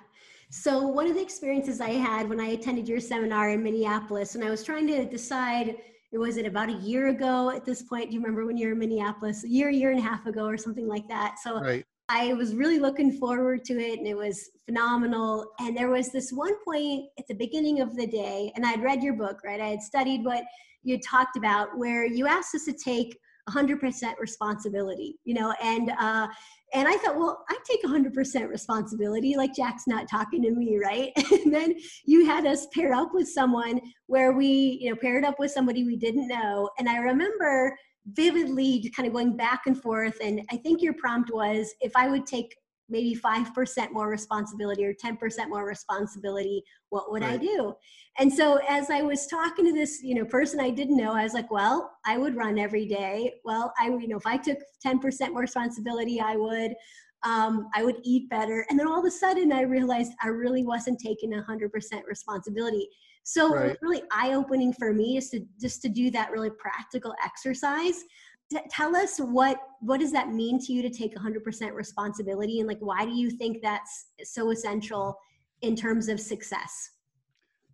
So 0.50 0.86
one 0.86 1.06
of 1.06 1.14
the 1.14 1.22
experiences 1.22 1.80
I 1.80 1.92
had 1.92 2.28
when 2.28 2.40
I 2.40 2.48
attended 2.48 2.86
your 2.86 3.00
seminar 3.00 3.50
in 3.50 3.62
Minneapolis, 3.62 4.34
and 4.34 4.44
I 4.44 4.50
was 4.50 4.62
trying 4.62 4.86
to 4.88 5.06
decide, 5.06 5.78
it 6.12 6.18
was 6.18 6.36
it 6.36 6.44
about 6.44 6.68
a 6.68 6.74
year 6.74 7.08
ago 7.08 7.50
at 7.50 7.64
this 7.64 7.82
point? 7.82 8.10
Do 8.10 8.14
you 8.14 8.20
remember 8.20 8.44
when 8.44 8.58
you 8.58 8.66
were 8.66 8.72
in 8.74 8.78
Minneapolis? 8.78 9.44
A 9.44 9.48
year, 9.48 9.70
year 9.70 9.90
and 9.90 9.98
a 9.98 10.02
half 10.02 10.26
ago, 10.26 10.44
or 10.44 10.58
something 10.58 10.86
like 10.86 11.08
that. 11.08 11.36
So 11.42 11.58
right. 11.58 11.86
I 12.08 12.34
was 12.34 12.54
really 12.54 12.78
looking 12.78 13.12
forward 13.12 13.64
to 13.64 13.74
it 13.74 13.98
and 13.98 14.06
it 14.06 14.16
was 14.16 14.50
phenomenal. 14.66 15.46
And 15.58 15.76
there 15.76 15.90
was 15.90 16.12
this 16.12 16.30
one 16.32 16.54
point 16.64 17.06
at 17.18 17.26
the 17.28 17.34
beginning 17.34 17.80
of 17.80 17.96
the 17.96 18.06
day, 18.06 18.52
and 18.54 18.64
I'd 18.66 18.82
read 18.82 19.02
your 19.02 19.14
book, 19.14 19.40
right? 19.44 19.60
I 19.60 19.68
had 19.68 19.82
studied 19.82 20.24
what 20.24 20.44
you 20.82 21.00
talked 21.00 21.36
about, 21.36 21.78
where 21.78 22.04
you 22.04 22.26
asked 22.26 22.54
us 22.54 22.66
to 22.66 22.72
take 22.72 23.18
100% 23.48 24.18
responsibility, 24.18 25.16
you 25.24 25.34
know, 25.34 25.54
and 25.62 25.90
uh, 25.98 26.28
and 26.72 26.88
I 26.88 26.96
thought, 26.96 27.16
well, 27.16 27.44
I 27.48 27.56
take 27.64 27.84
100% 27.84 28.48
responsibility. 28.48 29.36
Like 29.36 29.54
Jack's 29.54 29.86
not 29.86 30.08
talking 30.10 30.42
to 30.42 30.50
me, 30.50 30.78
right? 30.82 31.12
and 31.30 31.54
then 31.54 31.74
you 32.04 32.26
had 32.26 32.46
us 32.46 32.66
pair 32.74 32.92
up 32.92 33.10
with 33.14 33.28
someone 33.28 33.80
where 34.06 34.32
we, 34.32 34.78
you 34.80 34.90
know, 34.90 34.96
paired 34.96 35.24
up 35.24 35.38
with 35.38 35.52
somebody 35.52 35.84
we 35.84 35.96
didn't 35.96 36.26
know. 36.26 36.68
And 36.78 36.88
I 36.88 36.96
remember 36.96 37.76
vividly 38.06 38.92
kind 38.94 39.06
of 39.06 39.12
going 39.12 39.36
back 39.36 39.62
and 39.66 39.80
forth. 39.80 40.16
And 40.22 40.42
I 40.50 40.56
think 40.56 40.82
your 40.82 40.94
prompt 40.94 41.30
was 41.32 41.74
if 41.80 41.92
I 41.96 42.08
would 42.08 42.26
take 42.26 42.54
maybe 42.88 43.14
5% 43.14 43.92
more 43.92 44.08
responsibility 44.08 44.84
or 44.84 44.92
10% 44.94 45.48
more 45.48 45.66
responsibility 45.66 46.62
what 46.90 47.10
would 47.10 47.22
right. 47.22 47.32
i 47.32 47.36
do 47.36 47.74
and 48.18 48.32
so 48.32 48.60
as 48.68 48.90
i 48.90 49.00
was 49.00 49.26
talking 49.26 49.64
to 49.64 49.72
this 49.72 50.02
you 50.02 50.14
know 50.14 50.24
person 50.24 50.60
i 50.60 50.70
didn't 50.70 50.96
know 50.96 51.12
i 51.12 51.22
was 51.22 51.32
like 51.32 51.50
well 51.50 51.96
i 52.04 52.18
would 52.18 52.36
run 52.36 52.58
every 52.58 52.86
day 52.86 53.32
well 53.44 53.72
i 53.78 53.88
you 53.88 54.08
know 54.08 54.16
if 54.16 54.26
i 54.26 54.36
took 54.36 54.58
10% 54.86 55.30
more 55.32 55.40
responsibility 55.40 56.20
i 56.20 56.36
would 56.36 56.74
um, 57.22 57.68
i 57.74 57.82
would 57.82 57.96
eat 58.04 58.28
better 58.28 58.66
and 58.68 58.78
then 58.78 58.86
all 58.86 58.98
of 58.98 59.06
a 59.06 59.10
sudden 59.10 59.52
i 59.52 59.62
realized 59.62 60.12
i 60.22 60.28
really 60.28 60.64
wasn't 60.64 60.98
taking 61.00 61.32
100% 61.32 61.70
responsibility 62.06 62.86
so 63.24 63.54
right. 63.54 63.76
really 63.80 64.02
eye-opening 64.12 64.72
for 64.72 64.92
me 64.92 65.16
is 65.16 65.30
to 65.30 65.44
just 65.60 65.82
to 65.82 65.88
do 65.88 66.10
that 66.10 66.30
really 66.30 66.50
practical 66.50 67.14
exercise. 67.24 68.04
T- 68.52 68.60
tell 68.70 68.94
us 68.94 69.18
what 69.18 69.58
what 69.80 69.98
does 69.98 70.12
that 70.12 70.28
mean 70.28 70.58
to 70.60 70.72
you 70.72 70.82
to 70.82 70.90
take 70.90 71.16
100% 71.16 71.74
responsibility 71.74 72.60
and 72.60 72.68
like 72.68 72.78
why 72.80 73.04
do 73.04 73.12
you 73.12 73.30
think 73.30 73.62
that's 73.62 74.06
so 74.22 74.50
essential 74.50 75.18
in 75.62 75.74
terms 75.74 76.08
of 76.08 76.20
success? 76.20 76.90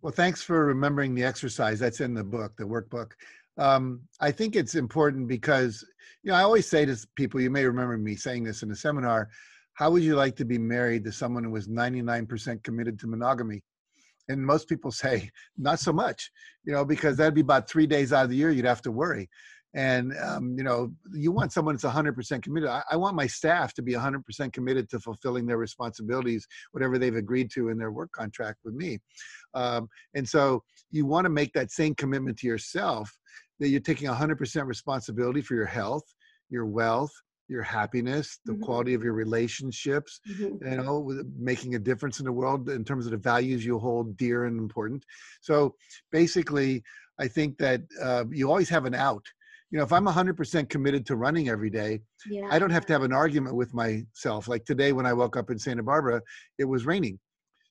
Well, 0.01 0.13
thanks 0.13 0.41
for 0.41 0.65
remembering 0.65 1.13
the 1.13 1.23
exercise. 1.23 1.79
That's 1.79 1.99
in 1.99 2.13
the 2.13 2.23
book, 2.23 2.55
the 2.57 2.63
workbook. 2.63 3.11
Um, 3.57 4.01
I 4.19 4.31
think 4.31 4.55
it's 4.55 4.75
important 4.75 5.27
because, 5.27 5.85
you 6.23 6.31
know, 6.31 6.37
I 6.37 6.41
always 6.41 6.67
say 6.67 6.85
to 6.85 6.97
people, 7.15 7.41
you 7.41 7.51
may 7.51 7.65
remember 7.65 7.97
me 7.97 8.15
saying 8.15 8.45
this 8.45 8.63
in 8.63 8.71
a 8.71 8.75
seminar, 8.75 9.29
how 9.73 9.91
would 9.91 10.03
you 10.03 10.15
like 10.15 10.35
to 10.37 10.45
be 10.45 10.57
married 10.57 11.03
to 11.03 11.11
someone 11.11 11.43
who 11.43 11.51
was 11.51 11.67
99% 11.67 12.63
committed 12.63 12.97
to 12.99 13.07
monogamy? 13.07 13.61
And 14.29 14.45
most 14.45 14.67
people 14.67 14.91
say 15.03 15.29
not 15.57 15.79
so 15.79 15.91
much 15.93 16.31
you 16.63 16.73
know 16.73 16.85
because 16.85 17.17
that'd 17.17 17.33
be 17.33 17.41
about 17.41 17.69
three 17.69 17.87
days 17.87 18.13
out 18.13 18.23
of 18.23 18.29
the 18.29 18.35
year 18.35 18.51
you'd 18.51 18.65
have 18.65 18.81
to 18.81 18.91
worry. 18.91 19.29
And 19.73 20.11
um, 20.21 20.53
you 20.57 20.65
know 20.65 20.91
you 21.13 21.31
want 21.31 21.53
someone 21.53 21.75
that's 21.75 21.85
100% 21.85 22.43
committed. 22.43 22.67
I, 22.67 22.83
I, 22.91 22.97
want 22.97 23.15
my 23.15 23.25
staff 23.25 23.73
to 23.75 23.81
be 23.81 23.93
100% 23.93 24.51
committed 24.51 24.89
to 24.89 24.99
fulfilling 24.99 25.45
their 25.45 25.57
responsibilities 25.57 26.45
whatever 26.73 26.97
they've 26.97 27.15
agreed 27.15 27.49
to 27.51 27.69
in 27.69 27.77
their 27.77 27.93
work 27.93 28.11
contract 28.11 28.59
with 28.65 28.73
me. 28.73 28.99
Um, 29.53 29.87
and 30.13 30.27
so 30.27 30.61
you 30.91 31.05
want 31.05 31.23
to 31.23 31.29
make 31.29 31.53
that 31.53 31.71
same 31.71 31.95
commitment 31.95 32.37
to 32.39 32.47
yourself 32.47 33.09
that 33.61 33.69
you're 33.69 33.79
taking 33.79 34.09
100% 34.09 34.65
responsibility 34.65 35.41
for 35.41 35.55
your 35.55 35.65
health 35.65 36.03
your 36.51 36.65
wealth 36.65 37.13
your 37.51 37.61
happiness, 37.61 38.39
the 38.45 38.53
mm-hmm. 38.53 38.63
quality 38.63 38.93
of 38.93 39.03
your 39.03 39.13
relationships, 39.13 40.21
mm-hmm. 40.27 40.65
you 40.65 40.77
know, 40.77 41.23
making 41.37 41.75
a 41.75 41.79
difference 41.79 42.19
in 42.19 42.25
the 42.25 42.31
world 42.31 42.69
in 42.69 42.83
terms 42.83 43.05
of 43.05 43.11
the 43.11 43.17
values 43.17 43.65
you 43.65 43.77
hold 43.77 44.17
dear 44.17 44.45
and 44.45 44.57
important. 44.57 45.03
So 45.41 45.75
basically, 46.11 46.81
I 47.19 47.27
think 47.27 47.57
that 47.57 47.81
uh, 48.01 48.23
you 48.31 48.49
always 48.49 48.69
have 48.69 48.85
an 48.85 48.95
out. 48.95 49.25
You 49.69 49.77
know, 49.77 49.83
if 49.83 49.93
I'm 49.93 50.05
100% 50.05 50.69
committed 50.69 51.05
to 51.05 51.15
running 51.15 51.49
every 51.49 51.69
day, 51.69 52.01
yeah. 52.29 52.47
I 52.49 52.57
don't 52.57 52.71
have 52.71 52.85
to 52.87 52.93
have 52.93 53.03
an 53.03 53.13
argument 53.13 53.55
with 53.55 53.73
myself. 53.73 54.47
Like 54.47 54.65
today, 54.65 54.91
when 54.91 55.05
I 55.05 55.13
woke 55.13 55.37
up 55.37 55.49
in 55.49 55.59
Santa 55.59 55.83
Barbara, 55.83 56.21
it 56.57 56.65
was 56.65 56.85
raining. 56.85 57.19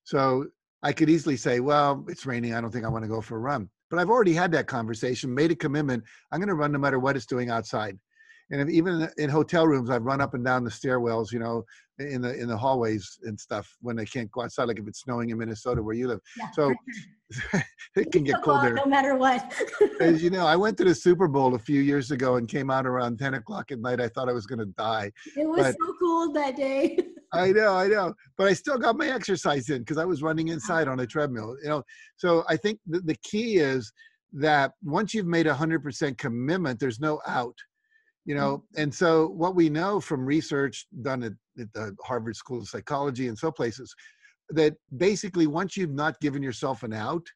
So 0.04 0.46
I 0.82 0.92
could 0.92 1.10
easily 1.10 1.36
say, 1.36 1.60
well, 1.60 2.04
it's 2.08 2.24
raining. 2.24 2.54
I 2.54 2.60
don't 2.60 2.70
think 2.70 2.84
I 2.84 2.88
want 2.88 3.04
to 3.04 3.08
go 3.08 3.20
for 3.20 3.36
a 3.36 3.40
run. 3.40 3.68
But 3.90 3.98
I've 3.98 4.08
already 4.08 4.32
had 4.32 4.52
that 4.52 4.66
conversation, 4.66 5.34
made 5.34 5.50
a 5.50 5.56
commitment. 5.56 6.04
I'm 6.30 6.38
going 6.38 6.48
to 6.48 6.54
run 6.54 6.72
no 6.72 6.78
matter 6.78 6.98
what 6.98 7.16
it's 7.16 7.26
doing 7.26 7.50
outside 7.50 7.98
and 8.50 8.70
even 8.70 9.08
in 9.18 9.30
hotel 9.30 9.66
rooms 9.66 9.90
i've 9.90 10.04
run 10.04 10.20
up 10.20 10.34
and 10.34 10.44
down 10.44 10.64
the 10.64 10.70
stairwells 10.70 11.32
you 11.32 11.38
know 11.38 11.64
in 12.00 12.22
the 12.22 12.34
in 12.38 12.48
the 12.48 12.56
hallways 12.56 13.18
and 13.24 13.38
stuff 13.38 13.76
when 13.80 13.96
they 13.96 14.04
can't 14.04 14.30
go 14.30 14.42
outside 14.42 14.64
like 14.64 14.78
if 14.78 14.88
it's 14.88 15.00
snowing 15.00 15.30
in 15.30 15.38
minnesota 15.38 15.82
where 15.82 15.94
you 15.94 16.08
live. 16.08 16.20
Yeah. 16.38 16.50
so 16.52 16.74
it 17.96 18.10
can 18.10 18.24
get 18.24 18.42
cold 18.42 18.64
there 18.64 18.74
no 18.74 18.86
matter 18.86 19.14
what. 19.16 19.52
As 20.00 20.22
you 20.22 20.30
know 20.30 20.46
i 20.46 20.56
went 20.56 20.76
to 20.78 20.84
the 20.84 20.94
super 20.94 21.28
bowl 21.28 21.54
a 21.54 21.58
few 21.58 21.80
years 21.80 22.10
ago 22.10 22.36
and 22.36 22.48
came 22.48 22.70
out 22.70 22.86
around 22.86 23.18
10 23.18 23.34
o'clock 23.34 23.70
at 23.70 23.80
night. 23.80 24.00
I 24.00 24.08
thought 24.08 24.28
i 24.28 24.32
was 24.32 24.46
going 24.46 24.60
to 24.60 24.66
die 24.66 25.12
it 25.36 25.46
was 25.46 25.62
but, 25.62 25.76
so 25.78 25.94
cold 26.00 26.34
that 26.36 26.56
day. 26.56 26.98
I 27.32 27.52
know 27.52 27.74
i 27.74 27.86
know 27.86 28.14
but 28.36 28.48
i 28.48 28.52
still 28.52 28.78
got 28.78 28.96
my 28.96 29.08
exercise 29.08 29.68
in 29.68 29.78
because 29.78 29.98
i 29.98 30.04
was 30.04 30.22
running 30.22 30.48
inside 30.48 30.88
on 30.88 31.00
a 31.00 31.06
treadmill 31.06 31.56
you 31.62 31.68
know? 31.68 31.82
So 32.16 32.44
i 32.48 32.56
think 32.56 32.80
the, 32.86 33.00
the 33.00 33.16
key 33.22 33.58
is 33.58 33.92
that 34.32 34.72
once 34.84 35.12
you've 35.12 35.26
made 35.26 35.48
a 35.48 35.54
100% 35.54 36.16
commitment 36.16 36.78
there's 36.78 37.00
no 37.00 37.20
out 37.26 37.56
you 38.24 38.34
mm. 38.34 38.38
know 38.38 38.64
and 38.76 38.94
so 38.94 39.28
what 39.28 39.54
we 39.54 39.68
know 39.68 40.00
from 40.00 40.24
research 40.24 40.86
done 41.02 41.22
at, 41.22 41.32
at, 41.58 41.72
the 41.72 41.94
harvard 42.04 42.36
school 42.36 42.58
of 42.58 42.68
psychology 42.68 43.28
and 43.28 43.38
so 43.38 43.50
places 43.50 43.94
that 44.50 44.74
basically 44.96 45.46
once 45.46 45.76
you've 45.76 45.94
not 45.94 46.20
given 46.20 46.42
yourself 46.42 46.82
an 46.82 46.92
out 46.92 47.26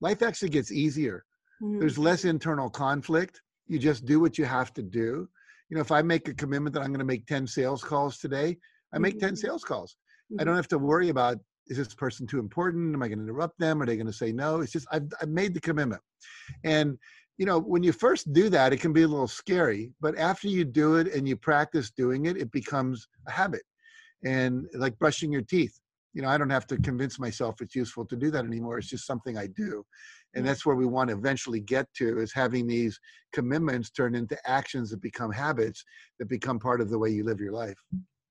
life 0.00 0.22
actually 0.22 0.48
gets 0.48 0.72
easier 0.72 1.24
mm-hmm. 1.62 1.78
there's 1.78 1.98
less 1.98 2.24
internal 2.24 2.70
conflict 2.70 3.40
you 3.66 3.78
just 3.78 4.04
do 4.04 4.20
what 4.20 4.38
you 4.38 4.44
have 4.44 4.72
to 4.72 4.82
do 4.82 5.28
you 5.68 5.76
know 5.76 5.80
if 5.80 5.90
i 5.90 6.02
make 6.02 6.28
a 6.28 6.34
commitment 6.34 6.74
that 6.74 6.82
i'm 6.82 6.88
going 6.88 6.98
to 6.98 7.04
make 7.04 7.26
10 7.26 7.46
sales 7.46 7.82
calls 7.82 8.18
today 8.18 8.56
i 8.94 8.98
make 8.98 9.14
mm-hmm. 9.14 9.26
10 9.26 9.36
sales 9.36 9.64
calls 9.64 9.96
mm-hmm. 10.30 10.40
i 10.40 10.44
don't 10.44 10.56
have 10.56 10.68
to 10.68 10.78
worry 10.78 11.08
about 11.08 11.38
is 11.68 11.76
this 11.76 11.94
person 11.94 12.26
too 12.26 12.38
important 12.38 12.94
am 12.94 13.02
i 13.02 13.08
going 13.08 13.18
to 13.18 13.24
interrupt 13.24 13.58
them 13.58 13.80
are 13.80 13.86
they 13.86 13.96
going 13.96 14.06
to 14.06 14.12
say 14.12 14.32
no 14.32 14.60
it's 14.60 14.72
just 14.72 14.86
I've, 14.90 15.06
I've 15.20 15.28
made 15.28 15.54
the 15.54 15.60
commitment 15.60 16.02
and 16.64 16.98
you 17.38 17.46
know, 17.46 17.58
when 17.58 17.82
you 17.82 17.92
first 17.92 18.32
do 18.32 18.48
that, 18.50 18.72
it 18.72 18.80
can 18.80 18.92
be 18.92 19.02
a 19.02 19.08
little 19.08 19.28
scary, 19.28 19.90
but 20.00 20.16
after 20.18 20.48
you 20.48 20.64
do 20.64 20.96
it 20.96 21.12
and 21.12 21.26
you 21.28 21.36
practice 21.36 21.90
doing 21.90 22.26
it, 22.26 22.36
it 22.36 22.50
becomes 22.52 23.08
a 23.26 23.30
habit. 23.30 23.62
And 24.24 24.66
like 24.74 24.98
brushing 24.98 25.32
your 25.32 25.42
teeth, 25.42 25.78
you 26.12 26.22
know, 26.22 26.28
I 26.28 26.36
don't 26.36 26.50
have 26.50 26.66
to 26.68 26.76
convince 26.76 27.18
myself 27.18 27.60
it's 27.60 27.74
useful 27.74 28.04
to 28.06 28.16
do 28.16 28.30
that 28.30 28.44
anymore. 28.44 28.78
It's 28.78 28.88
just 28.88 29.06
something 29.06 29.38
I 29.38 29.46
do. 29.46 29.84
And 30.34 30.46
that's 30.46 30.64
where 30.64 30.76
we 30.76 30.86
want 30.86 31.10
to 31.10 31.16
eventually 31.16 31.60
get 31.60 31.92
to 31.94 32.18
is 32.18 32.32
having 32.32 32.66
these 32.66 32.98
commitments 33.32 33.90
turn 33.90 34.14
into 34.14 34.38
actions 34.48 34.90
that 34.90 35.02
become 35.02 35.30
habits 35.30 35.84
that 36.18 36.28
become 36.28 36.58
part 36.58 36.80
of 36.80 36.90
the 36.90 36.98
way 36.98 37.10
you 37.10 37.24
live 37.24 37.40
your 37.40 37.52
life. 37.52 37.76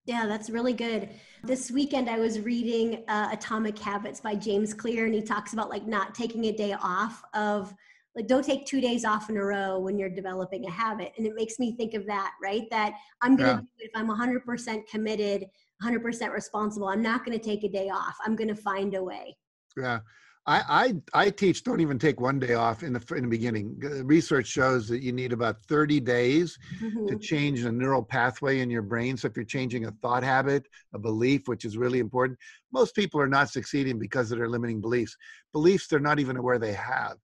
Yeah, 0.06 0.26
that's 0.26 0.50
really 0.50 0.74
good. 0.74 1.10
This 1.44 1.70
weekend 1.70 2.10
I 2.10 2.18
was 2.18 2.40
reading 2.40 3.04
uh, 3.08 3.30
Atomic 3.32 3.78
Habits 3.78 4.20
by 4.20 4.34
James 4.34 4.74
Clear, 4.74 5.06
and 5.06 5.14
he 5.14 5.22
talks 5.22 5.54
about 5.54 5.70
like 5.70 5.86
not 5.86 6.16
taking 6.16 6.46
a 6.46 6.52
day 6.52 6.74
off 6.74 7.24
of 7.36 7.74
like 8.16 8.28
don't 8.28 8.44
take 8.46 8.66
two 8.66 8.82
days 8.82 9.06
off 9.06 9.30
in 9.30 9.38
a 9.38 9.44
row 9.44 9.80
when 9.80 9.98
you're 9.98 10.10
developing 10.10 10.66
a 10.66 10.72
habit 10.72 11.14
and 11.18 11.26
it 11.26 11.34
makes 11.36 11.60
me 11.60 11.76
think 11.76 11.94
of 11.94 12.06
that 12.06 12.34
right 12.42 12.70
that 12.70 12.94
i'm 13.22 13.36
gonna 13.36 13.50
yeah. 13.50 13.58
do 13.58 13.68
it 13.80 13.86
if 13.86 13.92
i'm 13.96 14.08
100% 14.08 14.88
committed 14.88 15.46
100% 15.84 16.34
responsible 16.34 16.88
i'm 16.88 17.02
not 17.02 17.26
gonna 17.26 17.40
take 17.40 17.64
a 17.64 17.70
day 17.70 17.90
off 17.90 18.16
i'm 18.26 18.36
gonna 18.36 18.56
find 18.56 18.96
a 18.96 19.04
way 19.04 19.36
yeah 19.78 20.00
I, 20.48 20.96
I 21.14 21.26
I 21.26 21.30
teach 21.30 21.64
don't 21.64 21.82
even 21.82 22.00
take 22.00 22.20
one 22.20 22.40
day 22.40 22.56
off 22.56 22.82
in 22.82 22.94
the 22.94 23.16
in 23.16 23.26
the 23.26 23.30
beginning. 23.30 23.78
Research 24.04 24.48
shows 24.48 24.88
that 24.88 25.04
you 25.04 25.12
need 25.12 25.34
about 25.34 25.62
30 25.68 26.00
days 26.00 26.58
mm-hmm. 26.82 27.06
to 27.06 27.20
change 27.20 27.64
a 27.64 27.72
neural 27.72 28.02
pathway 28.02 28.62
in 28.62 28.70
your 28.72 28.82
brain. 28.82 29.18
So 29.18 29.28
if 29.28 29.36
you're 29.36 29.46
changing 29.46 29.86
a 29.86 29.92
thought 30.02 30.24
habit, 30.24 30.68
a 30.94 31.00
belief, 31.00 31.48
which 31.48 31.64
is 31.64 31.78
really 31.78 32.00
important, 32.00 32.40
most 32.74 32.96
people 32.96 33.22
are 33.22 33.28
not 33.28 33.52
succeeding 33.52 34.00
because 34.00 34.32
of 34.32 34.40
their 34.40 34.50
limiting 34.50 34.82
beliefs. 34.82 35.16
Beliefs 35.54 35.86
they're 35.88 36.00
not 36.00 36.20
even 36.20 36.38
aware 36.38 36.58
they 36.58 36.74
have 36.74 37.18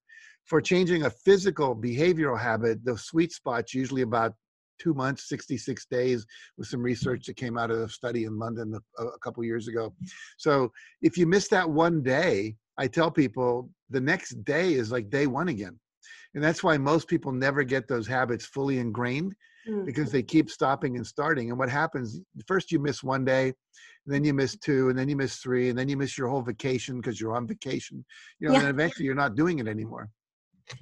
for 0.47 0.61
changing 0.61 1.03
a 1.03 1.09
physical 1.09 1.75
behavioral 1.75 2.39
habit, 2.39 2.83
the 2.83 2.97
sweet 2.97 3.31
spot's 3.31 3.73
usually 3.73 4.01
about 4.01 4.33
two 4.79 4.93
months, 4.93 5.27
66 5.29 5.85
days, 5.87 6.25
with 6.57 6.67
some 6.67 6.81
research 6.81 7.25
that 7.25 7.35
came 7.35 7.57
out 7.57 7.71
of 7.71 7.79
a 7.79 7.89
study 7.89 8.23
in 8.25 8.37
London 8.37 8.77
a, 8.97 9.03
a 9.03 9.19
couple 9.19 9.43
years 9.43 9.67
ago. 9.67 9.93
So 10.37 10.71
if 11.01 11.17
you 11.17 11.25
miss 11.25 11.47
that 11.49 11.69
one 11.69 12.01
day, 12.01 12.55
I 12.77 12.87
tell 12.87 13.11
people 13.11 13.69
the 13.89 14.01
next 14.01 14.43
day 14.45 14.73
is 14.73 14.91
like 14.91 15.09
day 15.09 15.27
one 15.27 15.49
again. 15.49 15.79
And 16.35 16.43
that's 16.43 16.63
why 16.63 16.77
most 16.77 17.07
people 17.07 17.31
never 17.31 17.63
get 17.63 17.87
those 17.87 18.05
habits 18.05 18.45
fully 18.45 18.77
ingrained 18.77 19.33
mm-hmm. 19.67 19.85
because 19.85 20.11
they 20.11 20.21
keep 20.21 20.49
stopping 20.49 20.95
and 20.95 21.05
starting. 21.05 21.49
And 21.49 21.57
what 21.57 21.69
happens, 21.69 22.21
first 22.45 22.71
you 22.71 22.79
miss 22.79 23.03
one 23.03 23.25
day, 23.25 23.53
then 24.05 24.23
you 24.23 24.33
miss 24.33 24.55
two, 24.57 24.89
and 24.89 24.97
then 24.97 25.09
you 25.09 25.15
miss 25.15 25.37
three, 25.37 25.69
and 25.69 25.77
then 25.77 25.89
you 25.89 25.97
miss 25.97 26.17
your 26.17 26.29
whole 26.29 26.41
vacation 26.41 26.97
because 26.97 27.19
you're 27.19 27.35
on 27.35 27.47
vacation. 27.47 28.05
You 28.39 28.47
know, 28.49 28.53
yeah. 28.53 28.61
and 28.61 28.69
eventually 28.69 29.05
you're 29.05 29.15
not 29.15 29.35
doing 29.35 29.59
it 29.59 29.67
anymore. 29.67 30.09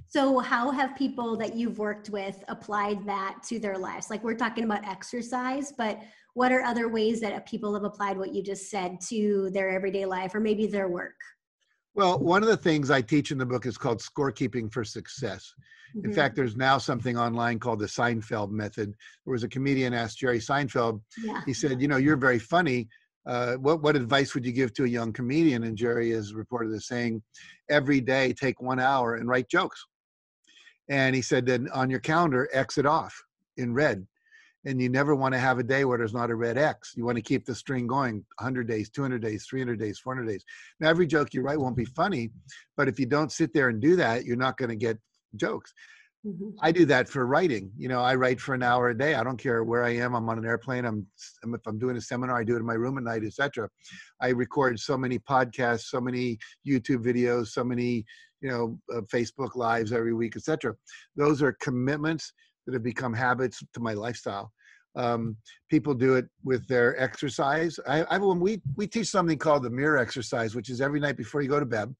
So, 0.08 0.39
how 0.39 0.71
have 0.71 0.95
people 0.95 1.36
that 1.38 1.56
you've 1.56 1.78
worked 1.80 2.10
with 2.10 2.43
applied 2.48 3.06
that 3.06 3.43
to 3.50 3.60
their 3.60 3.78
lives? 3.78 4.10
Like, 4.10 4.24
we're 4.24 4.36
talking 4.36 4.63
about 4.63 4.88
exercise, 4.88 5.74
but 5.78 6.00
what 6.34 6.52
are 6.52 6.62
other 6.62 6.88
ways 6.89 7.21
that 7.21 7.45
people 7.45 7.74
have 7.74 7.84
applied 7.84 8.17
what 8.17 8.34
you 8.34 8.43
just 8.43 8.69
said 8.69 9.00
to 9.10 9.50
their 9.52 9.69
everyday 9.69 10.06
life 10.06 10.36
or 10.36 10.39
maybe 10.39 10.67
their 10.67 10.88
work? 10.88 11.15
Well, 11.95 12.19
one 12.19 12.43
of 12.43 12.50
the 12.50 12.58
things 12.58 12.91
I 12.91 13.02
teach 13.02 13.32
in 13.32 13.38
the 13.38 13.45
book 13.45 13.65
is 13.65 13.78
called 13.78 14.00
scorekeeping 14.00 14.71
for 14.71 14.84
success. 14.84 15.54
In 16.04 16.12
Mhm. 16.12 16.15
fact, 16.15 16.36
there's 16.36 16.58
now 16.58 16.78
something 16.78 17.17
online 17.17 17.58
called 17.58 17.80
the 17.80 17.86
Seinfeld 17.86 18.52
method. 18.52 18.93
There 19.26 19.32
was 19.32 19.43
a 19.43 19.50
comedian 19.50 19.93
asked 19.93 20.17
Jerry 20.17 20.39
Seinfeld, 20.39 21.02
yeah. 21.24 21.41
he 21.45 21.54
said, 21.54 21.82
You 21.82 21.88
know, 21.88 21.95
you're 21.95 22.17
very 22.17 22.39
funny. 22.39 22.89
Uh, 23.25 23.55
what, 23.55 23.81
what 23.81 23.95
advice 23.95 24.33
would 24.33 24.45
you 24.45 24.51
give 24.51 24.73
to 24.73 24.83
a 24.83 24.88
young 24.88 25.11
comedian? 25.11 25.63
And 25.63 25.77
Jerry 25.77 26.11
is 26.11 26.33
reported 26.33 26.73
as 26.73 26.88
saying, 26.88 27.21
Every 27.69 27.99
day, 27.99 28.33
take 28.33 28.61
one 28.61 28.79
hour 28.79 29.15
and 29.15 29.27
write 29.27 29.49
jokes. 29.49 29.83
And 30.89 31.15
he 31.15 31.21
said, 31.21 31.45
Then 31.45 31.67
on 31.73 31.89
your 31.89 31.99
calendar, 31.99 32.49
X 32.53 32.77
it 32.77 32.85
off 32.85 33.15
in 33.57 33.73
red. 33.73 34.05
And 34.67 34.81
you 34.81 34.89
never 34.89 35.13
want 35.15 35.33
to 35.33 35.39
have 35.39 35.59
a 35.59 35.63
day 35.63 35.85
where 35.85 35.97
there's 35.97 36.13
not 36.13 36.31
a 36.31 36.35
red 36.35 36.57
X. 36.57 36.93
You 36.95 37.05
want 37.05 37.17
to 37.17 37.21
keep 37.21 37.45
the 37.45 37.53
string 37.53 37.85
going 37.85 38.25
100 38.39 38.67
days, 38.67 38.89
200 38.89 39.21
days, 39.21 39.45
300 39.47 39.79
days, 39.79 39.99
400 39.99 40.27
days. 40.27 40.43
Now, 40.79 40.89
every 40.89 41.05
joke 41.05 41.33
you 41.33 41.41
write 41.41 41.59
won't 41.59 41.75
be 41.75 41.85
funny, 41.85 42.31
but 42.75 42.88
if 42.88 42.99
you 42.99 43.05
don't 43.05 43.31
sit 43.31 43.53
there 43.53 43.69
and 43.69 43.79
do 43.79 43.95
that, 43.95 44.25
you're 44.25 44.35
not 44.35 44.57
going 44.57 44.69
to 44.69 44.75
get 44.75 44.97
jokes. 45.35 45.71
Mhm. 46.25 46.55
I 46.61 46.71
do 46.71 46.85
that 46.85 47.07
for 47.07 47.25
writing. 47.27 47.71
You 47.77 47.88
know, 47.88 48.01
I 48.01 48.15
write 48.15 48.41
for 48.41 48.55
an 48.55 48.63
hour 48.63 48.89
a 48.89 48.97
day. 48.97 49.13
I 49.13 49.23
don't 49.23 49.38
care 49.38 49.63
where 49.63 49.83
I 49.83 49.91
am. 49.91 50.15
I'm 50.15 50.27
on 50.27 50.39
an 50.39 50.45
airplane. 50.45 50.85
I'm 50.85 51.05
if 51.43 51.61
I'm 51.67 51.77
doing 51.77 51.97
a 51.97 52.01
seminar, 52.01 52.38
I 52.38 52.43
do 52.43 52.55
it 52.55 52.59
in 52.59 52.65
my 52.65 52.73
room 52.73 52.97
at 52.97 53.03
night, 53.03 53.23
etc. 53.23 53.69
I 54.21 54.29
record 54.29 54.79
so 54.79 54.97
many 54.97 55.19
podcasts, 55.19 55.85
so 55.85 56.01
many 56.01 56.39
YouTube 56.67 57.03
videos, 57.05 57.47
so 57.49 57.63
many 57.63 58.05
you 58.41 58.49
know 58.49 58.79
uh, 58.93 59.01
Facebook 59.01 59.55
lives 59.55 59.93
every 59.93 60.13
week, 60.13 60.35
etc. 60.35 60.75
Those 61.15 61.43
are 61.43 61.53
commitments 61.53 62.33
that 62.65 62.73
have 62.73 62.83
become 62.83 63.13
habits 63.13 63.63
to 63.73 63.79
my 63.79 63.93
lifestyle. 63.93 64.51
Um, 64.95 65.35
people 65.69 65.93
do 65.93 66.15
it 66.15 66.25
with 66.43 66.67
their 66.67 66.99
exercise. 66.99 67.77
I, 67.88 68.03
I 68.03 68.17
we 68.17 68.61
we 68.75 68.88
teach 68.88 69.09
something 69.09 69.38
called 69.38 69.63
the 69.63 69.69
mirror 69.69 69.97
exercise, 69.97 70.55
which 70.55 70.69
is 70.69 70.81
every 70.81 70.99
night 70.99 71.17
before 71.17 71.41
you 71.41 71.49
go 71.49 71.59
to 71.59 71.65
bed, 71.65 71.93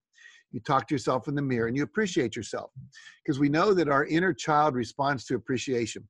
you 0.56 0.62
talk 0.62 0.88
to 0.88 0.96
yourself 0.96 1.28
in 1.28 1.36
the 1.36 1.42
mirror 1.42 1.68
and 1.68 1.76
you 1.76 1.84
appreciate 1.84 2.36
yourself 2.36 2.72
because 3.24 3.40
we 3.40 3.50
know 3.50 3.74
that 3.74 3.90
our 3.90 4.06
inner 4.06 4.34
child 4.34 4.74
responds 4.74 5.26
to 5.26 5.36
appreciation. 5.36 6.08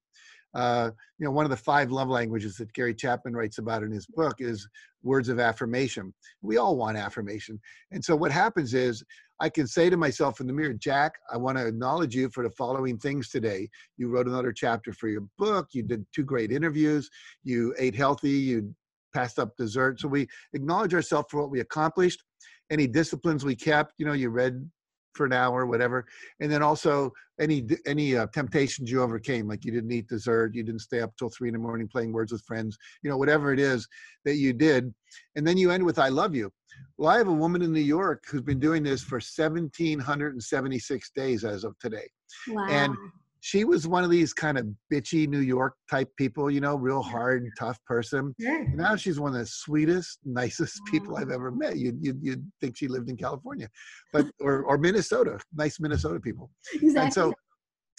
Uh, 0.54 0.92
you 1.18 1.26
know, 1.26 1.32
one 1.32 1.46
of 1.46 1.50
the 1.50 1.58
five 1.58 1.92
love 1.92 2.08
languages 2.08 2.56
that 2.56 2.72
Gary 2.72 2.94
Chapman 2.94 3.36
writes 3.36 3.58
about 3.58 3.84
in 3.84 3.92
his 3.92 4.06
book 4.06 4.36
is 4.40 4.66
words 5.04 5.28
of 5.28 5.40
affirmation. 5.40 6.14
We 6.42 6.58
all 6.58 6.78
want 6.78 6.96
affirmation. 6.96 7.60
And 7.92 8.06
so 8.06 8.16
what 8.16 8.32
happens 8.32 8.74
is 8.74 9.04
I 9.42 9.50
can 9.50 9.68
say 9.68 9.90
to 9.90 9.98
myself 9.98 10.40
in 10.40 10.48
the 10.48 10.54
mirror, 10.54 10.74
Jack, 10.74 11.14
I 11.34 11.38
want 11.38 11.58
to 11.58 11.68
acknowledge 11.68 12.16
you 12.16 12.30
for 12.30 12.44
the 12.44 12.52
following 12.52 12.98
things 12.98 13.30
today. 13.30 13.68
You 13.98 14.10
wrote 14.10 14.28
another 14.28 14.54
chapter 14.54 14.94
for 14.94 15.10
your 15.10 15.26
book. 15.38 15.70
You 15.74 15.84
did 15.84 16.06
two 16.14 16.24
great 16.24 16.52
interviews. 16.52 17.10
You 17.44 17.76
ate 17.78 17.96
healthy. 17.96 18.30
You 18.30 18.74
passed 19.16 19.40
up 19.40 19.56
dessert. 19.58 20.00
So 20.00 20.08
we 20.08 20.28
acknowledge 20.54 20.94
ourselves 20.94 21.28
for 21.32 21.42
what 21.42 21.50
we 21.50 21.62
accomplished, 21.62 22.24
any 22.72 22.88
disciplines 22.88 23.46
we 23.46 23.56
kept. 23.56 23.94
You 23.98 24.06
know, 24.06 24.14
you 24.14 24.30
read 24.30 24.70
for 25.14 25.26
an 25.26 25.34
hour, 25.34 25.66
whatever, 25.66 26.06
and 26.40 26.52
then 26.52 26.62
also 26.62 27.12
any 27.40 27.66
any 27.86 28.16
uh, 28.16 28.28
temptations 28.28 28.92
you 28.92 29.02
overcame, 29.02 29.48
like 29.48 29.66
you 29.66 29.72
didn't 29.72 29.92
eat 29.92 30.08
dessert, 30.08 30.54
you 30.54 30.64
didn't 30.64 30.82
stay 30.82 31.00
up 31.00 31.16
till 31.18 31.30
three 31.30 31.50
in 31.50 31.54
the 31.54 31.60
morning 31.60 31.88
playing 31.88 32.12
words 32.12 32.32
with 32.32 32.44
friends, 32.44 32.78
you 33.02 33.10
know, 33.10 33.18
whatever 33.18 33.54
it 33.54 33.60
is 33.60 33.88
that 34.26 34.36
you 34.36 34.54
did, 34.54 34.94
and 35.36 35.48
then 35.48 35.58
you 35.58 35.72
end 35.72 35.84
with 35.84 35.98
"I 36.00 36.10
love 36.10 36.36
you." 36.36 36.52
Well, 36.98 37.10
I 37.10 37.18
have 37.18 37.30
a 37.30 37.34
woman 37.34 37.62
in 37.62 37.72
New 37.72 37.80
York 37.80 38.24
who's 38.30 38.42
been 38.42 38.60
doing 38.60 38.84
this 38.84 39.02
for 39.02 39.16
1,776 39.16 41.12
days 41.16 41.46
as 41.46 41.64
of 41.64 41.80
today. 41.80 42.10
Wow. 42.50 42.68
And 42.70 42.98
she 43.46 43.64
was 43.64 43.88
one 43.88 44.04
of 44.04 44.10
these 44.10 44.34
kind 44.34 44.58
of 44.58 44.66
bitchy 44.92 45.28
New 45.28 45.40
York 45.40 45.76
type 45.88 46.10
people, 46.18 46.50
you 46.50 46.60
know, 46.60 46.76
real 46.76 47.04
hard, 47.04 47.44
and 47.44 47.52
tough 47.60 47.78
person. 47.86 48.34
And 48.40 48.76
now 48.76 48.96
she's 48.96 49.20
one 49.20 49.34
of 49.34 49.40
the 49.40 49.46
sweetest, 49.46 50.18
nicest 50.26 50.82
people 50.86 51.16
I've 51.16 51.30
ever 51.30 51.52
met. 51.52 51.78
You'd, 51.78 52.04
you'd, 52.04 52.18
you'd 52.24 52.52
think 52.60 52.76
she 52.76 52.88
lived 52.88 53.08
in 53.08 53.18
California, 53.18 53.70
but 54.12 54.26
or, 54.42 54.64
or 54.64 54.80
Minnesota, 54.80 55.38
nice 55.54 55.80
Minnesota 55.80 56.20
people. 56.20 56.50
Exactly. 56.74 57.00
And 57.00 57.14
so, 57.14 57.36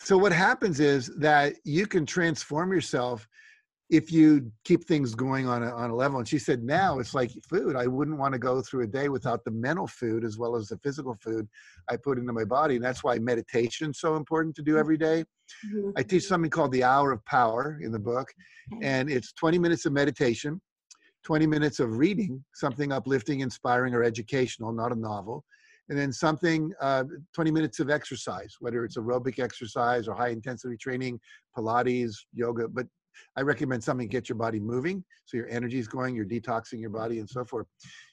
so 0.00 0.18
what 0.18 0.32
happens 0.32 0.80
is 0.80 1.16
that 1.18 1.54
you 1.62 1.86
can 1.86 2.06
transform 2.06 2.72
yourself 2.72 3.28
if 3.88 4.10
you 4.10 4.50
keep 4.64 4.84
things 4.84 5.14
going 5.14 5.46
on 5.46 5.62
a, 5.62 5.70
on 5.70 5.90
a 5.90 5.94
level. 5.94 6.18
And 6.18 6.26
she 6.26 6.38
said, 6.38 6.64
now 6.64 6.98
it's 6.98 7.14
like 7.14 7.30
food. 7.48 7.76
I 7.76 7.86
wouldn't 7.86 8.18
want 8.18 8.32
to 8.32 8.38
go 8.38 8.60
through 8.60 8.82
a 8.82 8.86
day 8.86 9.08
without 9.08 9.44
the 9.44 9.52
mental 9.52 9.86
food 9.86 10.24
as 10.24 10.36
well 10.38 10.56
as 10.56 10.68
the 10.68 10.78
physical 10.78 11.16
food 11.22 11.48
I 11.88 11.96
put 11.96 12.18
into 12.18 12.32
my 12.32 12.44
body. 12.44 12.76
And 12.76 12.84
that's 12.84 13.04
why 13.04 13.18
meditation 13.18 13.90
is 13.90 14.00
so 14.00 14.16
important 14.16 14.56
to 14.56 14.62
do 14.62 14.76
every 14.76 14.98
day. 14.98 15.24
Mhm. 15.64 15.92
I 15.96 16.02
teach 16.02 16.26
something 16.26 16.50
called 16.50 16.72
the 16.72 16.82
hour 16.82 17.12
of 17.12 17.24
power 17.24 17.78
in 17.80 17.92
the 17.92 17.98
book, 17.98 18.32
and 18.82 19.08
it's 19.08 19.32
20 19.32 19.58
minutes 19.58 19.86
of 19.86 19.92
meditation, 19.92 20.60
20 21.22 21.46
minutes 21.46 21.78
of 21.78 21.96
reading, 21.96 22.44
something 22.54 22.92
uplifting, 22.92 23.40
inspiring, 23.40 23.94
or 23.94 24.02
educational, 24.02 24.72
not 24.72 24.90
a 24.90 24.96
novel, 24.96 25.44
and 25.88 25.96
then 25.96 26.12
something, 26.12 26.72
uh, 26.80 27.04
20 27.32 27.52
minutes 27.52 27.78
of 27.78 27.90
exercise, 27.90 28.56
whether 28.58 28.84
it's 28.84 28.96
aerobic 28.96 29.38
exercise 29.38 30.08
or 30.08 30.16
high 30.16 30.30
intensity 30.30 30.76
training, 30.76 31.20
Pilates, 31.56 32.16
yoga. 32.32 32.66
But 32.66 32.88
I 33.36 33.42
recommend 33.42 33.82
something 33.82 34.08
get 34.08 34.28
your 34.28 34.36
body 34.36 34.60
moving 34.60 35.04
so 35.24 35.36
your 35.36 35.48
energy 35.48 35.78
is 35.78 35.88
going, 35.88 36.14
you're 36.14 36.24
detoxing 36.24 36.80
your 36.80 36.90
body, 36.90 37.18
and 37.18 37.28
so 37.28 37.44
forth. 37.44 37.66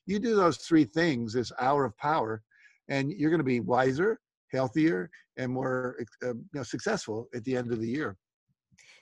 You 0.06 0.20
do 0.20 0.36
those 0.36 0.58
three 0.58 0.86
things, 0.86 1.34
this 1.34 1.52
hour 1.60 1.86
of 1.86 1.98
power, 1.98 2.42
and 2.90 3.12
you're 3.12 3.30
going 3.30 3.40
to 3.40 3.46
be 3.46 3.60
wiser, 3.60 4.20
healthier, 4.52 5.10
and 5.38 5.52
more 5.52 5.98
uh, 6.24 6.34
you 6.34 6.46
know, 6.54 6.64
successful 6.64 7.28
at 7.34 7.44
the 7.44 7.56
end 7.56 7.72
of 7.72 7.80
the 7.80 7.88
year. 7.88 8.18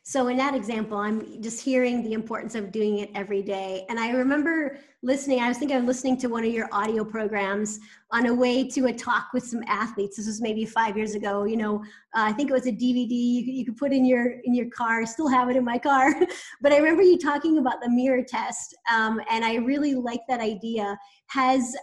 So 0.04 0.30
in 0.30 0.38
that 0.38 0.56
example, 0.56 0.98
I'm 0.98 1.42
just 1.44 1.62
hearing 1.62 2.02
the 2.02 2.14
importance 2.14 2.56
of 2.56 2.72
doing 2.72 3.00
it 3.00 3.12
every 3.14 3.44
day. 3.44 3.86
And 3.88 4.00
I 4.00 4.12
remember 4.12 4.80
listening, 5.04 5.42
I 5.42 5.48
was 5.48 5.60
thinking 5.60 5.78
of 5.78 5.84
listening 5.84 6.18
to 6.18 6.28
one 6.28 6.44
of 6.44 6.52
your 6.52 6.68
audio 6.72 7.06
programs 7.06 7.80
on 8.12 8.26
a 8.26 8.34
way 8.34 8.68
to 8.70 8.88
a 8.88 8.94
talk 8.94 9.28
with 9.32 9.44
some 9.44 9.64
athletes. 9.68 10.18
This 10.18 10.26
was 10.26 10.42
maybe 10.42 10.66
five 10.66 10.98
years 10.98 11.14
ago. 11.14 11.44
You 11.44 11.58
know, 11.58 11.84
uh, 12.16 12.26
I 12.26 12.34
think 12.34 12.50
it 12.50 12.54
was 12.54 12.66
a 12.66 12.72
DVD 12.72 13.12
you 13.12 13.46
could, 13.46 13.54
you 13.54 13.66
could 13.66 13.78
put 13.78 13.94
in 13.94 14.04
your 14.04 14.40
in 14.44 14.56
your 14.56 14.70
car. 14.72 15.02
I 15.02 15.06
still 15.06 15.28
have 15.28 15.50
it 15.52 15.56
in 15.56 15.64
my 15.64 15.78
car. 15.78 16.14
but 16.62 16.72
I 16.72 16.78
remember 16.78 17.04
you 17.04 17.20
talking 17.20 17.60
about 17.60 17.80
the 17.82 17.90
mirror 17.90 18.24
test, 18.24 18.76
um, 18.92 19.22
and 19.30 19.46
I 19.46 19.56
really 19.56 19.94
like 19.94 20.22
that 20.28 20.40
idea. 20.40 20.98
Has 21.28 21.76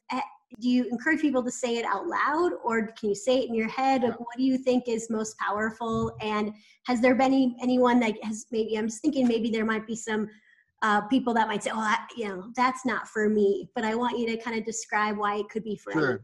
do 0.61 0.69
you 0.69 0.89
encourage 0.91 1.21
people 1.21 1.43
to 1.43 1.51
say 1.51 1.77
it 1.77 1.85
out 1.85 2.07
loud 2.07 2.53
or 2.65 2.89
can 2.99 3.11
you 3.11 3.15
say 3.15 3.39
it 3.39 3.49
in 3.49 3.55
your 3.55 3.69
head 3.69 4.03
like, 4.03 4.19
what 4.19 4.37
do 4.37 4.43
you 4.43 4.59
think 4.59 4.89
is 4.89 5.09
most 5.11 5.37
powerful 5.39 6.17
and 6.21 6.53
has 6.87 7.01
there 7.01 7.15
been 7.15 7.27
any, 7.33 7.57
anyone 7.63 8.01
that 8.01 8.15
has 8.23 8.47
maybe 8.51 8.77
i'm 8.77 8.89
just 8.89 9.03
thinking 9.03 9.27
maybe 9.27 9.51
there 9.51 9.65
might 9.65 9.87
be 9.87 9.97
some 9.97 10.29
uh, 10.83 11.01
people 11.03 11.35
that 11.35 11.49
might 11.49 11.63
say 11.63 11.71
oh 11.73 11.79
I, 11.81 11.99
you 12.17 12.29
know 12.29 12.45
that's 12.55 12.87
not 12.87 13.09
for 13.09 13.29
me 13.29 13.69
but 13.75 13.85
i 13.85 13.95
want 13.95 14.19
you 14.19 14.27
to 14.27 14.37
kind 14.37 14.57
of 14.59 14.65
describe 14.65 15.17
why 15.17 15.37
it 15.37 15.49
could 15.49 15.65
be 15.65 15.77
for 15.77 15.93
Sure. 15.93 16.03
anyone. 16.03 16.23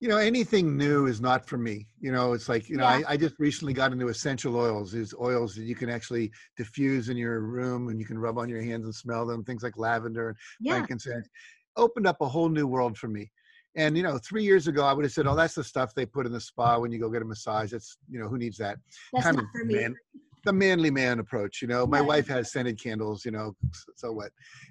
you 0.00 0.08
know 0.08 0.18
anything 0.18 0.76
new 0.76 1.06
is 1.06 1.20
not 1.20 1.48
for 1.48 1.56
me 1.56 1.86
you 1.98 2.12
know 2.12 2.34
it's 2.34 2.48
like 2.48 2.68
you 2.68 2.76
know 2.76 2.84
Yeah. 2.84 3.00
I, 3.08 3.12
I 3.12 3.16
just 3.16 3.38
recently 3.38 3.72
got 3.72 3.92
into 3.92 4.08
essential 4.08 4.54
oils 4.54 4.92
these 4.92 5.14
oils 5.18 5.54
that 5.54 5.64
you 5.64 5.74
can 5.74 5.88
actually 5.88 6.30
diffuse 6.58 7.08
in 7.08 7.16
your 7.16 7.40
room 7.40 7.88
and 7.88 7.98
you 7.98 8.04
can 8.04 8.18
rub 8.18 8.36
on 8.36 8.50
your 8.50 8.62
hands 8.62 8.84
and 8.84 8.94
smell 8.94 9.26
them 9.26 9.44
things 9.44 9.62
like 9.62 9.78
lavender 9.78 10.28
and 10.28 10.36
yeah 10.60 10.72
frankincense 10.72 11.28
opened 11.78 12.06
up 12.06 12.20
a 12.20 12.28
whole 12.28 12.48
new 12.50 12.66
world 12.66 12.98
for 12.98 13.08
me. 13.08 13.30
And 13.76 13.96
you 13.96 14.02
know 14.02 14.18
three 14.18 14.42
years 14.44 14.66
ago 14.66 14.82
i 14.84 14.92
would 14.92 15.04
have 15.04 15.12
said 15.12 15.26
oh 15.26 15.36
that's 15.36 15.54
the 15.54 15.62
stuff 15.62 15.94
they 15.94 16.06
put 16.06 16.26
in 16.26 16.32
the 16.32 16.40
spa 16.40 16.78
when 16.78 16.90
you 16.90 16.98
go 16.98 17.10
get 17.10 17.22
a 17.22 17.24
massage 17.24 17.70
that's 17.70 17.96
you 18.10 18.18
know 18.18 18.28
who 18.28 18.38
needs 18.38 18.56
that? 18.58 18.78
That's 19.12 19.24
kind 19.24 19.36
not 19.36 19.44
of 19.44 19.50
for 19.52 19.64
me. 19.64 19.74
man, 19.74 19.94
the 20.44 20.52
manly 20.52 20.90
man 20.90 21.18
approach 21.20 21.62
you 21.62 21.68
know? 21.68 21.86
My 21.86 22.00
Right. 22.00 22.08
wife 22.08 22.28
has 22.28 22.50
scented 22.52 22.80
candles 22.82 23.24
you 23.24 23.30
know 23.30 23.54
so 23.96 24.10
what 24.12 24.30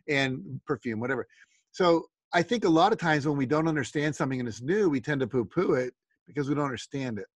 and 0.10 0.60
perfume 0.66 1.00
whatever. 1.00 1.26
So 1.72 2.06
i 2.34 2.42
think 2.42 2.66
a 2.66 2.70
lot 2.70 2.92
of 2.92 2.98
times 3.00 3.26
when 3.28 3.38
we 3.38 3.46
don't 3.46 3.68
understand 3.68 4.16
something 4.16 4.40
and 4.40 4.50
it's 4.50 4.62
new 4.62 4.90
we 4.90 5.00
tend 5.00 5.22
to 5.22 5.28
poo 5.28 5.46
poo 5.46 5.74
it 5.74 5.94
because 6.28 6.50
we 6.50 6.56
don't 6.56 6.66
understand 6.66 7.20
it 7.20 7.28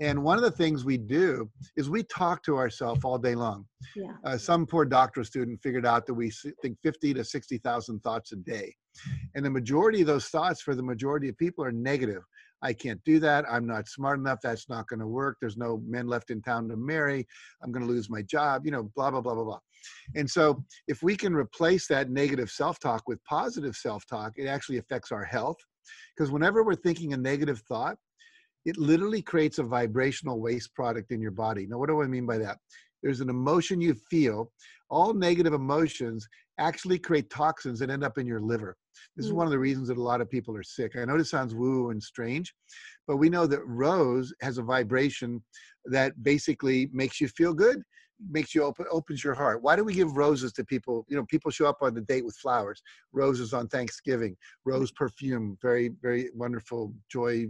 and 0.00 0.22
one 0.22 0.36
of 0.36 0.44
the 0.44 0.50
things 0.50 0.84
we 0.84 0.96
do 0.96 1.50
is 1.76 1.90
we 1.90 2.02
talk 2.04 2.42
to 2.42 2.56
ourselves 2.56 3.04
all 3.04 3.18
day 3.18 3.34
long 3.34 3.64
yeah 3.96 4.12
uh, 4.24 4.36
some 4.36 4.66
poor 4.66 4.84
doctoral 4.84 5.24
student 5.24 5.60
figured 5.62 5.86
out 5.86 6.06
that 6.06 6.14
we 6.14 6.30
think 6.62 6.76
50 6.82 7.14
to 7.14 7.24
60,000 7.24 8.00
thoughts 8.00 8.32
a 8.32 8.36
day. 8.36 8.74
And 9.34 9.44
the 9.44 9.50
majority 9.50 10.00
of 10.00 10.06
those 10.06 10.26
thoughts 10.26 10.60
for 10.60 10.74
the 10.74 10.82
majority 10.82 11.28
of 11.28 11.38
people 11.38 11.64
are 11.64 11.72
negative. 11.72 12.22
I 12.60 12.72
can't 12.72 13.02
do 13.04 13.20
that. 13.20 13.44
I'm 13.48 13.66
not 13.66 13.88
smart 13.88 14.18
enough. 14.18 14.40
That's 14.42 14.68
not 14.68 14.88
going 14.88 14.98
to 14.98 15.06
work. 15.06 15.36
There's 15.40 15.56
no 15.56 15.80
men 15.86 16.08
left 16.08 16.30
in 16.30 16.42
town 16.42 16.68
to 16.68 16.76
marry. 16.76 17.24
I'm 17.62 17.70
going 17.70 17.86
to 17.86 17.92
lose 17.92 18.10
my 18.10 18.22
job, 18.22 18.64
you 18.64 18.72
know, 18.72 18.90
blah, 18.96 19.12
blah, 19.12 19.20
blah, 19.20 19.34
blah, 19.34 19.44
blah. 19.44 19.60
And 20.16 20.28
so 20.28 20.64
if 20.88 21.02
we 21.02 21.14
can 21.16 21.34
replace 21.34 21.86
that 21.86 22.10
negative 22.10 22.50
self 22.50 22.80
talk 22.80 23.04
with 23.06 23.22
positive 23.24 23.76
self 23.76 24.04
talk, 24.06 24.32
it 24.36 24.46
actually 24.46 24.78
affects 24.78 25.12
our 25.12 25.24
health. 25.24 25.58
Because 26.16 26.32
whenever 26.32 26.64
we're 26.64 26.74
thinking 26.74 27.12
a 27.12 27.16
negative 27.16 27.62
thought, 27.68 27.96
it 28.68 28.76
literally 28.76 29.22
creates 29.22 29.58
a 29.58 29.62
vibrational 29.62 30.40
waste 30.40 30.74
product 30.74 31.10
in 31.10 31.22
your 31.22 31.30
body. 31.30 31.66
Now, 31.66 31.78
what 31.78 31.88
do 31.88 32.02
I 32.02 32.06
mean 32.06 32.26
by 32.26 32.36
that? 32.38 32.58
There's 33.02 33.22
an 33.22 33.30
emotion 33.30 33.80
you 33.80 33.94
feel. 34.10 34.52
All 34.90 35.14
negative 35.14 35.54
emotions 35.54 36.28
actually 36.58 36.98
create 36.98 37.30
toxins 37.30 37.78
that 37.78 37.88
end 37.88 38.04
up 38.04 38.18
in 38.18 38.26
your 38.26 38.40
liver. 38.40 38.76
This 39.16 39.24
is 39.24 39.32
Mm. 39.32 39.36
one 39.36 39.46
of 39.46 39.52
the 39.52 39.58
reasons 39.58 39.88
that 39.88 39.96
a 39.96 40.02
lot 40.02 40.20
of 40.20 40.28
people 40.28 40.54
are 40.54 40.62
sick. 40.62 40.96
I 40.96 41.06
know 41.06 41.16
this 41.16 41.30
sounds 41.30 41.54
woo 41.54 41.90
and 41.90 42.02
strange, 42.02 42.54
but 43.06 43.16
we 43.16 43.30
know 43.30 43.46
that 43.46 43.64
rose 43.64 44.34
has 44.42 44.58
a 44.58 44.62
vibration 44.62 45.42
that 45.86 46.22
basically 46.22 46.90
makes 46.92 47.22
you 47.22 47.28
feel 47.28 47.54
good, 47.54 47.82
makes 48.30 48.54
you 48.54 48.62
open 48.64 48.84
opens 48.90 49.24
your 49.24 49.34
heart. 49.34 49.62
Why 49.62 49.76
do 49.76 49.84
we 49.84 49.94
give 49.94 50.16
roses 50.16 50.52
to 50.54 50.64
people? 50.64 51.06
You 51.08 51.16
know, 51.16 51.24
people 51.26 51.50
show 51.50 51.66
up 51.66 51.78
on 51.80 51.94
the 51.94 52.02
date 52.02 52.24
with 52.26 52.36
flowers, 52.36 52.82
roses 53.12 53.54
on 53.54 53.68
Thanksgiving, 53.68 54.36
rose 54.66 54.90
perfume, 54.92 55.56
very, 55.62 55.88
very 56.02 56.28
wonderful 56.34 56.92
joy 57.10 57.48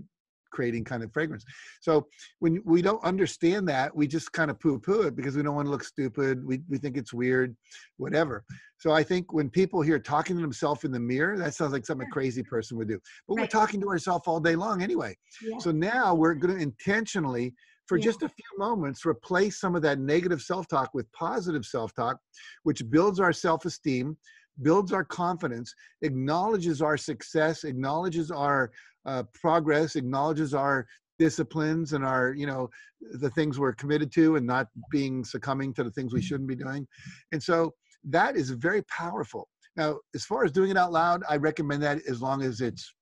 creating 0.51 0.85
kind 0.85 1.03
of 1.03 1.13
fragrance. 1.13 1.45
So 1.81 2.07
when 2.39 2.63
we 2.65 2.83
don't 2.83 3.03
understand 3.05 3.69
that, 3.69 3.95
we 3.95 4.07
just 4.07 4.33
kind 4.33 4.51
of 4.51 4.59
poo-poo 4.61 5.03
it 5.03 5.17
because 5.17 5.37
we 5.37 5.43
don't 5.43 5.55
want 5.55 5.67
to 5.67 5.71
look 5.71 5.85
stupid. 5.85 6.45
We 6.45 6.63
we 6.69 6.79
think 6.79 6.97
it's 6.97 7.13
weird, 7.13 7.57
whatever. 7.97 8.45
So 8.79 8.93
I 8.93 9.03
think 9.03 9.33
when 9.33 9.51
people 9.51 9.83
hear 9.83 9.99
talking 9.99 10.37
to 10.37 10.43
themselves 10.43 10.85
in 10.85 10.93
the 10.93 11.01
mirror, 11.01 11.37
that 11.39 11.55
sounds 11.55 11.73
like 11.73 11.85
something 11.85 12.07
a 12.07 12.11
crazy 12.11 12.43
person 12.43 12.77
would 12.79 12.89
do. 12.89 13.01
But 13.27 13.39
we're 13.39 13.47
talking 13.47 13.81
to 13.81 13.89
ourselves 13.89 14.25
all 14.27 14.41
day 14.41 14.55
long 14.55 14.83
anyway. 14.83 15.17
Yeah. 15.43 15.59
So 15.59 15.73
now 15.73 16.15
we're 16.15 16.35
going 16.35 16.57
to 16.57 16.63
intentionally, 16.63 17.55
for 17.87 17.99
Yeah. 17.99 18.05
just 18.05 18.23
a 18.23 18.29
few 18.29 18.45
moments, 18.57 19.05
replace 19.05 19.59
some 19.59 19.75
of 19.75 19.83
that 19.83 19.99
negative 19.99 20.41
self 20.43 20.69
talk 20.69 20.91
with 20.95 21.11
positive 21.13 21.65
self 21.65 21.93
talk, 21.95 22.19
which 22.63 22.89
builds 22.89 23.19
our 23.19 23.33
self 23.33 23.65
esteem, 23.65 24.17
builds 24.63 24.93
our 24.93 25.05
confidence, 25.05 25.75
acknowledges 26.03 26.81
our 26.83 26.97
success, 26.97 27.65
acknowledges 27.65 28.31
our 28.31 28.71
uh, 29.07 29.23
progress, 29.35 29.97
acknowledges 29.97 30.55
our 30.55 30.87
disciplines 31.19 31.93
and 31.93 32.05
our, 32.05 32.33
you 32.33 32.47
know, 32.47 32.69
the 33.13 33.31
things 33.31 33.59
we're 33.59 33.73
committed 33.73 34.13
to 34.13 34.37
and 34.37 34.47
not 34.47 34.69
being 34.91 35.25
succumbing 35.25 35.75
to 35.75 35.85
the 35.85 35.91
things 35.91 36.13
we 36.13 36.23
shouldn't 36.23 36.49
be 36.49 36.55
doing. 36.55 36.87
And 37.33 37.43
so 37.43 37.75
that 38.05 38.37
is 38.37 38.51
very 38.51 38.83
powerful. 38.83 39.49
Now, 39.77 39.99
as 40.15 40.25
far 40.25 40.45
as 40.45 40.53
doing 40.53 40.71
it 40.71 40.77
out 40.77 40.93
loud, 40.93 41.23
I 41.29 41.37
recommend 41.37 41.83
that 41.83 42.01
as 42.09 42.23
long 42.23 42.43
as 42.43 42.61
it's 42.61 42.93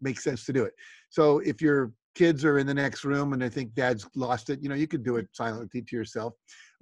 makes 0.00 0.24
sense 0.24 0.44
to 0.46 0.52
do 0.52 0.64
it. 0.64 0.72
So 1.10 1.40
if 1.40 1.60
your 1.60 1.92
kids 2.20 2.44
are 2.44 2.58
in 2.58 2.66
the 2.66 2.74
next 2.74 3.02
room 3.06 3.32
and 3.32 3.40
they 3.40 3.48
think 3.48 3.72
dad's 3.72 4.06
lost 4.14 4.50
it, 4.50 4.62
you 4.62 4.68
know, 4.68 4.74
you 4.74 4.86
could 4.86 5.02
do 5.02 5.16
it 5.16 5.26
silently 5.32 5.80
to 5.80 5.96
yourself. 5.96 6.34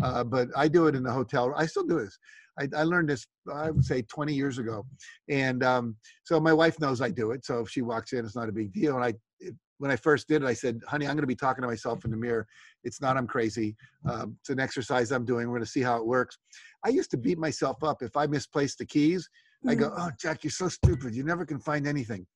Uh, 0.03 0.25
but 0.25 0.49
I 0.57 0.67
do 0.67 0.89
it 0.89 0.97
in 0.97 1.05
the 1.05 1.13
hotel. 1.13 1.55
I 1.57 1.65
still 1.65 1.85
do 1.85 2.01
this. 2.01 2.19
I, 2.59 2.67
I 2.77 2.83
learned 2.83 3.09
this, 3.09 3.25
I 3.55 3.71
would 3.71 3.85
say 3.85 4.03
20 4.03 4.35
years 4.35 4.59
ago. 4.59 4.85
And 5.29 5.63
um, 5.63 5.95
so 6.25 6.41
my 6.41 6.53
wife 6.53 6.81
knows 6.81 7.01
I 7.01 7.11
do 7.11 7.31
it. 7.31 7.45
So 7.45 7.61
if 7.61 7.71
she 7.71 7.83
walks 7.83 8.13
in, 8.15 8.25
it's 8.25 8.35
not 8.35 8.49
a 8.49 8.53
big 8.53 8.73
deal. 8.73 8.97
And 8.97 9.05
I, 9.05 9.15
it, 9.39 9.55
when 9.79 9.93
I 9.93 9.97
first 9.97 10.27
did 10.27 10.43
it, 10.43 10.47
I 10.47 10.55
said, 10.55 10.81
honey, 10.89 11.07
I'm 11.07 11.13
going 11.13 11.23
to 11.23 11.29
be 11.29 11.37
talking 11.37 11.63
to 11.63 11.69
myself 11.69 12.05
in 12.05 12.11
the 12.11 12.17
mirror. 12.17 12.45
It's 12.83 13.01
not, 13.01 13.17
I'm 13.17 13.29
crazy. 13.29 13.77
Um, 14.11 14.37
it's 14.41 14.51
an 14.51 14.59
exercise 14.59 15.13
I'm 15.13 15.25
doing. 15.25 15.47
We're 15.47 15.59
going 15.59 15.67
to 15.67 15.71
see 15.71 15.83
how 15.83 15.99
it 15.99 16.07
works. 16.07 16.37
I 16.85 16.89
used 16.89 17.13
to 17.13 17.17
beat 17.17 17.39
myself 17.39 17.85
up 17.85 18.03
if 18.03 18.17
I 18.17 18.27
misplaced 18.27 18.79
the 18.79 18.87
keys. 18.87 19.29
I 19.67 19.75
go, 19.75 19.91
Mhm. 19.91 19.95
oh, 19.99 20.11
Jack, 20.21 20.45
you're 20.45 20.51
so 20.51 20.69
stupid. 20.69 21.15
You 21.15 21.25
never 21.25 21.45
can 21.45 21.59
find 21.59 21.87
anything. 21.87 22.27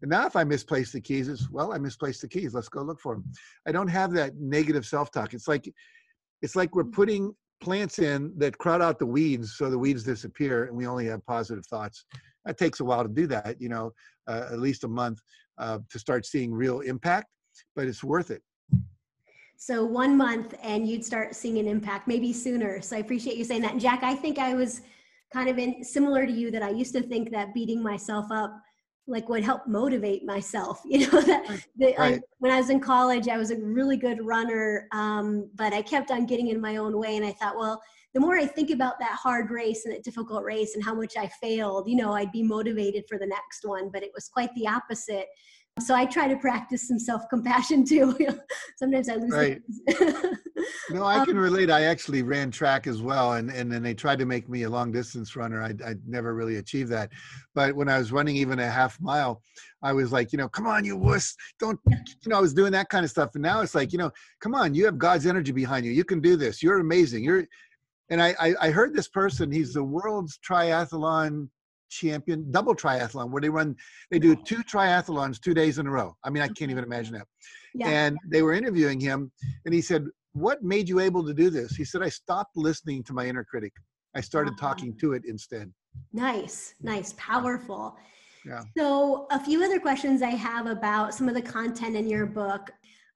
And 0.00 0.10
now 0.10 0.26
if 0.26 0.34
I 0.34 0.42
misplace 0.42 0.90
the 0.90 1.00
keys, 1.00 1.28
it's, 1.28 1.48
well, 1.50 1.72
I 1.72 1.78
misplaced 1.78 2.22
the 2.22 2.28
keys. 2.28 2.54
Let's 2.54 2.68
go 2.68 2.82
look 2.82 3.00
for 3.00 3.14
them. 3.14 3.24
I 3.66 3.72
don't 3.72 3.88
have 3.88 4.12
that 4.14 4.36
negative 4.36 4.84
self-talk. 4.84 5.32
It's 5.32 5.46
like, 5.46 5.72
it's 6.42 6.56
like 6.56 6.74
we're 6.74 6.84
putting 6.84 7.34
plants 7.60 8.00
in 8.00 8.32
that 8.38 8.58
crowd 8.58 8.82
out 8.82 8.98
the 8.98 9.06
weeds 9.06 9.54
so 9.56 9.70
the 9.70 9.78
weeds 9.78 10.02
disappear 10.02 10.64
and 10.64 10.76
we 10.76 10.86
only 10.86 11.06
have 11.06 11.24
positive 11.26 11.64
thoughts. 11.66 12.04
That 12.44 12.58
takes 12.58 12.80
a 12.80 12.84
while 12.84 13.04
to 13.04 13.08
do 13.08 13.28
that, 13.28 13.60
you 13.60 13.68
know, 13.68 13.92
uh, 14.26 14.48
at 14.50 14.58
least 14.58 14.82
a 14.82 14.88
month 14.88 15.20
uh, 15.58 15.78
to 15.88 15.98
start 16.00 16.26
seeing 16.26 16.52
real 16.52 16.80
impact, 16.80 17.28
but 17.76 17.86
it's 17.86 18.02
worth 18.02 18.32
it. 18.32 18.42
So 19.56 19.84
one 19.84 20.16
month 20.16 20.56
and 20.64 20.88
you'd 20.88 21.04
start 21.04 21.36
seeing 21.36 21.58
an 21.58 21.68
impact, 21.68 22.08
maybe 22.08 22.32
sooner. 22.32 22.82
So 22.82 22.96
I 22.96 22.98
appreciate 22.98 23.36
you 23.36 23.44
saying 23.44 23.62
that. 23.62 23.70
And 23.70 23.80
Jack, 23.80 24.02
I 24.02 24.16
think 24.16 24.40
I 24.40 24.54
was 24.54 24.80
kind 25.32 25.48
of 25.48 25.58
in 25.58 25.82
similar 25.84 26.26
to 26.26 26.32
you 26.32 26.50
that 26.50 26.62
I 26.62 26.70
used 26.70 26.94
to 26.94 27.02
think 27.02 27.30
that 27.30 27.54
beating 27.54 27.82
myself 27.82 28.26
up 28.30 28.60
like 29.06 29.28
would 29.28 29.42
help 29.42 29.66
motivate 29.66 30.24
myself. 30.24 30.80
You 30.86 31.10
know 31.10 31.20
that, 31.20 31.64
that 31.78 32.00
I, 32.00 32.20
when 32.38 32.52
I 32.52 32.58
was 32.58 32.70
in 32.70 32.80
college, 32.80 33.28
I 33.28 33.38
was 33.38 33.50
a 33.50 33.56
really 33.56 33.96
good 33.96 34.24
runner, 34.24 34.88
um, 34.92 35.50
but 35.54 35.72
I 35.72 35.82
kept 35.82 36.10
on 36.10 36.26
getting 36.26 36.48
in 36.48 36.60
my 36.60 36.76
own 36.76 36.96
way. 36.98 37.16
And 37.16 37.24
I 37.24 37.32
thought, 37.32 37.56
well, 37.56 37.80
the 38.14 38.20
more 38.20 38.36
I 38.36 38.46
think 38.46 38.70
about 38.70 38.98
that 39.00 39.18
hard 39.20 39.50
race 39.50 39.84
and 39.84 39.94
that 39.94 40.04
difficult 40.04 40.44
race 40.44 40.74
and 40.74 40.84
how 40.84 40.94
much 40.94 41.14
I 41.16 41.28
failed, 41.40 41.88
you 41.88 41.96
know, 41.96 42.12
I'd 42.12 42.30
be 42.30 42.42
motivated 42.42 43.04
for 43.08 43.18
the 43.18 43.26
next 43.26 43.64
one. 43.64 43.90
But 43.90 44.02
it 44.02 44.10
was 44.14 44.28
quite 44.28 44.54
the 44.54 44.68
opposite. 44.68 45.26
So 45.80 45.94
I 45.94 46.04
try 46.04 46.28
to 46.28 46.36
practice 46.36 46.86
some 46.86 46.98
self-compassion 46.98 47.84
too. 47.88 48.16
Sometimes 48.76 49.08
I 49.08 49.14
lose. 49.16 49.30
Right. 49.30 49.62
No, 50.90 51.02
I 51.04 51.18
Um, 51.18 51.26
can 51.26 51.36
relate. 51.38 51.70
I 51.70 51.84
actually 51.84 52.22
ran 52.22 52.50
track 52.50 52.86
as 52.86 53.02
well, 53.02 53.32
and 53.32 53.50
and 53.50 53.72
then 53.72 53.82
they 53.82 53.94
tried 53.94 54.18
to 54.20 54.26
make 54.26 54.48
me 54.48 54.62
a 54.62 54.70
long 54.70 54.92
distance 54.92 55.34
runner. 55.34 55.60
I 55.60 55.74
I 55.84 55.94
never 56.06 56.34
really 56.34 56.56
achieved 56.56 56.90
that, 56.92 57.10
but 57.54 57.74
when 57.74 57.88
I 57.88 57.98
was 57.98 58.12
running 58.12 58.36
even 58.36 58.58
a 58.60 58.70
half 58.70 59.00
mile, 59.00 59.42
I 59.82 59.92
was 59.92 60.12
like, 60.12 60.32
you 60.32 60.36
know, 60.38 60.48
come 60.48 60.66
on, 60.68 60.84
you 60.84 60.96
wuss, 60.96 61.34
don't, 61.58 61.80
you 61.88 62.28
know, 62.28 62.36
I 62.36 62.40
was 62.40 62.54
doing 62.54 62.70
that 62.72 62.90
kind 62.90 63.04
of 63.04 63.10
stuff, 63.10 63.30
and 63.34 63.42
now 63.42 63.60
it's 63.60 63.74
like, 63.74 63.90
you 63.92 63.98
know, 63.98 64.12
come 64.40 64.54
on, 64.54 64.72
you 64.74 64.84
have 64.84 64.98
God's 64.98 65.26
energy 65.26 65.50
behind 65.52 65.84
you. 65.84 65.90
You 65.92 66.04
can 66.04 66.20
do 66.20 66.36
this. 66.36 66.62
You're 66.62 66.78
amazing. 66.78 67.24
You're, 67.24 67.44
and 68.10 68.22
I 68.22 68.34
I, 68.38 68.54
I 68.60 68.70
heard 68.70 68.94
this 68.94 69.08
person. 69.08 69.50
He's 69.50 69.72
the 69.72 69.82
world's 69.84 70.38
triathlon 70.48 71.48
champion, 71.92 72.50
double 72.50 72.74
triathlon, 72.74 73.30
where 73.30 73.40
they 73.40 73.48
run, 73.48 73.76
they 74.10 74.18
do 74.18 74.34
two 74.34 74.62
triathlons 74.64 75.40
two 75.40 75.54
days 75.54 75.78
in 75.78 75.86
a 75.86 75.90
row. 75.90 76.16
I 76.24 76.30
mean, 76.30 76.42
I 76.42 76.48
can't 76.48 76.70
even 76.70 76.84
imagine 76.84 77.14
that 77.14 77.26
yeah. 77.74 77.88
and 77.88 78.18
they 78.28 78.42
were 78.42 78.52
interviewing 78.52 79.00
him 79.00 79.30
and 79.64 79.74
he 79.74 79.80
said 79.80 80.04
what 80.32 80.62
made 80.62 80.88
you 80.88 81.00
able 81.00 81.24
to 81.24 81.34
do 81.34 81.50
this 81.50 81.74
he 81.74 81.84
said 81.84 82.02
i 82.02 82.08
stopped 82.08 82.56
listening 82.56 83.02
to 83.02 83.12
my 83.12 83.26
inner 83.26 83.44
critic 83.44 83.72
i 84.14 84.20
started 84.20 84.54
Ah. 84.58 84.60
talking 84.68 84.96
to 84.98 85.12
it 85.12 85.22
instead 85.26 85.72
Nice, 86.14 86.74
nice, 86.80 87.12
powerful. 87.18 87.96
Yeah. 88.46 88.62
So, 88.76 89.26
a 89.30 89.38
few 89.38 89.62
other 89.62 89.78
questions 89.78 90.22
I 90.22 90.30
have 90.30 90.66
about 90.66 91.14
some 91.14 91.28
of 91.28 91.34
the 91.34 91.42
content 91.42 91.96
in 91.96 92.08
your 92.08 92.24
book. 92.24 92.70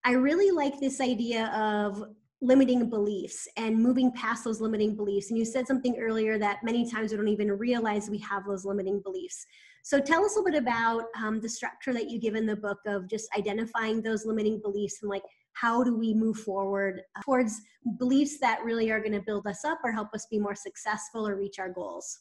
I 0.05 0.13
really 0.13 0.51
like 0.51 0.79
this 0.79 1.01
idea 1.01 1.47
of 1.55 2.05
limiting 2.43 2.91
beliefs 2.91 3.49
and 3.57 3.77
moving 3.77 4.13
past 4.13 4.45
those 4.45 4.61
limiting 4.61 4.95
beliefs. 4.95 5.31
And 5.31 5.39
you 5.39 5.45
said 5.45 5.67
something 5.67 5.97
earlier 5.99 6.39
that 6.39 6.59
many 6.63 6.89
times 6.91 7.11
we 7.11 7.17
don't 7.17 7.29
even 7.29 7.51
realize 7.53 8.11
we 8.11 8.19
have 8.19 8.45
those 8.47 8.65
limiting 8.65 9.01
beliefs. 9.01 9.47
So, 9.83 10.01
tell 10.01 10.25
us 10.25 10.37
a 10.37 10.41
little 10.41 10.53
bit 10.53 10.61
about 10.61 11.05
um, 11.17 11.41
the 11.41 11.49
structure 11.49 11.93
that 11.93 12.11
you 12.11 12.19
give 12.19 12.35
in 12.35 12.45
the 12.45 12.57
book 12.57 12.79
of 12.87 13.09
just 13.09 13.29
identifying 13.37 14.03
those 14.03 14.27
limiting 14.27 14.61
beliefs 14.61 14.99
and 15.03 15.09
like 15.09 15.23
how 15.57 15.83
do 15.83 15.97
we 15.97 16.13
move 16.13 16.37
forward 16.39 17.01
towards 17.25 17.61
beliefs 17.99 18.39
that 18.41 18.63
really 18.63 18.91
are 18.91 19.01
going 19.01 19.13
to 19.13 19.23
build 19.23 19.47
us 19.47 19.65
up 19.65 19.79
or 19.85 19.91
help 19.91 20.09
us 20.13 20.27
be 20.31 20.39
more 20.39 20.55
successful 20.55 21.27
or 21.27 21.37
reach 21.37 21.59
our 21.59 21.71
goals. 21.71 22.19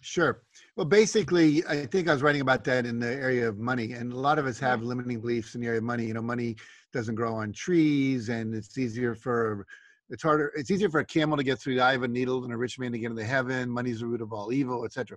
sure 0.00 0.42
well 0.76 0.86
basically 0.86 1.64
i 1.66 1.86
think 1.86 2.08
i 2.08 2.12
was 2.12 2.22
writing 2.22 2.40
about 2.40 2.64
that 2.64 2.86
in 2.86 2.98
the 2.98 3.12
area 3.28 3.48
of 3.48 3.58
money 3.58 3.92
and 3.92 4.12
a 4.12 4.16
lot 4.16 4.38
of 4.38 4.46
us 4.46 4.58
have 4.58 4.82
limiting 4.82 5.20
beliefs 5.20 5.54
in 5.54 5.60
the 5.60 5.66
area 5.66 5.78
of 5.78 5.84
money 5.84 6.06
you 6.06 6.14
know 6.14 6.22
money 6.22 6.56
doesn't 6.92 7.14
grow 7.14 7.34
on 7.34 7.52
trees 7.52 8.28
and 8.28 8.54
it's 8.54 8.76
easier 8.78 9.14
for 9.14 9.66
it's 10.10 10.22
harder 10.22 10.52
it's 10.56 10.70
easier 10.70 10.90
for 10.90 11.00
a 11.00 11.04
camel 11.04 11.36
to 11.36 11.42
get 11.42 11.58
through 11.58 11.74
the 11.74 11.80
eye 11.80 11.94
of 11.94 12.02
a 12.02 12.08
needle 12.08 12.40
than 12.40 12.52
a 12.52 12.56
rich 12.56 12.78
man 12.78 12.92
to 12.92 12.98
get 12.98 13.10
into 13.10 13.24
heaven. 13.24 13.70
Money's 13.70 14.00
the 14.00 14.06
root 14.06 14.20
of 14.20 14.32
all 14.32 14.52
evil 14.52 14.84
etc 14.84 15.16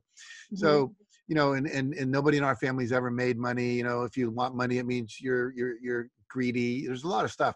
so 0.54 0.88
mm-hmm. 0.88 0.94
you 1.28 1.36
know 1.36 1.54
and, 1.54 1.68
and 1.68 1.94
and 1.94 2.12
nobody 2.12 2.38
in 2.38 2.44
our 2.44 2.56
family's 2.56 2.92
ever 2.92 3.12
made 3.12 3.38
money 3.38 3.74
you 3.74 3.84
know. 3.84 4.04
If 4.04 4.16
you 4.18 4.30
want 4.30 4.56
money 4.56 4.78
it 4.78 4.86
means 4.86 5.18
you're 5.20 5.52
you're 5.54 5.78
you're 5.82 6.10
greedy. 6.36 6.86
There's 6.86 7.04
a 7.04 7.08
lot 7.08 7.26
of 7.26 7.32
stuff. 7.32 7.56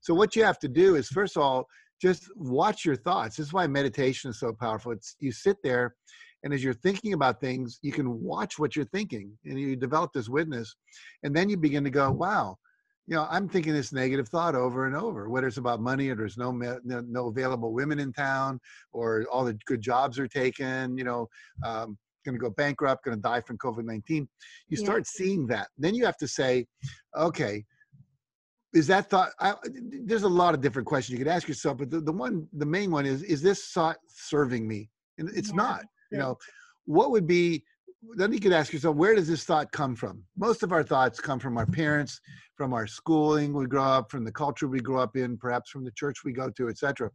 So 0.00 0.12
what 0.12 0.34
you 0.34 0.44
have 0.44 0.58
to 0.60 0.68
do 0.68 0.96
is 0.96 1.08
first 1.08 1.36
of 1.36 1.42
all 1.42 1.66
just 2.00 2.28
watch 2.36 2.84
your 2.84 2.96
thoughts. 2.96 3.36
This 3.36 3.46
is 3.46 3.52
why 3.52 3.66
meditation 3.66 4.30
is 4.30 4.38
so 4.38 4.52
powerful. 4.52 4.92
It's 4.92 5.16
you 5.18 5.32
sit 5.32 5.56
there 5.62 5.94
and 6.42 6.52
as 6.52 6.62
you're 6.62 6.74
thinking 6.74 7.14
about 7.14 7.40
things 7.40 7.78
you 7.82 7.92
can 7.92 8.20
watch 8.20 8.58
what 8.58 8.76
you're 8.76 8.84
thinking. 8.86 9.32
And 9.44 9.58
you 9.58 9.76
develop 9.76 10.12
this 10.12 10.28
witness 10.28 10.74
and 11.22 11.34
then 11.34 11.48
you 11.48 11.56
begin 11.56 11.84
to 11.84 11.90
go 11.90 12.10
wow 12.10 12.56
you 13.06 13.14
know 13.14 13.26
i'm 13.30 13.48
thinking 13.48 13.72
this 13.72 13.92
negative 13.92 14.28
thought 14.28 14.54
over 14.54 14.86
and 14.86 14.96
over 14.96 15.28
whether 15.28 15.46
it's 15.46 15.58
about 15.58 15.80
money 15.80 16.08
or 16.08 16.16
there's 16.16 16.36
no 16.36 16.50
no, 16.50 16.78
no 16.84 17.28
available 17.28 17.72
women 17.72 17.98
in 17.98 18.12
town 18.12 18.58
or 18.92 19.24
all 19.32 19.44
the 19.44 19.56
good 19.66 19.80
jobs 19.80 20.18
are 20.18 20.28
taken 20.28 20.96
you 20.98 21.04
know 21.04 21.28
um, 21.64 21.96
going 22.26 22.34
to 22.38 22.42
go 22.42 22.50
bankrupt, 22.50 23.04
going 23.04 23.16
to 23.16 23.22
die 23.22 23.40
from 23.40 23.56
COVID 23.56 23.84
19. 23.84 24.28
You 24.68 24.76
Yeah. 24.76 24.82
start 24.82 25.06
seeing 25.06 25.46
that. 25.46 25.68
Then 25.78 25.94
you 25.94 26.04
have 26.04 26.16
to 26.18 26.28
say, 26.28 26.66
okay, 27.16 27.64
is 28.74 28.86
that 28.88 29.08
thought? 29.08 29.30
I, 29.40 29.54
there's 30.04 30.24
a 30.24 30.28
lot 30.28 30.54
of 30.54 30.60
different 30.60 30.86
questions 30.86 31.18
you 31.18 31.24
could 31.24 31.32
ask 31.32 31.48
yourself, 31.48 31.78
but 31.78 31.90
the, 31.90 32.00
the 32.00 32.12
one, 32.12 32.46
the 32.52 32.66
main 32.66 32.90
one 32.90 33.06
is, 33.06 33.22
is 33.22 33.40
this 33.40 33.70
thought 33.70 33.96
serving 34.08 34.68
me? 34.68 34.90
And 35.18 35.30
it's 35.34 35.50
Yeah, 35.50 35.56
not. 35.56 35.84
You 36.10 36.18
know, 36.18 36.36
what 36.84 37.10
would 37.10 37.26
be, 37.26 37.64
then 38.14 38.32
you 38.32 38.40
could 38.40 38.52
ask 38.52 38.72
yourself, 38.72 38.96
where 38.96 39.14
does 39.14 39.28
this 39.28 39.44
thought 39.44 39.72
come 39.72 39.94
from? 39.94 40.22
Most 40.36 40.62
of 40.62 40.72
our 40.72 40.82
thoughts 40.82 41.20
come 41.20 41.38
from 41.38 41.58
our 41.58 41.66
parents, 41.66 42.20
from 42.56 42.72
our 42.72 42.86
schooling 42.86 43.52
we 43.52 43.66
grow 43.66 43.82
up, 43.82 44.10
from 44.10 44.24
the 44.24 44.32
culture 44.32 44.68
we 44.68 44.80
grow 44.80 45.00
up 45.00 45.16
in, 45.16 45.36
perhaps 45.36 45.70
from 45.70 45.84
the 45.84 45.90
church 45.92 46.18
we 46.24 46.32
go 46.32 46.50
to, 46.50 46.68
etc. 46.68 47.10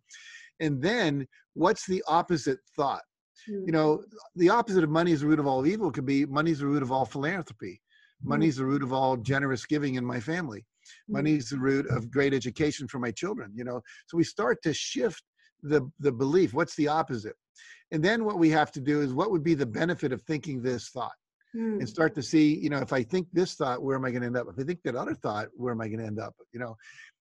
And 0.60 0.82
then 0.82 1.28
what's 1.54 1.86
the 1.86 2.04
opposite 2.08 2.60
thought? 2.76 3.02
Mm. 3.50 3.66
you 3.66 3.72
know 3.72 4.04
the 4.36 4.50
opposite 4.50 4.84
of 4.84 4.90
money 4.90 5.12
is 5.12 5.22
the 5.22 5.28
root 5.28 5.40
of 5.40 5.48
all 5.48 5.66
evil 5.66 5.92
could 5.92 6.06
be 6.06 6.26
money 6.26 6.52
is 6.52 6.60
the 6.60 6.68
root 6.68 6.84
of 6.84 6.92
all 6.92 7.06
philanthropy 7.06 7.82
money 8.24 8.48
is 8.48 8.58
the 8.58 8.66
root 8.66 8.84
of 8.84 8.94
all 8.94 9.18
generous 9.18 9.66
giving 9.66 9.96
in 9.96 10.06
my 10.06 10.20
family 10.20 10.66
Mm. 11.10 11.14
money 11.14 11.34
is 11.36 11.50
the 11.50 11.58
root 11.58 11.86
of 11.88 12.12
great 12.12 12.34
education 12.34 12.88
for 12.88 13.00
my 13.00 13.12
children 13.12 13.52
you 13.56 13.64
know 13.64 13.82
so 14.08 14.18
we 14.18 14.24
start 14.24 14.62
to 14.64 14.74
shift 14.74 15.24
the 15.64 15.90
the 16.00 16.12
belief 16.12 16.54
what's 16.54 16.76
the 16.76 16.88
opposite 16.88 17.36
And 17.92 18.04
then 18.04 18.24
what 18.24 18.40
we 18.40 18.50
have 18.50 18.72
to 18.74 18.82
do 18.82 19.02
is 19.02 19.14
what 19.14 19.32
would 19.32 19.44
be 19.44 19.54
the 19.54 19.66
benefit 19.66 20.12
of 20.14 20.22
thinking 20.22 20.62
this 20.62 20.90
thought? 20.90 21.12
Mm. 21.56 21.80
And 21.80 21.90
start 21.90 22.16
to 22.16 22.24
see, 22.24 22.58
you 22.58 22.70
know, 22.70 22.78
if 22.78 22.94
I 22.94 23.04
think 23.04 23.28
this 23.34 23.56
thought, 23.56 23.84
where 23.84 23.98
am 23.98 24.06
I 24.06 24.12
going 24.12 24.22
to 24.22 24.28
end 24.28 24.38
up? 24.38 24.48
If 24.50 24.60
I 24.60 24.64
think 24.64 24.80
that 24.84 24.96
other 24.96 25.16
thought, 25.16 25.50
where 25.54 25.74
am 25.74 25.82
I 25.82 25.88
going 25.88 26.00
to 26.00 26.06
end 26.06 26.20
up? 26.20 26.34
You 26.54 26.62
know, 26.62 26.78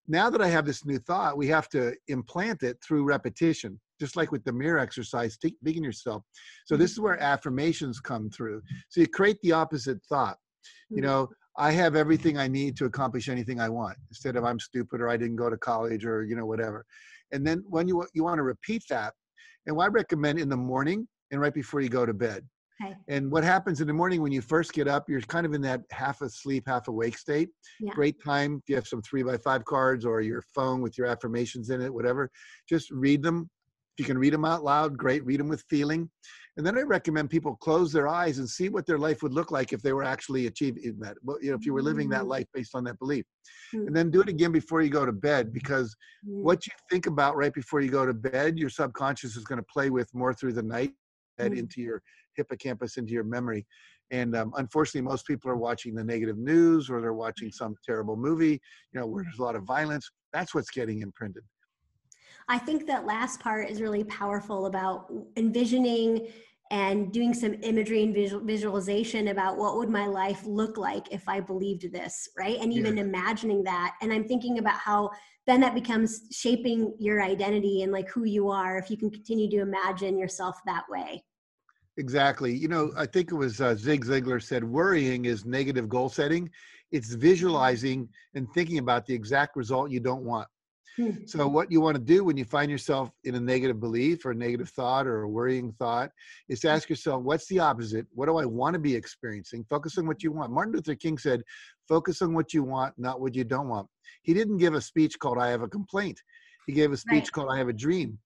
now 0.07 0.31
that 0.31 0.41
I 0.41 0.49
have 0.49 0.67
this 0.67 0.85
new 0.85 0.99
thought, 0.99 1.37
we 1.37 1.49
have 1.49 1.69
to 1.71 1.95
implant 2.07 2.63
it 2.63 2.79
through 2.85 3.05
repetition, 3.05 3.81
just 3.99 4.17
like 4.17 4.31
with 4.31 4.45
the 4.45 4.53
mirror 4.53 4.79
exercise, 4.79 5.35
speaking 5.35 5.83
yourself. 5.83 6.23
So 6.67 6.77
this 6.77 6.93
is 6.93 7.01
where 7.01 7.21
affirmations 7.21 7.99
come 7.99 8.31
through. 8.31 8.63
So 8.89 9.01
you 9.01 9.09
create 9.09 9.41
the 9.43 9.53
opposite 9.53 9.99
thought. 10.09 10.39
You 10.91 11.03
Mm. 11.03 11.07
know, 11.07 11.29
I 11.57 11.73
have 11.73 11.97
everything 11.97 12.39
I 12.39 12.49
need 12.49 12.77
to 12.77 12.85
accomplish 12.85 13.29
anything 13.29 13.61
I 13.61 13.69
want 13.69 13.99
instead 14.09 14.37
of 14.37 14.45
I'm 14.45 14.61
stupid 14.61 15.01
or 15.01 15.09
I 15.09 15.17
didn't 15.17 15.37
go 15.37 15.51
to 15.51 15.57
college 15.57 16.05
or, 16.05 16.25
you 16.25 16.37
know, 16.37 16.47
whatever. 16.47 16.85
And 17.33 17.47
then 17.47 17.65
when 17.69 17.89
you, 17.89 18.07
you 18.15 18.25
want 18.25 18.39
to 18.39 18.45
repeat 18.45 18.85
that, 18.91 19.15
and 19.67 19.77
what 19.77 19.85
I 19.85 19.89
recommend 19.89 20.39
in 20.39 20.49
the 20.49 20.57
morning 20.57 21.07
and 21.31 21.41
right 21.41 21.55
before 21.55 21.81
you 21.81 21.89
go 21.89 22.07
to 22.07 22.15
bed. 22.15 22.45
Okay. 22.83 22.95
And 23.09 23.31
what 23.31 23.45
happens 23.45 23.81
in 23.81 23.87
the 23.87 23.93
morning 23.93 24.23
when 24.23 24.33
you 24.33 24.41
first 24.41 24.73
get 24.73 24.89
up, 24.89 25.09
you're 25.09 25.21
kind 25.23 25.45
of 25.45 25.53
in 25.53 25.61
that 25.63 25.83
half 25.91 26.23
asleep, 26.23 26.65
half 26.67 26.89
awake 26.89 27.19
state. 27.19 27.51
Yeah. 27.79 27.93
Great 27.93 28.23
time 28.23 28.61
if 28.63 28.69
you 28.69 28.75
have 28.75 28.87
some 28.87 29.03
three 29.03 29.23
by 29.23 29.37
five 29.37 29.65
cards 29.65 30.07
or 30.07 30.23
your 30.23 30.43
phone 30.55 30.81
with 30.81 30.97
your 30.97 31.07
affirmations 31.07 31.71
in 31.71 31.83
it, 31.83 31.93
whatever. 31.93 32.31
Just 32.69 32.91
read 32.91 33.23
them. 33.23 33.51
If 33.97 34.05
you 34.05 34.05
can 34.07 34.19
read 34.19 34.33
them 34.33 34.47
out 34.47 34.65
loud, 34.65 34.97
great. 34.97 35.25
Read 35.27 35.41
them 35.41 35.49
with 35.49 35.63
feeling. 35.69 36.11
And 36.61 36.67
then 36.67 36.77
I 36.77 36.83
recommend 36.83 37.31
people 37.31 37.57
close 37.57 37.91
their 37.91 38.07
eyes 38.07 38.37
and 38.39 38.47
see 38.47 38.69
what 38.69 38.85
their 38.85 38.99
life 38.99 39.23
would 39.23 39.33
look 39.33 39.51
like 39.51 39.73
if 39.73 39.81
they 39.81 39.95
were 39.95 40.05
actually 40.05 40.47
achieving 40.47 40.99
that. 41.01 41.17
Well, 41.23 41.39
you 41.41 41.49
know, 41.49 41.57
if 41.57 41.65
you 41.65 41.73
were 41.73 41.81
living 41.81 42.11
that 42.11 42.25
Mm. 42.25 42.29
life 42.29 42.47
based 42.53 42.75
on 42.75 42.85
that 42.85 42.99
belief. 42.99 43.25
Mm. 43.73 43.87
And 43.87 43.97
then 43.97 44.11
do 44.11 44.21
it 44.21 44.29
again 44.29 44.53
before 44.53 44.83
you 44.83 44.91
go 44.91 45.07
to 45.07 45.13
bed 45.13 45.55
because 45.55 45.97
Mm. 46.23 46.43
what 46.43 46.67
you 46.67 46.73
think 46.91 47.07
about 47.07 47.35
right 47.35 47.55
before 47.55 47.81
you 47.81 47.91
go 47.91 48.05
to 48.05 48.13
bed, 48.13 48.59
your 48.59 48.69
subconscious 48.69 49.39
is 49.39 49.45
going 49.45 49.57
to 49.57 49.67
play 49.73 49.89
with 49.89 50.13
more 50.13 50.35
through 50.35 50.53
the 50.53 50.63
night 50.63 50.95
head 51.39 51.53
Mm. 51.53 51.61
into 51.61 51.81
your 51.81 52.03
hippocampus, 52.35 52.99
into 52.99 53.15
your 53.15 53.25
memory. 53.25 53.67
And 54.11 54.37
um, 54.37 54.53
unfortunately, 54.59 55.09
most 55.09 55.27
people 55.27 55.51
are 55.51 55.57
watching 55.57 55.95
the 55.95 56.05
negative 56.05 56.37
news 56.37 56.91
or 56.91 57.01
they're 57.01 57.15
watching 57.15 57.51
some 57.51 57.75
terrible 57.87 58.17
movie, 58.17 58.61
you 58.93 59.01
know, 59.01 59.07
where 59.07 59.25
there's 59.25 59.39
a 59.39 59.43
lot 59.43 59.57
of 59.57 59.63
violence. 59.63 60.11
That's 60.35 60.55
what's 60.55 60.71
getting 60.71 61.01
imprinted. 61.01 61.45
I 62.49 62.59
think 62.59 62.87
that 62.87 63.07
last 63.07 63.39
part 63.39 63.71
is 63.71 63.81
really 63.81 64.03
powerful 64.05 64.67
about 64.67 65.13
envisioning 65.37 66.27
and 66.71 67.13
doing 67.13 67.35
some 67.35 67.55
imagery 67.63 68.05
and 68.05 68.15
visual, 68.15 68.45
visualization 68.45 69.29
about 69.29 69.57
what 69.57 69.77
would 69.77 69.89
my 69.91 70.07
life 70.07 70.45
look 70.47 70.77
like 70.77 71.13
if 71.13 71.29
I 71.29 71.41
believed 71.41 71.93
this, 71.93 72.29
right? 72.39 72.59
And 72.61 72.73
even 72.73 72.97
Yeah. 72.97 73.03
imagining 73.03 73.65
that. 73.65 73.97
And 74.01 74.13
I'm 74.13 74.27
thinking 74.27 74.59
about 74.59 74.79
how 74.79 75.11
then 75.47 75.61
that 75.63 75.75
becomes 75.75 76.23
shaping 76.31 76.95
your 76.99 77.23
identity 77.23 77.83
and 77.83 77.91
like 77.91 78.09
who 78.09 78.25
you 78.25 78.51
are 78.51 78.79
if 78.79 78.89
you 78.89 78.97
can 78.97 79.11
continue 79.11 79.51
to 79.51 79.59
imagine 79.59 80.17
yourself 80.17 80.61
that 80.67 80.85
way. 80.89 81.25
Exactly. 81.97 82.55
You 82.55 82.69
know, 82.69 82.93
I 82.97 83.05
think 83.05 83.33
it 83.33 83.35
was 83.35 83.61
uh, 83.61 83.75
Zig 83.75 84.05
Ziglar 84.05 84.41
said 84.43 84.63
worrying 84.63 85.25
is 85.25 85.45
negative 85.45 85.89
goal 85.89 86.09
setting. 86.09 86.49
It's 86.93 87.15
visualizing 87.15 88.09
and 88.35 88.47
thinking 88.55 88.79
about 88.79 89.07
the 89.07 89.15
exact 89.15 89.57
result 89.57 89.91
you 89.91 90.01
don't 90.01 90.23
want. 90.23 90.47
Hmm. 91.01 91.13
So, 91.25 91.49
what 91.49 91.73
you 91.73 91.81
want 91.81 91.97
to 91.97 92.03
do 92.03 92.25
when 92.25 92.37
you 92.37 92.45
find 92.45 92.71
yourself 92.71 93.11
in 93.25 93.35
a 93.35 93.41
negative 93.41 93.81
belief 93.81 94.27
or 94.27 94.33
a 94.33 94.35
negative 94.35 94.69
thought 94.69 95.07
or 95.07 95.23
a 95.23 95.29
worrying 95.29 95.73
thought 95.73 96.11
is 96.51 96.61
to 96.61 96.69
ask 96.69 96.91
yourself, 96.91 97.23
what's 97.23 97.47
the 97.47 97.59
opposite? 97.59 98.07
What 98.13 98.27
do 98.27 98.37
I 98.37 98.45
want 98.45 98.75
to 98.75 98.79
be 98.81 98.95
experiencing? 98.95 99.65
Focus 99.71 99.97
on 99.97 100.07
what 100.07 100.23
you 100.23 100.31
want. 100.31 100.53
Martin 100.53 100.75
Luther 100.75 100.95
King 100.95 101.17
said, 101.17 101.43
focus 101.89 102.21
on 102.21 102.35
what 102.35 102.53
you 102.53 102.63
want, 102.63 102.93
not 102.99 103.21
what 103.21 103.35
you 103.35 103.45
don't 103.45 103.69
want. 103.69 103.89
He 104.23 104.35
didn't 104.35 104.59
give 104.59 104.75
a 104.75 104.81
speech 104.81 105.19
called 105.19 105.39
I 105.39 105.49
Have 105.49 105.63
a 105.63 105.69
Complaint. 105.69 106.21
He 106.67 106.75
gave 106.75 106.93
a 106.93 106.97
speech 106.97 107.25
Right. 107.25 107.33
called 107.33 107.49
I 107.51 107.57
Have 107.57 107.69
a 107.69 107.73
Dream. 107.73 108.19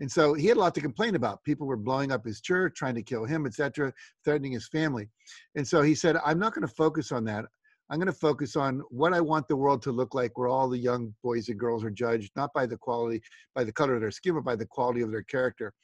And 0.00 0.10
so 0.10 0.32
he 0.32 0.46
had 0.46 0.56
a 0.56 0.60
lot 0.60 0.74
to 0.76 0.80
complain 0.80 1.14
about. 1.14 1.44
People 1.44 1.66
were 1.66 1.76
blowing 1.76 2.12
up 2.12 2.24
his 2.24 2.40
church, 2.40 2.74
trying 2.76 2.94
to 2.94 3.02
kill 3.02 3.26
him, 3.26 3.46
etc., 3.46 3.92
threatening 4.24 4.52
his 4.52 4.68
family. 4.68 5.08
And 5.54 5.68
so 5.68 5.82
he 5.82 5.94
said, 5.94 6.16
I'm 6.24 6.38
not 6.38 6.54
going 6.54 6.66
to 6.66 6.74
focus 6.74 7.12
on 7.12 7.24
that. 7.24 7.44
I'm 7.92 7.98
going 7.98 8.06
to 8.06 8.12
focus 8.12 8.56
on 8.56 8.80
what 8.88 9.12
I 9.12 9.20
want 9.20 9.48
the 9.48 9.56
world 9.56 9.82
to 9.82 9.92
look 9.92 10.14
like, 10.14 10.38
where 10.38 10.48
all 10.48 10.66
the 10.66 10.78
young 10.78 11.14
boys 11.22 11.50
and 11.50 11.60
girls 11.60 11.84
are 11.84 11.90
judged 11.90 12.32
not 12.34 12.50
by 12.54 12.64
the 12.64 12.78
quality, 12.78 13.20
by 13.54 13.64
the 13.64 13.72
color 13.72 13.94
of 13.94 14.00
their 14.00 14.10
skin, 14.10 14.32
but 14.34 14.44
by 14.44 14.56
the 14.56 14.64
quality 14.64 15.02
of 15.02 15.10
their 15.10 15.24
character. 15.24 15.74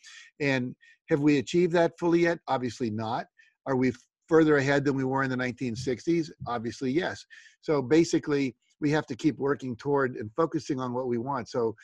And 0.41 0.75
have 1.11 1.21
we 1.21 1.37
achieved 1.37 1.73
that 1.75 1.99
fully 1.99 2.21
yet? 2.21 2.39
Obviously 2.49 2.89
not. 2.89 3.27
Are 3.67 3.77
we 3.77 3.93
further 4.27 4.57
ahead 4.57 4.87
than 4.87 4.97
we 4.97 5.05
were 5.05 5.23
in 5.23 5.29
the 5.29 5.37
1960s? 5.37 6.31
Obviously, 6.47 6.91
yes. 6.91 7.27
So 7.61 7.83
basically, 7.83 8.57
we 8.81 8.91
have 8.91 9.05
to 9.07 9.15
keep 9.15 9.37
working 9.37 9.77
toward 9.77 10.17
and 10.17 10.31
focusing 10.35 10.81
on 10.81 10.95
what 10.95 11.09
we 11.09 11.19
want. 11.19 11.51
So 11.51 11.77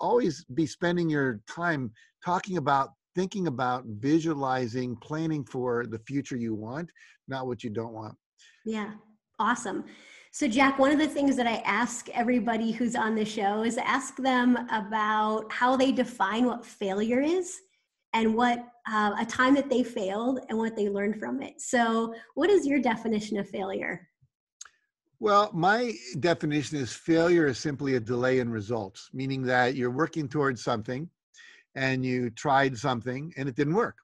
always 0.00 0.44
be 0.54 0.66
spending 0.66 1.08
your 1.08 1.40
time 1.48 1.92
talking 2.22 2.58
about, 2.58 2.90
thinking 3.14 3.46
about, 3.46 3.84
visualizing, 3.86 4.96
planning 4.96 5.46
for 5.46 5.86
the 5.86 6.00
future 6.00 6.36
you 6.36 6.54
want, 6.54 6.90
not 7.26 7.46
what 7.46 7.64
you 7.64 7.70
don't 7.70 7.94
want. 7.94 8.14
Yeah, 8.66 8.92
awesome. 9.42 9.84
So, 10.30 10.48
Jack, 10.48 10.78
one 10.78 10.92
of 10.92 10.98
the 10.98 11.06
things 11.06 11.36
that 11.36 11.46
I 11.46 11.56
ask 11.66 12.08
everybody 12.10 12.72
who's 12.72 12.96
on 12.96 13.14
the 13.14 13.24
show 13.24 13.64
is 13.64 13.76
ask 13.76 14.16
them 14.16 14.56
about 14.70 15.52
how 15.52 15.76
they 15.76 15.92
define 15.92 16.46
what 16.46 16.64
failure 16.64 17.20
is 17.20 17.60
and 18.14 18.34
what 18.34 18.66
uh, 18.90 19.14
a 19.20 19.26
time 19.26 19.54
that 19.54 19.68
they 19.68 19.82
failed 19.82 20.40
and 20.48 20.56
what 20.56 20.74
they 20.74 20.88
learned 20.88 21.18
from 21.18 21.42
it. 21.42 21.60
So, 21.60 22.14
what 22.34 22.48
is 22.48 22.66
your 22.66 22.80
definition 22.80 23.36
of 23.38 23.48
failure? 23.48 24.08
Well, 25.20 25.50
my 25.52 25.92
definition 26.20 26.78
is 26.78 26.92
failure 26.92 27.46
is 27.46 27.58
simply 27.58 27.96
a 27.96 28.00
delay 28.00 28.38
in 28.38 28.48
results, 28.48 29.10
meaning 29.12 29.42
that 29.42 29.74
you're 29.76 29.90
working 29.90 30.28
towards 30.28 30.64
something 30.64 31.08
and 31.74 32.04
you 32.04 32.30
tried 32.30 32.76
something 32.76 33.32
and 33.36 33.48
it 33.48 33.54
didn't 33.54 33.74
work. 33.74 33.96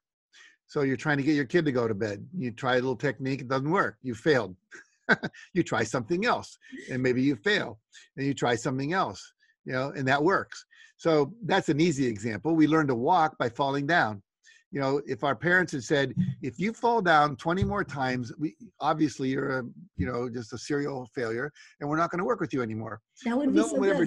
So 0.66 0.82
you're 0.82 0.98
trying 0.98 1.16
to 1.16 1.22
get 1.22 1.34
your 1.34 1.46
kid 1.46 1.64
to 1.64 1.72
go 1.72 1.88
to 1.88 1.94
bed. 1.94 2.26
You 2.36 2.50
try 2.50 2.72
a 2.72 2.74
little 2.74 2.96
technique, 2.96 3.40
it 3.40 3.48
doesn't 3.48 3.70
work. 3.70 3.96
You 4.02 4.14
failed. 4.14 4.54
you 5.54 5.62
try 5.62 5.82
something 5.82 6.26
else 6.26 6.58
and 6.90 7.02
maybe 7.02 7.22
you 7.22 7.36
fail. 7.36 7.78
And 8.16 8.26
you 8.26 8.34
try 8.34 8.54
something 8.54 8.92
else, 8.92 9.22
you 9.64 9.72
know, 9.72 9.92
and 9.96 10.06
that 10.08 10.22
works. 10.22 10.64
So 10.96 11.32
that's 11.44 11.68
an 11.68 11.80
easy 11.80 12.06
example. 12.06 12.54
We 12.54 12.66
learn 12.66 12.88
to 12.88 12.94
walk 12.94 13.38
by 13.38 13.48
falling 13.48 13.86
down. 13.86 14.22
You 14.70 14.80
know, 14.80 15.00
if 15.06 15.24
our 15.24 15.34
parents 15.34 15.72
had 15.72 15.84
said, 15.84 16.14
if 16.42 16.58
you 16.58 16.72
fall 16.74 17.00
down 17.00 17.36
20 17.36 17.64
more 17.64 17.84
times, 17.84 18.32
we 18.38 18.54
obviously 18.80 19.30
you're 19.30 19.60
a, 19.60 19.62
you 19.96 20.06
know, 20.06 20.28
just 20.28 20.52
a 20.52 20.58
serial 20.58 21.08
failure 21.14 21.50
and 21.80 21.88
we're 21.88 21.96
not 21.96 22.10
going 22.10 22.18
to 22.18 22.24
work 22.24 22.40
with 22.40 22.52
you 22.52 22.60
anymore. 22.60 23.00
That 23.24 23.36
would 23.36 23.52
be 23.52 23.60
No 23.60 23.66
so 23.66 23.72
one 23.72 23.80
would 23.80 23.90
ever 23.90 24.06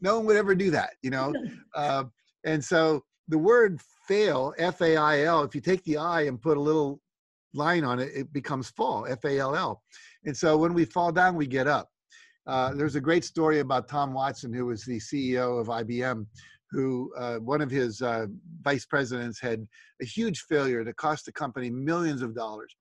no 0.00 0.18
one 0.18 0.26
would 0.26 0.36
ever 0.36 0.54
do 0.54 0.70
that, 0.70 0.90
you 1.02 1.10
know. 1.10 1.32
Uh, 1.74 2.04
and 2.44 2.64
so 2.64 3.02
the 3.28 3.36
word 3.36 3.78
fail, 4.08 4.54
F 4.56 4.80
A 4.80 4.96
I 4.96 5.24
L, 5.24 5.42
if 5.42 5.54
you 5.54 5.60
take 5.60 5.84
the 5.84 5.98
I 5.98 6.22
and 6.22 6.40
put 6.40 6.56
a 6.56 6.60
little 6.60 7.00
line 7.52 7.84
on 7.84 7.98
it, 7.98 8.10
it 8.14 8.32
becomes 8.32 8.70
fall, 8.70 9.06
F 9.06 9.24
A 9.24 9.38
L 9.38 9.54
L. 9.54 9.82
And 10.26 10.36
so 10.36 10.56
when 10.56 10.74
we 10.74 10.84
fall 10.84 11.12
down, 11.12 11.36
we 11.36 11.46
get 11.46 11.66
up. 11.66 11.88
Uh, 12.46 12.74
there's 12.74 12.96
a 12.96 13.00
great 13.00 13.24
story 13.24 13.60
about 13.60 13.88
Tom 13.88 14.12
Watson, 14.12 14.52
who 14.52 14.66
was 14.66 14.84
the 14.84 14.98
CEO 14.98 15.60
of 15.60 15.68
IBM, 15.68 16.26
who 16.70 17.12
uh, 17.16 17.36
one 17.36 17.60
of 17.60 17.70
his 17.70 18.02
uh, 18.02 18.26
vice 18.62 18.84
presidents 18.84 19.40
had 19.40 19.66
a 20.02 20.04
huge 20.04 20.40
failure 20.42 20.84
that 20.84 20.96
cost 20.96 21.26
the 21.26 21.32
company 21.32 21.70
millions 21.70 22.22
of 22.22 22.34
dollars. 22.34 22.74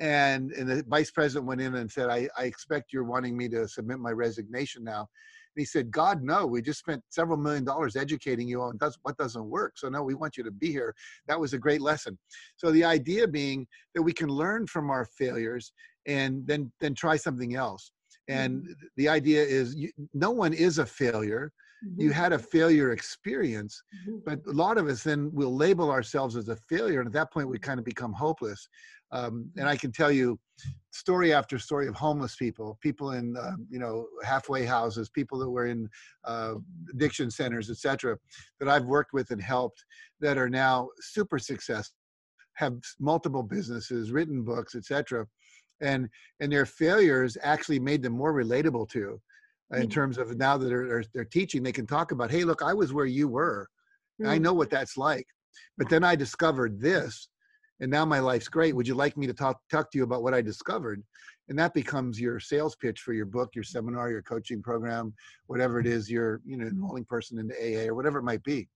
And, 0.00 0.52
and 0.52 0.68
the 0.68 0.82
vice 0.88 1.10
president 1.10 1.46
went 1.46 1.60
in 1.60 1.74
and 1.74 1.90
said, 1.90 2.08
I, 2.08 2.28
I 2.36 2.44
expect 2.44 2.92
you're 2.92 3.04
wanting 3.04 3.36
me 3.36 3.48
to 3.50 3.68
submit 3.68 3.98
my 3.98 4.12
resignation 4.12 4.82
now. 4.82 5.08
And 5.56 5.60
he 5.60 5.66
said, 5.66 5.90
God, 5.90 6.22
no, 6.22 6.46
we 6.46 6.62
just 6.62 6.78
spent 6.78 7.02
several 7.10 7.36
million 7.36 7.64
dollars 7.64 7.96
educating 7.96 8.46
you 8.46 8.62
on 8.62 8.76
does, 8.76 8.98
what 9.02 9.16
doesn't 9.16 9.44
work. 9.44 9.72
So, 9.76 9.88
no, 9.88 10.02
we 10.02 10.14
want 10.14 10.36
you 10.36 10.44
to 10.44 10.50
be 10.50 10.68
here. 10.68 10.94
That 11.26 11.40
was 11.40 11.52
a 11.52 11.58
great 11.58 11.80
lesson. 11.80 12.18
So, 12.56 12.70
the 12.70 12.84
idea 12.84 13.26
being 13.26 13.66
that 13.94 14.02
we 14.02 14.12
can 14.12 14.28
learn 14.28 14.66
from 14.66 14.90
our 14.90 15.04
failures 15.04 15.72
and 16.06 16.46
then, 16.46 16.72
then 16.80 16.94
try 16.94 17.16
something 17.16 17.56
else. 17.56 17.90
And 18.28 18.62
mm-hmm. 18.62 18.72
the 18.96 19.08
idea 19.08 19.42
is 19.42 19.74
you, 19.74 19.90
no 20.14 20.30
one 20.30 20.52
is 20.52 20.78
a 20.78 20.86
failure. 20.86 21.52
You 21.96 22.10
Mhm, 22.10 22.12
had 22.12 22.32
a 22.32 22.38
failure 22.38 22.92
experience, 22.92 23.82
mhm. 24.06 24.22
but 24.24 24.40
a 24.46 24.52
lot 24.52 24.78
of 24.78 24.86
us 24.88 25.02
then 25.04 25.32
will 25.32 25.54
label 25.56 25.90
ourselves 25.90 26.36
as 26.36 26.48
a 26.48 26.56
failure. 26.56 27.00
And 27.00 27.06
at 27.08 27.12
that 27.14 27.32
point, 27.32 27.48
we 27.48 27.58
kind 27.58 27.78
of 27.78 27.84
become 27.84 28.12
hopeless. 28.12 28.68
Um, 29.12 29.50
and 29.56 29.68
I 29.68 29.76
can 29.76 29.90
tell 29.92 30.12
you 30.12 30.38
story 30.92 31.32
after 31.32 31.58
story 31.58 31.86
of 31.88 31.94
homeless 31.94 32.36
people, 32.36 32.78
people 32.80 33.12
in, 33.12 33.36
uh, 33.36 33.56
you 33.68 33.78
know, 33.78 34.06
halfway 34.22 34.64
houses, 34.64 35.08
people 35.10 35.38
that 35.38 35.50
were 35.50 35.66
in 35.66 35.88
uh, 36.24 36.54
addiction 36.92 37.30
centers, 37.30 37.70
etc., 37.70 38.18
that 38.58 38.68
I've 38.68 38.84
worked 38.84 39.12
with 39.12 39.30
and 39.30 39.42
helped 39.42 39.84
that 40.20 40.38
are 40.38 40.48
now 40.50 40.90
super 41.00 41.38
successful, 41.38 41.96
have 42.54 42.78
multiple 42.98 43.42
businesses, 43.42 44.12
written 44.12 44.44
books, 44.44 44.74
etc., 44.74 45.26
And, 45.80 46.08
and 46.40 46.52
their 46.52 46.66
failures 46.66 47.36
actually 47.42 47.80
made 47.80 48.02
them 48.02 48.12
more 48.12 48.34
relatable 48.34 48.88
to 48.90 49.20
in 49.72 49.88
terms 49.88 50.18
of 50.18 50.36
now 50.36 50.56
that 50.56 50.66
they're, 50.66 50.88
they're, 50.88 51.04
they're 51.14 51.24
teaching, 51.24 51.62
they 51.62 51.72
can 51.72 51.86
talk 51.86 52.12
about, 52.12 52.30
hey, 52.30 52.44
look, 52.44 52.62
I 52.62 52.74
was 52.74 52.92
where 52.92 53.06
you 53.06 53.28
were. 53.28 53.68
I 54.24 54.36
Mm. 54.36 54.42
know 54.42 54.52
what 54.52 54.70
that's 54.70 54.96
like. 54.96 55.26
But 55.78 55.88
then 55.88 56.04
I 56.04 56.14
discovered 56.14 56.80
this, 56.80 57.28
and 57.80 57.90
now 57.90 58.04
my 58.04 58.18
life's 58.18 58.48
great. 58.48 58.76
Would 58.76 58.86
you 58.86 58.94
like 58.94 59.16
me 59.16 59.26
to 59.26 59.32
talk 59.32 59.58
talk 59.70 59.90
to 59.90 59.98
you 59.98 60.04
about 60.04 60.22
what 60.22 60.34
I 60.34 60.42
discovered? 60.42 61.02
And 61.48 61.58
that 61.58 61.72
becomes 61.72 62.20
your 62.20 62.38
sales 62.38 62.76
pitch 62.76 63.00
for 63.00 63.12
your 63.12 63.26
book, 63.26 63.54
your 63.54 63.64
seminar, 63.64 64.10
your 64.10 64.22
coaching 64.22 64.62
program, 64.62 65.14
whatever 65.46 65.80
it 65.80 65.86
is, 65.86 66.10
you're, 66.10 66.40
you 66.44 66.56
know 66.56 66.66
enrolling 66.66 67.04
person 67.04 67.38
into 67.38 67.54
AA 67.54 67.88
or 67.88 67.94
whatever 67.94 68.18
it 68.18 68.24
might 68.24 68.42
be. 68.42 68.68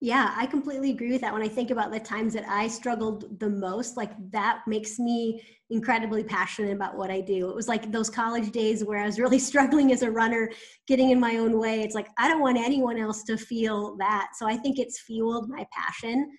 Yeah, 0.00 0.34
I 0.36 0.46
completely 0.46 0.90
agree 0.90 1.12
with 1.12 1.22
that. 1.22 1.32
When 1.32 1.42
I 1.42 1.48
think 1.48 1.70
about 1.70 1.90
the 1.90 2.00
times 2.00 2.34
that 2.34 2.44
I 2.48 2.68
struggled 2.68 3.38
the 3.40 3.48
most, 3.48 3.96
like 3.96 4.10
that 4.32 4.60
makes 4.66 4.98
me 4.98 5.42
incredibly 5.70 6.22
passionate 6.22 6.72
about 6.72 6.96
what 6.96 7.10
I 7.10 7.20
do. 7.20 7.48
It 7.48 7.54
was 7.54 7.68
like 7.68 7.90
those 7.90 8.10
college 8.10 8.50
days 8.50 8.84
where 8.84 8.98
I 8.98 9.06
was 9.06 9.18
really 9.18 9.38
struggling 9.50 9.92
as 9.92 10.02
a 10.02 10.10
runner, 10.10 10.50
getting 10.86 11.10
in 11.10 11.18
my 11.18 11.36
own 11.36 11.58
way. 11.58 11.80
It's 11.80 11.94
like 11.94 12.08
I 12.18 12.28
don't 12.28 12.40
want 12.40 12.58
anyone 12.58 12.98
else 12.98 13.22
to 13.24 13.36
feel 13.36 13.96
that. 13.96 14.30
So 14.36 14.46
I 14.46 14.56
think 14.56 14.78
it's 14.78 15.00
fueled 15.00 15.48
my 15.48 15.66
passion. 15.72 16.30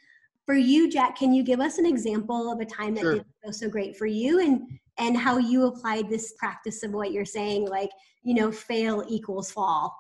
For 0.46 0.54
you, 0.54 0.92
Jack, 0.92 1.18
can 1.18 1.34
you 1.34 1.42
give 1.42 1.60
us 1.60 1.80
an 1.80 1.88
example 1.88 2.52
of 2.52 2.60
a 2.60 2.66
time 2.66 2.94
that 2.96 3.02
sure. 3.02 3.14
didn't 3.14 3.28
go 3.44 3.52
so 3.52 3.68
great 3.68 3.98
for 3.98 4.06
you 4.06 4.42
and 4.42 4.62
and 4.98 5.18
how 5.18 5.38
you 5.38 5.66
applied 5.66 6.10
this 6.10 6.34
practice 6.38 6.84
of 6.84 6.92
what 6.92 7.12
you're 7.12 7.26
saying, 7.26 7.68
like, 7.68 7.90
you 8.24 8.34
know, 8.34 8.52
fail 8.52 9.04
equals 9.10 9.52
fall? 9.52 9.94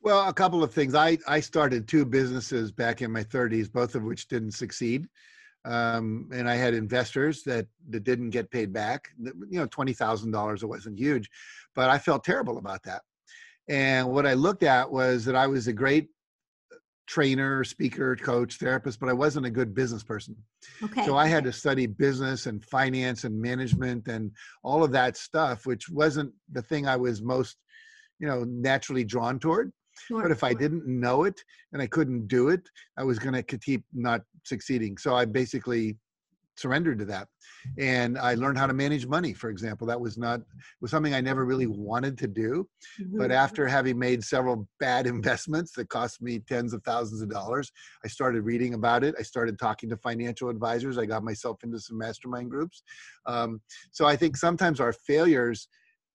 Well, 0.00 0.28
a 0.28 0.32
couple 0.32 0.62
of 0.62 0.72
things. 0.72 0.94
I, 0.94 1.18
I 1.26 1.40
started 1.40 1.88
two 1.88 2.04
businesses 2.04 2.70
back 2.70 3.02
in 3.02 3.10
my 3.10 3.24
30s, 3.24 3.70
both 3.70 3.94
of 3.94 4.04
which 4.04 4.28
didn't 4.28 4.52
succeed. 4.52 5.06
Um, 5.64 6.28
and 6.32 6.48
I 6.48 6.54
had 6.54 6.72
investors 6.72 7.42
that, 7.42 7.66
that 7.90 8.04
didn't 8.04 8.30
get 8.30 8.50
paid 8.50 8.72
back. 8.72 9.08
You 9.18 9.58
know, 9.58 9.66
$20,000, 9.66 10.62
it 10.62 10.66
wasn't 10.66 10.98
huge, 10.98 11.28
but 11.74 11.90
I 11.90 11.98
felt 11.98 12.24
terrible 12.24 12.58
about 12.58 12.82
that. 12.84 13.02
And 13.68 14.08
what 14.08 14.26
I 14.26 14.34
looked 14.34 14.62
at 14.62 14.90
was 14.90 15.24
that 15.26 15.36
I 15.36 15.46
was 15.46 15.66
a 15.66 15.72
great 15.72 16.08
trainer, 17.06 17.64
speaker, 17.64 18.14
coach, 18.16 18.56
therapist, 18.56 19.00
but 19.00 19.08
I 19.08 19.14
wasn't 19.14 19.46
a 19.46 19.50
good 19.50 19.74
business 19.74 20.04
person. 20.04 20.36
Okay. 20.82 21.04
So 21.04 21.16
I 21.16 21.26
had 21.26 21.42
to 21.44 21.52
study 21.52 21.86
business 21.86 22.46
and 22.46 22.62
finance 22.64 23.24
and 23.24 23.40
management 23.40 24.08
and 24.08 24.30
all 24.62 24.84
of 24.84 24.92
that 24.92 25.16
stuff, 25.16 25.66
which 25.66 25.88
wasn't 25.88 26.32
the 26.52 26.62
thing 26.62 26.86
I 26.86 26.96
was 26.96 27.22
most, 27.22 27.56
you 28.20 28.28
know, 28.28 28.44
naturally 28.44 29.04
drawn 29.04 29.38
toward. 29.38 29.72
Sure. 30.06 30.22
But 30.22 30.30
if 30.30 30.44
I 30.44 30.54
didn't 30.54 30.86
know 30.86 31.24
it 31.24 31.42
and 31.72 31.82
I 31.82 31.86
couldn't 31.86 32.28
do 32.28 32.48
it, 32.48 32.68
I 32.96 33.04
was 33.04 33.18
going 33.18 33.34
to 33.34 33.42
keep 33.42 33.84
not 33.92 34.22
succeeding. 34.44 34.96
So 34.98 35.14
I 35.14 35.24
basically 35.24 35.96
surrendered 36.58 36.98
to 36.98 37.04
that 37.04 37.28
and 37.78 38.18
i 38.18 38.34
learned 38.34 38.58
how 38.58 38.66
to 38.66 38.74
manage 38.74 39.06
money 39.06 39.32
for 39.32 39.48
example 39.48 39.86
that 39.86 40.00
was 40.00 40.18
not 40.18 40.40
was 40.80 40.90
something 40.90 41.14
i 41.14 41.20
never 41.20 41.44
really 41.44 41.66
wanted 41.66 42.18
to 42.18 42.26
do 42.26 42.68
mm-hmm. 43.00 43.16
but 43.16 43.30
after 43.30 43.66
having 43.66 43.98
made 43.98 44.22
several 44.22 44.68
bad 44.80 45.06
investments 45.16 45.72
that 45.72 45.88
cost 45.88 46.20
me 46.20 46.40
tens 46.40 46.72
of 46.72 46.82
thousands 46.82 47.22
of 47.22 47.30
dollars 47.30 47.70
i 48.04 48.08
started 48.08 48.42
reading 48.42 48.74
about 48.74 49.04
it 49.04 49.14
i 49.18 49.22
started 49.22 49.58
talking 49.58 49.88
to 49.88 49.96
financial 49.96 50.48
advisors 50.48 50.98
i 50.98 51.06
got 51.06 51.22
myself 51.22 51.62
into 51.62 51.78
some 51.78 51.96
mastermind 51.96 52.50
groups 52.50 52.82
um, 53.26 53.60
so 53.92 54.04
i 54.04 54.16
think 54.16 54.36
sometimes 54.36 54.80
our 54.80 54.92
failures 54.92 55.68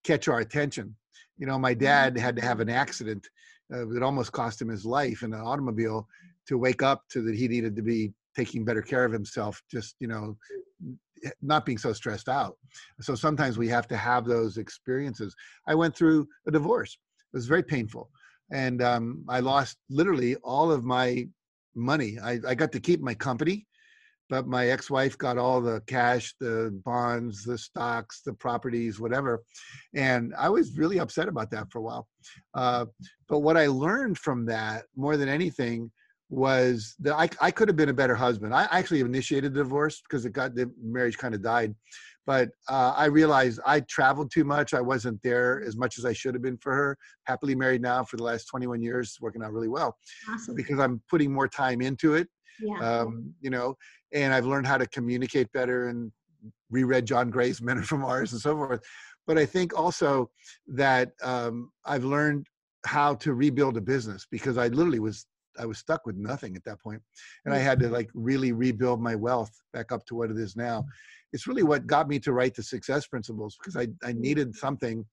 catch 0.03 0.27
our 0.27 0.39
attention 0.39 0.93
you 1.37 1.47
know 1.47 1.57
my 1.57 1.71
mm-hmm. 1.71 1.85
dad 1.85 2.17
had 2.17 2.35
to 2.35 2.41
have 2.41 2.59
an 2.59 2.69
accident 2.69 3.27
uh, 3.71 3.87
it 3.89 4.03
almost 4.03 4.31
cost 4.31 4.61
him 4.61 4.69
his 4.69 4.85
life 4.85 5.23
in 5.23 5.33
an 5.33 5.41
automobile 5.41 6.07
to 6.47 6.57
wake 6.57 6.81
up 6.81 7.03
to 7.09 7.21
that 7.21 7.35
he 7.35 7.47
needed 7.47 7.75
to 7.75 7.81
be 7.81 8.11
taking 8.35 8.65
better 8.65 8.81
care 8.81 9.05
of 9.05 9.11
himself 9.11 9.61
just 9.69 9.95
you 9.99 10.07
know 10.07 10.35
not 11.41 11.65
being 11.65 11.77
so 11.77 11.93
stressed 11.93 12.29
out. 12.29 12.57
So 13.01 13.15
sometimes 13.15 13.57
we 13.57 13.69
have 13.69 13.87
to 13.87 13.97
have 13.97 14.25
those 14.25 14.57
experiences. 14.57 15.35
I 15.67 15.75
went 15.75 15.95
through 15.95 16.27
a 16.47 16.51
divorce. 16.51 16.97
It 17.33 17.37
was 17.37 17.47
very 17.47 17.63
painful. 17.63 18.09
And 18.51 18.81
um, 18.81 19.23
i 19.29 19.39
lost 19.39 19.77
literally 19.89 20.35
all 20.37 20.71
of 20.71 20.83
my 20.83 21.27
money. 21.75 22.17
I, 22.21 22.39
I 22.47 22.55
got 22.55 22.71
to 22.73 22.79
keep 22.79 23.01
my 23.01 23.13
company 23.13 23.65
but 24.33 24.47
my 24.47 24.69
ex-wife 24.69 25.15
got 25.19 25.37
all 25.37 25.61
the 25.61 25.79
cash 25.85 26.33
the 26.39 26.71
bonds 26.83 27.43
the 27.43 27.55
stocks 27.55 28.21
the 28.25 28.33
properties 28.33 28.99
whatever 28.99 29.43
and 29.93 30.33
i 30.39 30.49
was 30.49 30.75
really 30.75 30.99
upset 30.99 31.27
about 31.27 31.51
that 31.51 31.71
for 31.71 31.77
a 31.77 31.81
while. 31.83 32.07
Uh, 32.55 32.85
but 33.29 33.39
what 33.39 33.57
i 33.57 33.67
learned 33.67 34.17
from 34.17 34.43
that 34.43 34.85
more 34.95 35.17
than 35.17 35.29
anything 35.29 35.91
was 36.29 36.95
that 36.99 37.13
I, 37.13 37.29
I 37.39 37.51
could 37.51 37.67
have 37.67 37.77
been 37.77 37.89
a 37.89 37.93
better 38.01 38.15
husband. 38.15 38.55
I 38.55 38.67
actually 38.71 39.01
initiated 39.01 39.53
the 39.53 39.59
divorce 39.59 40.01
because 40.01 40.25
it 40.25 40.33
got 40.33 40.55
the 40.55 40.71
marriage 40.81 41.17
kind 41.19 41.35
of 41.35 41.43
died 41.43 41.75
but 42.25 42.49
uh, 42.69 42.93
i 42.95 43.05
realized 43.05 43.59
i 43.67 43.81
traveled 43.81 44.31
too 44.31 44.45
much. 44.55 44.73
I 44.73 44.81
wasn't 44.81 45.21
there 45.21 45.61
as 45.67 45.75
much 45.77 45.99
as 45.99 46.05
i 46.05 46.13
should 46.13 46.33
have 46.33 46.41
been 46.41 46.57
for 46.57 46.73
her. 46.73 46.97
Happily 47.25 47.53
married 47.53 47.83
now 47.83 48.03
for 48.03 48.17
the 48.17 48.23
last 48.23 48.45
21 48.45 48.81
years 48.81 49.17
working 49.21 49.43
out 49.43 49.53
really 49.53 49.67
well 49.67 49.95
awesome. 50.31 50.55
because 50.55 50.79
i'm 50.79 51.01
putting 51.07 51.31
more 51.31 51.47
time 51.47 51.81
into 51.81 52.15
it 52.15 52.27
yeah. 52.61 52.79
Um, 52.79 53.33
you 53.41 53.49
know, 53.49 53.75
and 54.13 54.33
I've 54.33 54.45
learned 54.45 54.67
how 54.67 54.77
to 54.77 54.87
communicate 54.87 55.51
better 55.51 55.87
and 55.89 56.11
reread 56.69 57.05
John 57.05 57.29
Gray's 57.29 57.61
Men 57.61 57.77
Are 57.77 57.83
From 57.83 58.01
Mars 58.01 58.31
and 58.33 58.41
so 58.41 58.55
forth. 58.55 58.81
But 59.25 59.37
I 59.37 59.45
think 59.45 59.77
also 59.77 60.29
that 60.67 61.11
um, 61.23 61.71
I've 61.85 62.03
learned 62.03 62.47
how 62.85 63.15
to 63.15 63.33
rebuild 63.33 63.77
a 63.77 63.81
business 63.81 64.27
because 64.29 64.57
I 64.57 64.67
literally 64.67 64.99
was 64.99 65.25
I 65.59 65.67
was 65.67 65.77
stuck 65.77 66.07
with 66.07 66.15
nothing 66.17 66.55
at 66.55 66.63
that 66.65 66.81
point, 66.81 67.01
and 67.45 67.53
I 67.53 67.59
had 67.59 67.79
to 67.81 67.89
like 67.89 68.09
really 68.13 68.51
rebuild 68.51 68.99
my 69.01 69.15
wealth 69.15 69.51
back 69.71 69.91
up 69.91 70.05
to 70.07 70.15
what 70.15 70.31
it 70.31 70.37
is 70.37 70.55
now. 70.55 70.83
It's 71.31 71.47
really 71.47 71.63
what 71.63 71.87
got 71.87 72.07
me 72.07 72.19
to 72.19 72.33
write 72.33 72.55
the 72.55 72.63
success 72.63 73.07
principles 73.07 73.55
because 73.57 73.77
I 73.77 73.87
I 74.07 74.13
needed 74.13 74.55
something 74.55 75.05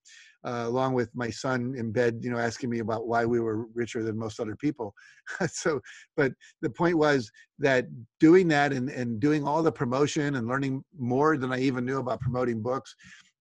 uh, 0.44 0.64
along 0.66 0.94
with 0.94 1.10
my 1.14 1.30
son 1.30 1.74
in 1.76 1.92
bed, 1.92 2.18
you 2.22 2.30
know, 2.30 2.38
asking 2.38 2.70
me 2.70 2.78
about 2.78 3.06
why 3.06 3.24
we 3.24 3.40
were 3.40 3.66
richer 3.74 4.02
than 4.02 4.18
most 4.18 4.40
other 4.40 4.56
people. 4.56 4.94
so, 5.48 5.80
but 6.16 6.32
the 6.62 6.70
point 6.70 6.96
was 6.96 7.30
that 7.58 7.86
doing 8.18 8.48
that 8.48 8.72
and, 8.72 8.88
and 8.88 9.20
doing 9.20 9.46
all 9.46 9.62
the 9.62 9.72
promotion 9.72 10.36
and 10.36 10.46
learning 10.48 10.82
more 10.98 11.36
than 11.36 11.52
I 11.52 11.60
even 11.60 11.84
knew 11.84 11.98
about 11.98 12.20
promoting 12.20 12.62
books, 12.62 12.94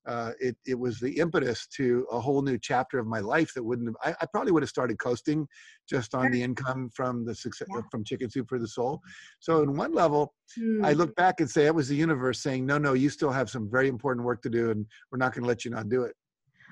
uh, 0.08 0.32
it, 0.40 0.58
it 0.66 0.78
was 0.78 1.00
the 1.00 1.12
impetus 1.20 1.68
to 1.68 2.06
a 2.12 2.20
whole 2.20 2.42
new 2.42 2.58
chapter 2.58 2.98
of 2.98 3.06
my 3.06 3.20
life 3.20 3.54
that 3.54 3.64
wouldn't 3.64 3.90
have, 3.90 3.96
I, 4.04 4.24
I 4.24 4.26
probably 4.26 4.52
would 4.52 4.64
have 4.64 4.70
started 4.70 4.98
coasting 4.98 5.48
just 5.88 6.16
on 6.16 6.32
the 6.32 6.42
income 6.42 6.90
from 6.96 7.26
the 7.26 7.36
success 7.36 7.68
yeah. 7.74 7.82
from 7.92 8.04
chicken 8.04 8.30
soup 8.30 8.50
for 8.50 8.60
the 8.60 8.68
soul. 8.68 9.02
So 9.40 9.62
in 9.62 9.76
one 9.76 9.94
level, 9.94 10.34
mm. 10.60 10.84
I 10.84 10.94
hmm. 10.94 11.00
look 11.00 11.16
back 11.16 11.42
and 11.42 11.50
say 11.50 11.66
it 11.66 11.76
was 11.76 11.90
the 11.90 11.96
universe 11.96 12.42
saying, 12.42 12.66
no, 12.66 12.78
no, 12.78 12.94
you 12.94 13.10
still 13.10 13.32
have 13.32 13.50
some 13.50 13.70
very 13.70 13.88
important 13.88 14.26
work 14.26 14.42
to 14.44 14.50
do 14.50 14.72
and 14.72 14.86
we're 15.12 15.20
not 15.20 15.34
going 15.34 15.44
to 15.44 15.48
let 15.48 15.64
you 15.64 15.72
not 15.72 15.90
do 15.90 16.04
it. 16.04 16.16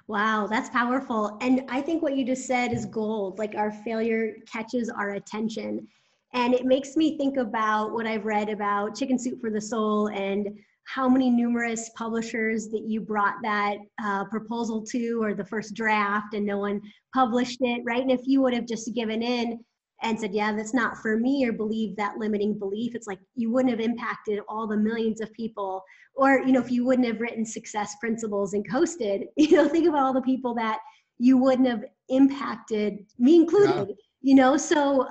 Wow, 0.08 0.48
that's 0.48 0.70
powerful. 0.70 1.38
And 1.42 1.64
I 1.68 1.82
think 1.82 2.02
what 2.02 2.16
you 2.16 2.26
just 2.26 2.48
said 2.48 2.72
is 2.72 2.86
gold. 2.86 3.40
Like 3.40 3.56
our 3.56 3.72
failure 3.72 4.36
catches 4.52 4.90
our 4.90 5.12
attention. 5.12 5.86
And 6.34 6.54
it 6.54 6.66
makes 6.66 6.96
me 6.96 7.18
think 7.18 7.38
about 7.38 7.92
what 7.92 8.08
I've 8.08 8.26
read 8.26 8.50
about 8.50 8.96
Chicken 8.96 9.20
Soup 9.20 9.40
for 9.42 9.50
the 9.50 9.62
Soul 9.62 10.08
and 10.10 10.48
how 10.86 11.10
many 11.10 11.30
numerous 11.30 11.90
publishers 11.98 12.70
that 12.70 12.84
you 12.88 13.02
brought 13.02 13.36
that 13.44 13.78
uh, 14.02 14.24
proposal 14.26 14.82
to 14.84 15.22
or 15.22 15.34
the 15.34 15.46
first 15.46 15.74
draft 15.74 16.34
and 16.34 16.46
no 16.46 16.58
one 16.58 16.82
published 17.14 17.58
it, 17.60 17.82
right? 17.86 18.02
And 18.02 18.12
if 18.12 18.22
you 18.24 18.42
would 18.42 18.54
have 18.54 18.66
just 18.66 18.94
given 18.96 19.22
in, 19.22 19.60
and 20.04 20.20
said, 20.20 20.34
yeah, 20.34 20.54
that's 20.54 20.74
not 20.74 20.98
for 20.98 21.18
me, 21.18 21.46
or 21.46 21.52
believe 21.52 21.96
that 21.96 22.18
limiting 22.18 22.58
belief, 22.58 22.94
it's 22.94 23.08
like 23.08 23.20
you 23.36 23.52
wouldn't 23.52 23.72
have 23.72 23.80
impacted 23.80 24.40
all 24.48 24.68
the 24.68 24.78
millions 24.78 25.22
of 25.22 25.34
people. 25.34 25.84
Or, 26.16 26.40
you 26.40 26.52
know, 26.52 26.60
if 26.60 26.72
you 26.72 26.86
wouldn't 26.86 27.08
have 27.08 27.20
written 27.20 27.46
success 27.46 27.96
principles 28.00 28.54
and 28.54 28.70
coasted, 28.70 29.26
you 29.38 29.52
know, 29.52 29.68
think 29.68 29.88
about 29.88 30.04
all 30.04 30.14
the 30.14 30.22
people 30.22 30.54
that 30.56 30.80
you 31.18 31.38
wouldn't 31.38 31.68
have 31.68 31.84
impacted, 32.10 33.06
me 33.18 33.38
included, 33.38 33.90
yeah. 33.90 33.96
you 34.22 34.36
know, 34.36 34.56
so 34.56 35.08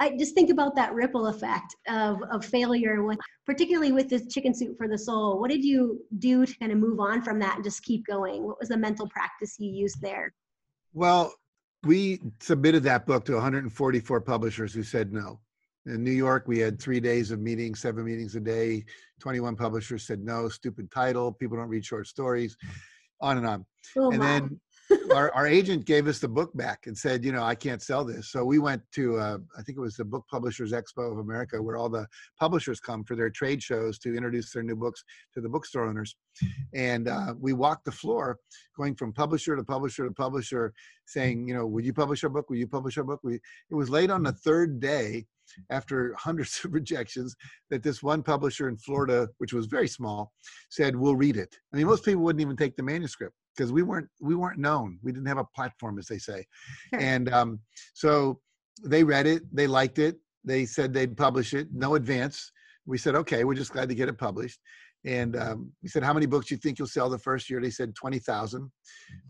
I 0.00 0.16
just 0.16 0.34
think 0.34 0.50
about 0.50 0.76
that 0.76 0.94
ripple 0.94 1.26
effect 1.26 1.74
of, 1.88 2.22
of 2.30 2.44
failure, 2.44 3.02
with, 3.02 3.18
particularly 3.46 3.92
with 3.92 4.08
this 4.08 4.26
chicken 4.28 4.54
soup 4.54 4.76
for 4.76 4.86
the 4.88 4.98
soul. 4.98 5.40
What 5.40 5.50
did 5.50 5.64
you 5.64 6.00
do 6.18 6.46
to 6.46 6.58
kind 6.58 6.70
of 6.70 6.78
move 6.78 7.00
on 7.00 7.22
from 7.22 7.38
that 7.40 7.56
and 7.56 7.64
just 7.64 7.82
keep 7.82 8.06
going? 8.06 8.44
What 8.44 8.60
was 8.60 8.68
the 8.68 8.76
mental 8.76 9.08
practice 9.08 9.56
you 9.58 9.70
used 9.72 10.00
there? 10.00 10.32
Well, 10.92 11.34
we 11.84 12.20
submitted 12.40 12.82
that 12.84 13.06
book 13.06 13.24
to 13.26 13.34
144 13.34 14.20
publishers 14.20 14.74
who 14.74 14.82
said 14.82 15.12
no. 15.12 15.40
In 15.86 16.04
New 16.04 16.10
York, 16.10 16.44
we 16.46 16.58
had 16.58 16.80
three 16.80 17.00
days 17.00 17.30
of 17.30 17.40
meetings, 17.40 17.80
seven 17.80 18.04
meetings 18.04 18.34
a 18.34 18.40
day. 18.40 18.84
21 19.20 19.56
publishers 19.56 20.06
said 20.06 20.20
no, 20.20 20.48
stupid 20.48 20.90
title, 20.90 21.32
people 21.32 21.56
don't 21.56 21.68
read 21.68 21.84
short 21.84 22.06
stories, 22.06 22.56
on 23.20 23.38
and 23.38 23.46
on. 23.46 23.66
Oh, 23.96 24.10
and 24.10 24.18
my. 24.18 24.26
then 24.26 24.60
our, 25.14 25.32
our 25.34 25.46
agent 25.46 25.84
gave 25.84 26.06
us 26.06 26.18
the 26.18 26.28
book 26.28 26.50
back 26.56 26.86
and 26.86 26.96
said, 26.96 27.24
you 27.24 27.32
know, 27.32 27.42
I 27.42 27.54
can't 27.54 27.82
sell 27.82 28.04
this. 28.04 28.30
So 28.30 28.44
we 28.44 28.58
went 28.58 28.82
to, 28.92 29.18
uh, 29.18 29.38
I 29.56 29.62
think 29.62 29.78
it 29.78 29.80
was 29.80 29.96
the 29.96 30.04
Book 30.04 30.24
Publishers 30.30 30.72
Expo 30.72 31.12
of 31.12 31.18
America, 31.18 31.60
where 31.62 31.76
all 31.76 31.88
the 31.88 32.06
publishers 32.38 32.80
come 32.80 33.04
for 33.04 33.16
their 33.16 33.30
trade 33.30 33.62
shows 33.62 33.98
to 34.00 34.14
introduce 34.14 34.52
their 34.52 34.62
new 34.62 34.76
books 34.76 35.04
to 35.34 35.40
the 35.40 35.48
bookstore 35.48 35.86
owners. 35.86 36.16
And 36.74 37.08
uh, 37.08 37.34
we 37.38 37.52
walked 37.52 37.84
the 37.84 37.92
floor, 37.92 38.38
going 38.76 38.94
from 38.94 39.12
publisher 39.12 39.56
to 39.56 39.64
publisher 39.64 40.06
to 40.06 40.14
publisher, 40.14 40.72
saying, 41.06 41.48
you 41.48 41.54
know, 41.54 41.66
would 41.66 41.84
you 41.84 41.92
publish 41.92 42.22
our 42.24 42.30
book? 42.30 42.48
Will 42.48 42.56
you 42.56 42.68
publish 42.68 42.98
our 42.98 43.04
book? 43.04 43.20
We, 43.22 43.34
it 43.34 43.74
was 43.74 43.90
late 43.90 44.10
on 44.10 44.22
the 44.22 44.32
third 44.32 44.80
day 44.80 45.26
after 45.70 46.14
hundreds 46.18 46.60
of 46.64 46.72
rejections 46.72 47.34
that 47.70 47.82
this 47.82 48.02
one 48.02 48.22
publisher 48.22 48.68
in 48.68 48.76
Florida, 48.76 49.28
which 49.38 49.52
was 49.52 49.66
very 49.66 49.88
small, 49.88 50.32
said, 50.70 50.96
we'll 50.96 51.16
read 51.16 51.36
it. 51.36 51.54
I 51.72 51.76
mean, 51.76 51.86
most 51.86 52.04
people 52.04 52.22
wouldn't 52.22 52.42
even 52.42 52.56
take 52.56 52.76
the 52.76 52.82
manuscript 52.82 53.34
because 53.56 53.72
we 53.72 53.82
weren't 53.82 54.08
we 54.20 54.34
weren't 54.34 54.58
known. 54.58 54.98
We 55.02 55.12
didn't 55.12 55.26
have 55.26 55.38
a 55.38 55.46
platform, 55.54 55.98
as 55.98 56.06
they 56.06 56.18
say, 56.18 56.46
and 56.92 57.32
um, 57.32 57.60
so 57.94 58.40
they 58.84 59.02
read 59.02 59.26
it. 59.26 59.42
They 59.52 59.66
liked 59.66 59.98
it. 59.98 60.16
They 60.44 60.64
said 60.64 60.92
they'd 60.92 61.16
publish 61.16 61.54
it. 61.54 61.68
No 61.72 61.96
advance. 61.96 62.52
We 62.86 62.98
said, 62.98 63.14
okay, 63.16 63.44
we're 63.44 63.54
just 63.54 63.72
glad 63.72 63.88
to 63.88 63.94
get 63.94 64.08
it 64.08 64.16
published. 64.16 64.60
And 65.04 65.36
um, 65.36 65.72
we 65.82 65.88
said, 65.88 66.02
how 66.02 66.12
many 66.12 66.26
books 66.26 66.46
do 66.46 66.54
you 66.54 66.60
think 66.60 66.78
you'll 66.78 66.88
sell 66.88 67.08
the 67.08 67.18
first 67.18 67.48
year? 67.48 67.60
They 67.60 67.70
said 67.70 67.94
20,000. 67.94 68.70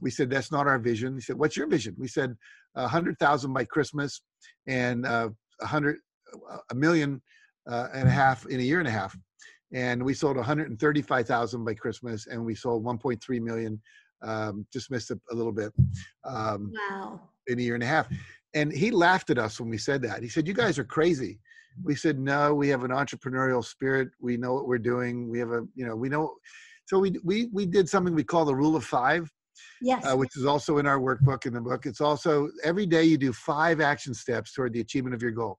We 0.01 0.11
said, 0.11 0.31
that's 0.31 0.51
not 0.51 0.66
our 0.66 0.79
vision. 0.79 1.14
He 1.14 1.21
said, 1.21 1.37
what's 1.37 1.57
your 1.57 1.66
vision? 1.66 1.95
We 1.99 2.09
said, 2.09 2.37
100,000 2.75 3.53
by 3.53 3.64
Christmas 3.64 4.23
and 4.66 5.05
uh, 5.07 5.31
100 5.59 5.99
a 6.70 6.74
million 6.74 7.20
uh, 7.68 7.89
and 7.95 8.09
a 8.09 8.11
half 8.11 8.47
in 8.47 8.61
a 8.61 8.62
year 8.62 8.79
and 8.79 8.89
a 8.89 8.93
half. 8.93 9.16
And 9.72 10.03
we 10.03 10.14
sold 10.14 10.37
135,000 10.37 11.64
by 11.64 11.74
Christmas, 11.74 12.26
and 12.26 12.45
we 12.45 12.55
sold 12.55 12.85
1.3 12.85 13.41
million. 13.41 13.81
Um, 14.22 14.66
just 14.72 14.91
missed 14.91 15.11
a, 15.11 15.20
a 15.31 15.35
little 15.35 15.53
bit. 15.53 15.72
Um, 16.24 16.72
wow. 16.91 17.20
In 17.47 17.59
a 17.59 17.62
year 17.62 17.74
and 17.74 17.83
a 17.83 17.87
half. 17.87 18.09
And 18.55 18.72
he 18.72 18.91
laughed 18.91 19.31
at 19.31 19.39
us 19.39 19.61
when 19.61 19.68
we 19.68 19.79
said 19.79 20.03
that. 20.03 20.22
He 20.22 20.29
said, 20.29 20.47
You 20.47 20.55
guys 20.55 20.79
are 20.79 20.85
crazy. 20.85 21.39
We 21.85 21.95
said, 21.95 22.18
No, 22.18 22.55
we 22.55 22.68
have 22.68 22.83
an 22.83 22.91
entrepreneurial 22.91 23.64
spirit. 23.64 24.09
We 24.20 24.37
know 24.37 24.55
what 24.55 24.66
we're 24.66 24.79
doing. 24.79 25.29
We 25.29 25.39
have 25.39 25.51
a, 25.51 25.66
you 25.74 25.87
know, 25.87 25.95
we 25.95 26.09
know. 26.09 26.35
So 26.87 26.99
we, 26.99 27.14
we, 27.22 27.49
we 27.53 27.66
did 27.66 27.89
something 27.89 28.14
we 28.14 28.24
call 28.24 28.47
the 28.47 28.55
rule 28.55 28.74
of 28.74 28.85
five 28.85 29.31
yes. 29.81 30.05
Uh, 30.05 30.17
which 30.17 30.37
is 30.37 30.45
also 30.45 30.79
in 30.79 30.87
our 30.87 30.99
workbook 30.99 31.47
in 31.47 31.53
the 31.53 31.61
book. 31.61 31.87
It's 31.87 32.01
also 32.01 32.49
every 32.65 32.87
day 32.87 33.05
you 33.05 33.19
do 33.19 33.33
five 33.33 33.81
action 33.81 34.15
steps 34.15 34.53
toward 34.53 34.73
the 34.73 34.81
achievement 34.81 35.15
of 35.15 35.23
your 35.23 35.33
goal. 35.33 35.59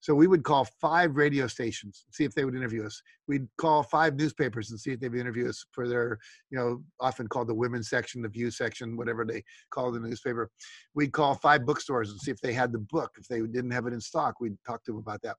So 0.00 0.14
we 0.14 0.26
would 0.26 0.42
call 0.42 0.66
five 0.80 1.16
radio 1.16 1.46
stations, 1.46 2.04
see 2.12 2.24
if 2.24 2.34
they 2.34 2.44
would 2.44 2.54
interview 2.54 2.84
us. 2.84 3.00
We'd 3.28 3.46
call 3.58 3.82
five 3.82 4.16
newspapers 4.16 4.70
and 4.70 4.80
see 4.80 4.90
if 4.92 5.00
they 5.00 5.08
would 5.08 5.20
interview 5.20 5.48
us 5.48 5.64
for 5.72 5.88
their, 5.88 6.18
you 6.50 6.58
know, 6.58 6.82
often 6.98 7.28
called 7.28 7.48
the 7.48 7.54
women's 7.54 7.88
section, 7.88 8.22
the 8.22 8.28
view 8.28 8.50
section, 8.50 8.96
whatever 8.96 9.24
they 9.24 9.44
call 9.70 9.92
the 9.92 10.00
newspaper. 10.00 10.50
We'd 10.94 11.12
call 11.12 11.34
five 11.34 11.64
bookstores 11.64 12.10
and 12.10 12.20
see 12.20 12.30
if 12.30 12.40
they 12.40 12.52
had 12.52 12.72
the 12.72 12.78
book. 12.78 13.12
If 13.18 13.28
they 13.28 13.40
didn't 13.40 13.70
have 13.70 13.86
it 13.86 13.92
in 13.92 14.00
stock, 14.00 14.40
we'd 14.40 14.56
talk 14.66 14.82
to 14.84 14.92
them 14.92 14.98
about 14.98 15.22
that. 15.22 15.36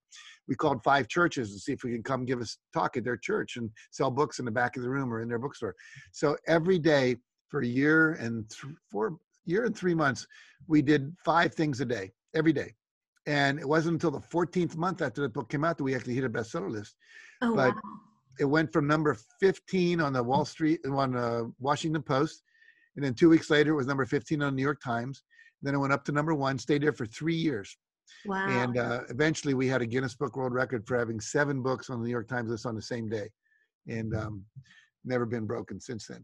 We 0.47 0.55
called 0.55 0.83
five 0.83 1.07
churches 1.07 1.51
and 1.51 1.59
see 1.59 1.73
if 1.73 1.83
we 1.83 1.91
could 1.91 2.05
come 2.05 2.25
give 2.25 2.41
us 2.41 2.57
talk 2.73 2.97
at 2.97 3.03
their 3.03 3.17
church 3.17 3.57
and 3.57 3.69
sell 3.91 4.11
books 4.11 4.39
in 4.39 4.45
the 4.45 4.51
back 4.51 4.77
of 4.77 4.83
the 4.83 4.89
room 4.89 5.13
or 5.13 5.21
in 5.21 5.27
their 5.27 5.39
bookstore. 5.39 5.75
So 6.11 6.37
every 6.47 6.79
day 6.79 7.17
for 7.51 7.61
a 7.61 7.67
year 7.67 8.13
and 8.13 8.49
th- 8.49 8.73
four 8.89 9.17
year 9.45 9.65
and 9.65 9.75
three 9.75 9.93
months, 9.93 10.25
we 10.67 10.81
did 10.81 11.15
five 11.23 11.53
things 11.53 11.81
a 11.81 11.85
day, 11.85 12.11
every 12.33 12.53
day. 12.53 12.73
And 13.27 13.59
it 13.59 13.67
wasn't 13.67 13.93
until 13.93 14.11
the 14.11 14.25
14th 14.27 14.75
month 14.77 15.01
after 15.01 15.21
the 15.21 15.29
book 15.29 15.49
came 15.49 15.63
out 15.63 15.77
that 15.77 15.83
we 15.83 15.93
actually 15.93 16.15
hit 16.15 16.23
a 16.23 16.29
bestseller 16.29 16.71
list. 16.71 16.95
Oh, 17.41 17.55
but 17.55 17.75
wow. 17.75 17.81
it 18.39 18.45
went 18.45 18.73
from 18.73 18.87
number 18.87 19.15
15 19.39 20.01
on 20.01 20.13
the 20.13 20.23
Wall 20.23 20.45
Street, 20.45 20.79
on 20.89 21.11
the 21.11 21.51
Washington 21.59 22.01
Post. 22.01 22.41
And 22.95 23.05
then 23.05 23.13
two 23.13 23.29
weeks 23.29 23.49
later, 23.49 23.73
it 23.73 23.75
was 23.75 23.87
number 23.87 24.05
15 24.05 24.41
on 24.41 24.53
the 24.53 24.55
New 24.55 24.63
York 24.63 24.81
Times. 24.81 25.23
Then 25.61 25.75
it 25.75 25.77
went 25.77 25.93
up 25.93 26.03
to 26.05 26.11
number 26.11 26.33
one, 26.33 26.57
stayed 26.57 26.81
there 26.81 26.93
for 26.93 27.05
three 27.05 27.35
years. 27.35 27.77
Wow. 28.25 28.47
And 28.47 28.77
uh, 28.77 29.01
eventually 29.09 29.53
we 29.53 29.67
had 29.67 29.81
a 29.81 29.85
Guinness 29.85 30.15
Book 30.15 30.35
World 30.35 30.53
Record 30.53 30.87
for 30.87 30.97
having 30.97 31.19
seven 31.19 31.61
books 31.61 31.89
on 31.89 31.99
the 31.99 32.05
New 32.05 32.11
York 32.11 32.27
Times 32.27 32.49
list 32.49 32.65
on 32.65 32.75
the 32.75 32.81
same 32.81 33.07
day. 33.07 33.29
And 33.87 34.15
um, 34.15 34.45
never 35.03 35.25
been 35.25 35.45
broken 35.45 35.79
since 35.79 36.07
then. 36.07 36.21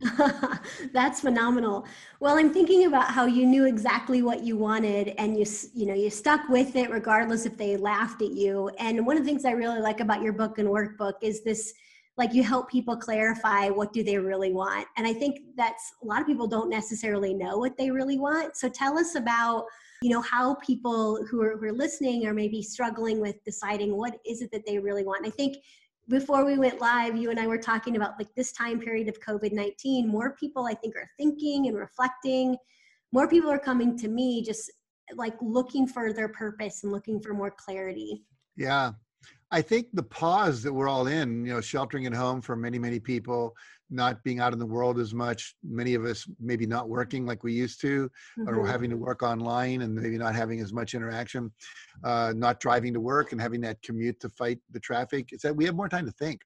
That's 0.93 1.21
phenomenal. 1.21 1.85
Well, 2.19 2.37
I'm 2.37 2.53
thinking 2.53 2.85
about 2.85 3.11
how 3.11 3.25
you 3.25 3.45
knew 3.45 3.65
exactly 3.65 4.21
what 4.21 4.43
you 4.43 4.57
wanted 4.57 5.09
and 5.17 5.37
you 5.37 5.45
you 5.73 5.85
know, 5.85 5.93
you 5.93 6.09
stuck 6.09 6.47
with 6.49 6.75
it 6.75 6.89
regardless 6.89 7.45
if 7.45 7.57
they 7.57 7.77
laughed 7.77 8.21
at 8.21 8.31
you. 8.31 8.69
And 8.79 9.05
one 9.05 9.17
of 9.17 9.23
the 9.23 9.29
things 9.29 9.45
I 9.45 9.51
really 9.51 9.79
like 9.79 9.99
about 9.99 10.21
your 10.21 10.33
book 10.33 10.59
and 10.59 10.67
workbook 10.67 11.13
is 11.21 11.43
this 11.43 11.73
like 12.17 12.33
you 12.33 12.43
help 12.43 12.69
people 12.69 12.97
clarify 12.97 13.69
what 13.69 13.93
do 13.93 14.03
they 14.03 14.17
really 14.17 14.51
want. 14.51 14.87
And 14.97 15.05
I 15.05 15.13
think 15.13 15.39
that's 15.55 15.93
a 16.01 16.05
lot 16.05 16.19
of 16.19 16.27
people 16.27 16.47
don't 16.47 16.69
necessarily 16.69 17.33
know 17.33 17.59
what 17.59 17.77
they 17.77 17.91
really 17.91 18.17
want. 18.17 18.57
So 18.57 18.69
tell 18.69 18.97
us 18.97 19.15
about 19.15 19.65
you 20.01 20.11
know 20.11 20.21
how 20.21 20.55
people 20.55 21.25
who 21.25 21.41
are, 21.41 21.57
who 21.57 21.65
are 21.65 21.73
listening 21.73 22.27
are 22.27 22.33
maybe 22.33 22.61
struggling 22.61 23.19
with 23.19 23.43
deciding 23.43 23.97
what 23.97 24.19
is 24.25 24.41
it 24.41 24.51
that 24.51 24.65
they 24.65 24.77
really 24.77 25.03
want. 25.03 25.23
And 25.23 25.33
I 25.33 25.35
think 25.35 25.57
before 26.09 26.45
we 26.45 26.57
went 26.57 26.79
live, 26.79 27.15
you 27.15 27.29
and 27.31 27.39
I 27.39 27.47
were 27.47 27.57
talking 27.57 27.95
about 27.95 28.13
like 28.17 28.33
this 28.35 28.51
time 28.51 28.79
period 28.79 29.07
of 29.07 29.19
COVID 29.19 29.51
19. 29.51 30.07
More 30.07 30.35
people, 30.39 30.65
I 30.65 30.73
think, 30.73 30.95
are 30.95 31.09
thinking 31.17 31.67
and 31.67 31.77
reflecting. 31.77 32.55
More 33.11 33.27
people 33.27 33.49
are 33.49 33.59
coming 33.59 33.97
to 33.99 34.07
me 34.07 34.41
just 34.41 34.71
like 35.15 35.35
looking 35.41 35.87
for 35.87 36.13
their 36.13 36.29
purpose 36.29 36.83
and 36.83 36.91
looking 36.91 37.19
for 37.21 37.33
more 37.33 37.51
clarity. 37.51 38.23
Yeah. 38.55 38.91
I 39.51 39.61
think 39.61 39.87
the 39.93 40.03
pause 40.03 40.61
that 40.63 40.73
we're 40.73 40.89
all 40.89 41.07
in, 41.07 41.45
you 41.45 41.53
know, 41.53 41.61
sheltering 41.61 42.05
at 42.05 42.13
home 42.13 42.41
for 42.41 42.55
many, 42.55 42.77
many 42.79 42.99
people, 42.99 43.55
not 43.89 44.23
being 44.23 44.39
out 44.39 44.53
in 44.53 44.59
the 44.59 44.65
world 44.65 44.99
as 44.99 45.13
much, 45.13 45.55
many 45.63 45.93
of 45.93 46.03
us 46.05 46.27
maybe 46.39 46.65
not 46.65 46.89
working 46.89 47.25
like 47.25 47.43
we 47.43 47.53
used 47.53 47.79
to, 47.81 48.09
mm-hmm. 48.37 48.49
or 48.49 48.67
having 48.67 48.89
to 48.89 48.97
work 48.97 49.23
online 49.23 49.81
and 49.81 49.95
maybe 49.95 50.17
not 50.17 50.35
having 50.35 50.59
as 50.59 50.73
much 50.73 50.93
interaction, 50.93 51.51
uh, 52.03 52.33
not 52.35 52.59
driving 52.59 52.93
to 52.93 52.99
work 52.99 53.31
and 53.31 53.41
having 53.41 53.61
that 53.61 53.81
commute 53.81 54.19
to 54.19 54.29
fight 54.29 54.59
the 54.71 54.79
traffic. 54.79 55.29
It's 55.31 55.43
that 55.43 55.55
we 55.55 55.65
have 55.65 55.75
more 55.75 55.89
time 55.89 56.05
to 56.05 56.11
think. 56.11 56.41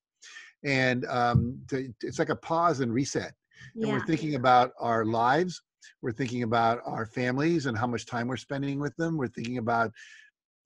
And 0.63 1.05
um, 1.05 1.59
to, 1.69 1.91
it's 2.01 2.19
like 2.19 2.29
a 2.29 2.35
pause 2.35 2.81
and 2.81 2.93
reset. 2.93 3.33
And 3.75 3.87
yeah. 3.87 3.93
we're 3.93 4.05
thinking 4.05 4.35
about 4.35 4.71
our 4.79 5.05
lives. 5.05 5.61
We're 6.01 6.11
thinking 6.11 6.43
about 6.43 6.81
our 6.85 7.05
families 7.05 7.65
and 7.65 7.77
how 7.77 7.87
much 7.87 8.05
time 8.05 8.27
we're 8.27 8.37
spending 8.37 8.79
with 8.79 8.95
them. 8.97 9.17
We're 9.17 9.27
thinking 9.27 9.57
about 9.57 9.91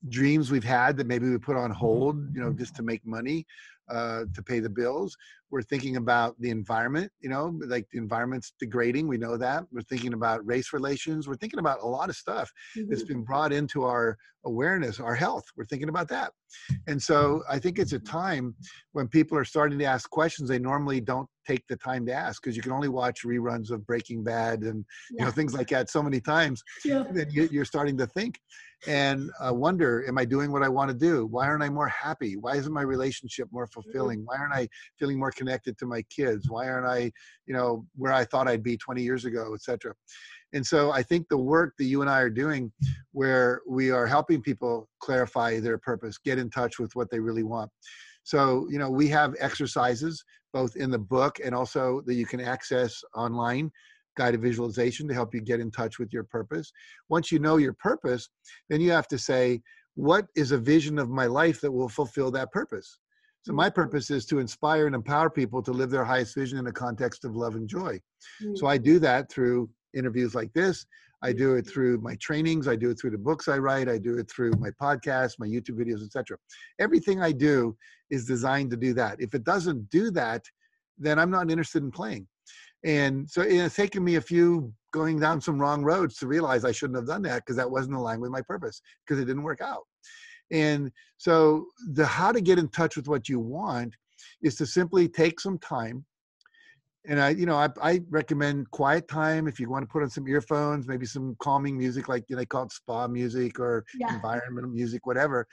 dreams 0.10 0.52
we've 0.52 0.64
had 0.64 0.98
that 0.98 1.08
maybe 1.08 1.30
we 1.30 1.38
put 1.38 1.56
on 1.56 1.72
hold, 1.72 2.18
you 2.36 2.42
know, 2.42 2.54
just 2.54 2.76
to 2.76 2.84
make 2.84 3.06
money, 3.06 3.46
uh, 3.90 4.26
to 4.34 4.44
pay 4.44 4.60
the 4.60 4.70
bills. 4.70 5.16
We're 5.56 5.62
thinking 5.62 5.96
about 5.96 6.36
the 6.42 6.50
environment, 6.50 7.10
you 7.22 7.30
know, 7.30 7.58
like 7.66 7.88
the 7.94 7.98
environment's 7.98 8.52
degrading. 8.60 9.08
We 9.08 9.18
know 9.18 9.38
that. 9.38 9.64
We're 9.72 9.84
thinking 9.84 10.12
about 10.12 10.46
race 10.46 10.74
relations. 10.74 11.30
We're 11.30 11.38
thinking 11.38 11.60
about 11.60 11.80
a 11.82 11.88
lot 11.88 12.10
of 12.10 12.18
stuff 12.18 12.52
mm-hmm. 12.78 12.90
that's 12.90 13.04
been 13.04 13.24
brought 13.24 13.54
into 13.54 13.86
our 13.86 14.18
awareness, 14.46 15.00
our 15.00 15.16
health. 15.16 15.46
We're 15.56 15.66
thinking 15.66 15.88
about 15.88 16.10
that. 16.10 16.32
And 16.88 17.02
so 17.02 17.42
I 17.50 17.58
think 17.58 17.80
it's 17.80 17.94
a 17.94 18.00
time 18.00 18.54
when 18.92 19.08
people 19.08 19.38
are 19.38 19.46
starting 19.46 19.80
to 19.80 19.86
ask 19.86 20.10
questions 20.10 20.50
they 20.50 20.60
normally 20.60 21.00
don't 21.00 21.30
take 21.48 21.66
the 21.68 21.76
time 21.78 22.06
to 22.08 22.14
ask 22.14 22.42
because 22.42 22.56
you 22.56 22.64
can 22.64 22.72
only 22.72 22.88
watch 22.88 23.22
reruns 23.24 23.72
of 23.72 23.86
Breaking 23.86 24.24
Bad 24.24 24.62
and 24.62 24.84
yeah. 25.12 25.20
you 25.20 25.26
know 25.26 25.32
things 25.32 25.54
like 25.54 25.70
that 25.70 25.90
so 25.90 26.04
many 26.04 26.20
times. 26.20 26.62
Yeah. 26.84 27.04
Then 27.16 27.30
you, 27.30 27.62
are 27.62 27.66
starting 27.66 27.98
to 27.98 28.08
think 28.08 28.40
and 28.88 29.32
uh, 29.40 29.54
wonder, 29.54 30.06
am 30.08 30.18
I 30.18 30.26
doing 30.26 30.52
what 30.52 30.64
I 30.64 30.70
want 30.70 30.90
to 30.90 30.98
do? 30.98 31.26
Why 31.26 31.48
aren't 31.48 31.64
I 31.64 31.70
more 31.70 31.88
happy? 31.88 32.36
Why 32.36 32.56
isn't 32.56 32.74
my 32.74 32.82
relationship 32.82 33.48
more 33.52 33.66
mm-hmm. 33.66 33.82
fulfilling? 33.82 34.22
Why 34.26 34.38
aren't 34.38 34.54
I 34.54 34.68
feeling 35.00 35.18
more 35.18 35.32
connected 35.32 35.45
to 35.46 35.86
my 35.86 36.02
kids? 36.04 36.50
Why 36.50 36.70
aren't 36.70 36.88
I, 36.88 37.12
you 37.46 37.54
know, 37.54 37.86
where 37.96 38.14
I 38.14 38.26
thought 38.26 38.48
I'd 38.48 38.64
be 38.64 38.78
20 38.78 39.02
years 39.02 39.26
ago, 39.26 39.54
etc. 39.54 39.94
And 40.54 40.66
so 40.66 40.92
I 40.92 41.04
think 41.04 41.28
the 41.28 41.38
work 41.38 41.74
that 41.78 41.86
you 41.86 42.02
and 42.02 42.10
I 42.10 42.22
are 42.22 42.30
doing, 42.30 42.72
where 43.12 43.62
we 43.68 43.92
are 43.92 44.08
helping 44.08 44.42
people 44.42 44.90
clarify 45.00 45.60
their 45.60 45.78
purpose, 45.78 46.18
get 46.18 46.40
in 46.40 46.50
touch 46.50 46.80
with 46.80 46.96
what 46.96 47.10
they 47.10 47.20
really 47.20 47.44
want. 47.44 47.72
So, 48.24 48.68
you 48.70 48.80
know, 48.80 48.90
we 48.90 49.08
have 49.10 49.36
exercises 49.40 50.24
both 50.54 50.76
in 50.78 50.90
the 50.90 51.00
book 51.00 51.40
and 51.44 51.54
also 51.54 52.02
that 52.06 52.16
you 52.16 52.26
can 52.26 52.40
access 52.40 53.02
online 53.14 53.70
guided 54.16 54.42
visualization 54.42 55.08
to 55.08 55.14
help 55.14 55.34
you 55.34 55.42
get 55.42 55.60
in 55.60 55.70
touch 55.70 56.00
with 56.00 56.14
your 56.14 56.24
purpose. 56.24 56.72
Once 57.10 57.32
you 57.32 57.40
know 57.40 57.58
your 57.58 57.74
purpose, 57.74 58.30
then 58.70 58.80
you 58.80 58.92
have 58.92 59.08
to 59.10 59.18
say, 59.18 59.62
what 59.96 60.26
is 60.36 60.52
a 60.52 60.58
vision 60.58 60.98
of 60.98 61.10
my 61.10 61.26
life 61.26 61.62
that 61.62 61.72
will 61.72 61.90
fulfill 61.90 62.32
that 62.32 62.52
purpose? 62.52 63.00
So 63.46 63.54
my 63.54 63.70
purpose 63.70 64.10
is 64.10 64.26
to 64.26 64.40
inspire 64.40 64.88
and 64.88 64.96
empower 64.96 65.30
people 65.30 65.62
to 65.62 65.72
live 65.72 65.92
their 65.92 66.04
highest 66.04 66.34
vision 66.34 66.58
in 66.58 66.66
a 66.66 66.72
context 66.72 67.26
of 67.26 67.36
love 67.36 67.56
and 67.56 67.70
joy. 67.70 68.00
Mm-hmm. 68.42 68.56
So 68.56 68.66
I 68.66 68.80
do 68.80 68.98
that 69.00 69.30
through 69.30 69.70
interviews 69.94 70.34
like 70.34 70.52
this. 70.54 70.84
I 71.22 71.32
do 71.32 71.54
it 71.54 71.68
through 71.68 72.00
my 72.00 72.16
trainings. 72.16 72.68
I 72.68 72.76
do 72.76 72.90
it 72.90 73.00
through 73.00 73.12
the 73.12 73.20
books 73.20 73.48
I 73.48 73.60
write. 73.60 73.88
I 73.88 74.00
do 74.00 74.18
it 74.18 74.32
through 74.32 74.54
my 74.54 74.72
podcasts, 74.82 75.38
my 75.38 75.46
YouTube 75.46 75.78
videos, 75.80 76.04
etc. 76.04 76.38
Everything 76.80 77.22
I 77.22 77.32
do 77.32 77.78
is 78.10 78.26
designed 78.26 78.72
to 78.72 78.78
do 78.78 78.96
that. 78.96 79.22
If 79.22 79.36
it 79.36 79.44
doesn't 79.44 79.92
do 79.92 80.10
that, 80.12 80.44
then 80.98 81.20
I'm 81.20 81.30
not 81.30 81.52
interested 81.52 81.84
in 81.84 81.92
playing. 81.92 82.26
And 82.84 83.30
so 83.30 83.42
it's 83.42 83.76
taken 83.76 84.04
me 84.04 84.16
a 84.16 84.22
few 84.22 84.74
going 84.92 85.20
down 85.20 85.40
some 85.40 85.60
wrong 85.60 85.84
roads 85.84 86.18
to 86.18 86.28
realize 86.28 86.66
I 86.66 86.72
shouldn't 86.72 86.98
have 86.98 87.08
done 87.08 87.22
that 87.24 87.44
because 87.46 87.58
that 87.58 87.70
wasn't 87.70 87.96
aligned 87.96 88.22
with 88.22 88.32
my 88.32 88.42
purpose 88.42 88.82
because 89.06 89.22
it 89.22 89.26
didn't 89.26 89.44
work 89.44 89.62
out. 89.62 89.84
And 90.52 90.92
so 91.18 91.68
the 91.94 92.06
how 92.06 92.32
to 92.32 92.42
get 92.42 92.60
in 92.60 92.70
touch 92.70 92.96
with 92.96 93.08
what 93.08 93.30
you 93.30 93.40
want 93.40 93.94
is 94.42 94.56
to 94.56 94.66
simply 94.66 95.08
take 95.08 95.40
some 95.40 95.58
time. 95.60 96.06
And 97.08 97.22
I, 97.22 97.30
you 97.30 97.46
know, 97.46 97.56
I, 97.56 97.70
I 97.82 98.02
recommend 98.10 98.70
quiet 98.72 99.08
time 99.08 99.48
if 99.48 99.60
you 99.60 99.70
want 99.70 99.84
to 99.84 99.92
put 99.92 100.02
on 100.02 100.10
some 100.10 100.28
earphones, 100.28 100.88
maybe 100.88 101.06
some 101.06 101.36
calming 101.40 101.78
music, 101.78 102.08
like 102.08 102.26
you 102.28 102.36
know, 102.36 102.42
they 102.42 102.46
call 102.46 102.64
it 102.64 102.72
spa 102.72 103.08
music 103.08 103.60
or 103.60 103.86
yeah. 104.00 104.14
environmental 104.16 104.72
music, 104.72 105.06
whatever. 105.06 105.48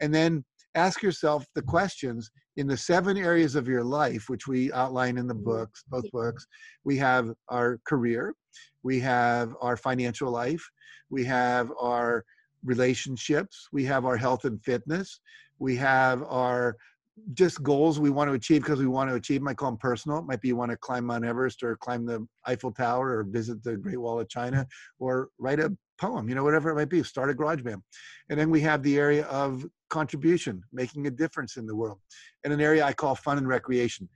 And 0.00 0.14
then 0.14 0.44
ask 0.74 1.02
yourself 1.02 1.46
the 1.54 1.62
questions 1.62 2.30
in 2.56 2.66
the 2.66 2.76
seven 2.76 3.16
areas 3.16 3.54
of 3.54 3.68
your 3.68 3.84
life, 3.84 4.28
which 4.28 4.46
we 4.46 4.72
outline 4.72 5.18
in 5.18 5.26
the 5.26 5.34
mm-hmm. 5.34 5.44
books, 5.44 5.84
both 5.88 6.10
books. 6.10 6.46
We 6.84 6.96
have 6.98 7.32
our 7.48 7.80
career, 7.86 8.34
we 8.82 9.00
have 9.00 9.54
our 9.60 9.76
financial 9.76 10.30
life, 10.30 10.64
we 11.10 11.24
have 11.24 11.70
our 11.78 12.24
relationships, 12.64 13.68
we 13.72 13.84
have 13.84 14.04
our 14.04 14.16
health 14.16 14.44
and 14.44 14.62
fitness, 14.62 15.20
we 15.58 15.76
have 15.76 16.22
our 16.24 16.76
just 17.32 17.62
goals 17.62 18.00
we 18.00 18.10
want 18.10 18.28
to 18.28 18.34
achieve 18.34 18.62
because 18.62 18.80
we 18.80 18.86
want 18.86 19.08
to 19.08 19.16
achieve. 19.16 19.40
Might 19.40 19.56
call 19.56 19.70
them 19.70 19.78
personal. 19.78 20.18
It 20.18 20.26
might 20.26 20.40
be 20.40 20.48
you 20.48 20.56
want 20.56 20.70
to 20.72 20.76
climb 20.76 21.06
mount 21.06 21.24
everest 21.24 21.62
or 21.62 21.76
climb 21.76 22.04
the 22.04 22.26
eiffel 22.46 22.72
tower 22.72 23.18
or 23.18 23.24
visit 23.24 23.62
the 23.62 23.76
great 23.76 24.00
wall 24.00 24.20
of 24.20 24.28
china 24.28 24.66
or 24.98 25.28
write 25.38 25.60
a 25.60 25.74
poem 26.00 26.28
you 26.28 26.34
know 26.34 26.42
whatever 26.42 26.70
it 26.70 26.74
might 26.74 26.88
be 26.88 27.02
start 27.02 27.30
a 27.30 27.34
garage 27.34 27.62
band. 27.62 27.82
And 28.28 28.38
then 28.38 28.50
we 28.50 28.60
have 28.62 28.82
the 28.82 28.98
area 28.98 29.26
of 29.26 29.64
contribution 29.90 30.62
making 30.72 31.06
a 31.06 31.10
difference 31.10 31.56
in 31.56 31.66
the 31.66 31.76
world 31.76 32.00
and 32.42 32.52
an 32.52 32.60
area 32.60 32.84
i 32.84 32.92
call 32.92 33.14
fun 33.14 33.38
and 33.38 33.48
recreation. 33.48 34.08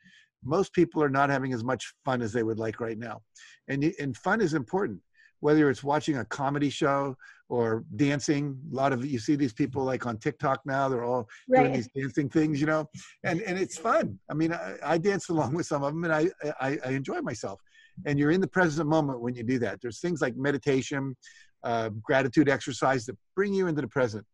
Most 0.45 0.73
people 0.73 1.03
are 1.03 1.09
not 1.09 1.31
having 1.31 1.53
as 1.53 1.65
much 1.65 1.95
fun 2.05 2.23
as 2.23 2.33
they 2.33 2.45
would 2.45 2.59
like 2.59 2.81
right 2.81 2.99
now. 2.99 3.23
And 3.69 3.93
and 4.01 4.17
fun 4.17 4.41
is 4.41 4.55
important 4.55 5.01
whether 5.41 5.71
it's 5.71 5.85
watching 5.85 6.17
a 6.17 6.25
comedy 6.25 6.71
show 6.71 7.17
or 7.49 7.85
dancing. 7.97 8.59
A 8.73 8.75
lot 8.75 8.93
of 8.93 9.05
you 9.05 9.19
see 9.19 9.37
these 9.37 9.53
people 9.53 9.85
like 9.85 10.07
on 10.07 10.19
TikTok 10.19 10.61
now, 10.67 10.89
they're 10.89 11.05
all 11.05 11.29
right. 11.49 11.63
doing 11.63 11.73
these 11.73 11.89
dancing 11.95 12.29
things, 12.29 12.61
you 12.61 12.67
know, 12.67 12.89
and, 13.25 13.41
and 13.43 13.59
it's 13.59 13.79
fun. 13.79 14.19
I 14.31 14.35
mean, 14.35 14.53
I, 14.53 14.77
I 14.85 14.99
dance 14.99 15.29
along 15.31 15.55
with 15.55 15.67
some 15.67 15.83
of 15.83 15.93
them 15.93 16.05
and 16.05 16.13
I, 16.13 16.29
I, 16.61 16.79
I, 16.85 16.91
enjoy 16.91 17.21
myself. 17.21 17.61
And 18.07 18.19
you're 18.19 18.31
in 18.31 18.41
the 18.41 18.49
present 18.49 18.89
moment 18.89 19.21
when 19.21 19.35
you 19.35 19.43
do 19.43 19.59
that. 19.61 19.81
There's 19.81 20.01
things 20.01 20.21
like 20.21 20.37
meditation, 20.37 21.17
uh, 21.65 21.89
gratitude 22.03 22.49
exercise 22.49 23.07
that 23.07 23.17
bring 23.35 23.55
you 23.55 23.67
into 23.67 23.83
the 23.83 23.89
present. 23.89 24.25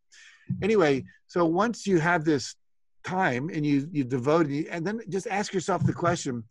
Anyway, 0.62 1.04
so 1.26 1.46
once 1.46 1.86
you 1.86 1.98
have 1.98 2.24
this 2.24 2.54
time 3.04 3.50
and 3.52 3.64
you 3.66 3.86
you 3.92 4.02
devote 4.02 4.46
and 4.46 4.86
then 4.86 4.98
just 5.10 5.26
ask 5.26 5.52
yourself 5.52 5.84
the 5.84 5.92
question 5.92 6.42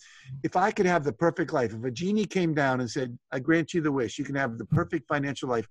if 0.44 0.56
i 0.56 0.70
could 0.70 0.86
have 0.86 1.04
the 1.04 1.12
perfect 1.12 1.52
life 1.52 1.74
if 1.74 1.84
a 1.84 1.90
genie 1.90 2.26
came 2.26 2.54
down 2.54 2.80
and 2.80 2.90
said 2.90 3.18
i 3.32 3.40
grant 3.40 3.74
you 3.74 3.82
the 3.82 3.92
wish 3.92 4.20
you 4.20 4.24
can 4.24 4.36
have 4.36 4.60
the 4.60 4.66
perfect 4.66 5.08
financial 5.08 5.50
life 5.50 5.68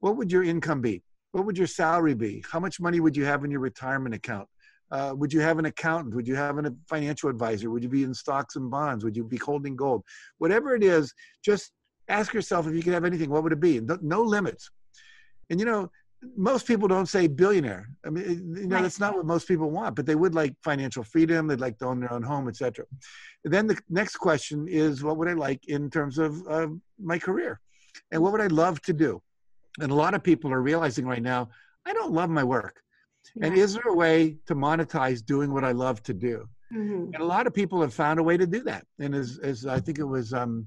what 0.00 0.16
would 0.16 0.30
your 0.30 0.42
income 0.42 0.80
be 0.80 1.02
what 1.32 1.44
would 1.44 1.58
your 1.58 1.66
salary 1.66 2.14
be 2.14 2.44
how 2.50 2.60
much 2.60 2.80
money 2.80 3.00
would 3.00 3.16
you 3.16 3.24
have 3.24 3.44
in 3.44 3.50
your 3.50 3.60
retirement 3.60 4.14
account 4.14 4.48
uh, 4.92 5.12
would 5.16 5.32
you 5.32 5.40
have 5.40 5.58
an 5.58 5.66
accountant 5.66 6.14
would 6.14 6.28
you 6.28 6.36
have 6.36 6.58
a 6.58 6.74
financial 6.88 7.28
advisor 7.28 7.70
would 7.70 7.82
you 7.82 7.88
be 7.88 8.04
in 8.04 8.14
stocks 8.14 8.56
and 8.56 8.70
bonds 8.70 9.04
would 9.04 9.16
you 9.16 9.24
be 9.24 9.36
holding 9.38 9.76
gold 9.76 10.02
whatever 10.38 10.74
it 10.74 10.82
is 10.82 11.12
just 11.44 11.72
ask 12.08 12.32
yourself 12.32 12.66
if 12.66 12.74
you 12.74 12.82
could 12.82 12.94
have 12.94 13.04
anything 13.04 13.30
what 13.30 13.42
would 13.42 13.52
it 13.52 13.60
be 13.60 13.80
no, 13.80 13.98
no 14.00 14.22
limits 14.22 14.70
and 15.50 15.58
you 15.58 15.66
know 15.66 15.90
most 16.36 16.66
people 16.66 16.88
don't 16.88 17.06
say 17.06 17.26
billionaire. 17.26 17.88
I 18.04 18.10
mean, 18.10 18.54
you 18.56 18.66
know, 18.66 18.76
right. 18.76 18.82
that's 18.82 19.00
not 19.00 19.14
what 19.14 19.26
most 19.26 19.46
people 19.46 19.70
want, 19.70 19.94
but 19.94 20.06
they 20.06 20.14
would 20.14 20.34
like 20.34 20.54
financial 20.64 21.04
freedom. 21.04 21.46
They'd 21.46 21.60
like 21.60 21.78
to 21.78 21.86
own 21.86 22.00
their 22.00 22.12
own 22.12 22.22
home, 22.22 22.48
etc. 22.48 22.86
Then 23.44 23.66
the 23.66 23.78
next 23.88 24.16
question 24.16 24.66
is, 24.68 25.04
what 25.04 25.16
would 25.18 25.28
I 25.28 25.34
like 25.34 25.68
in 25.68 25.90
terms 25.90 26.18
of 26.18 26.46
uh, 26.48 26.68
my 26.98 27.18
career, 27.18 27.60
and 28.10 28.22
what 28.22 28.32
would 28.32 28.40
I 28.40 28.48
love 28.48 28.80
to 28.82 28.92
do? 28.92 29.22
And 29.80 29.92
a 29.92 29.94
lot 29.94 30.14
of 30.14 30.22
people 30.22 30.52
are 30.52 30.62
realizing 30.62 31.06
right 31.06 31.22
now, 31.22 31.48
I 31.84 31.92
don't 31.92 32.12
love 32.12 32.30
my 32.30 32.44
work. 32.44 32.80
Yeah. 33.34 33.46
And 33.46 33.58
is 33.58 33.74
there 33.74 33.88
a 33.88 33.94
way 33.94 34.36
to 34.46 34.54
monetize 34.54 35.24
doing 35.24 35.52
what 35.52 35.64
I 35.64 35.72
love 35.72 36.02
to 36.04 36.14
do? 36.14 36.48
Mm-hmm. 36.72 37.14
And 37.14 37.16
a 37.16 37.24
lot 37.24 37.46
of 37.46 37.54
people 37.54 37.80
have 37.80 37.94
found 37.94 38.18
a 38.18 38.22
way 38.22 38.36
to 38.36 38.46
do 38.46 38.62
that. 38.64 38.84
And 38.98 39.14
as, 39.14 39.38
as 39.42 39.66
I 39.66 39.80
think 39.80 39.98
it 39.98 40.04
was 40.04 40.32
um, 40.32 40.66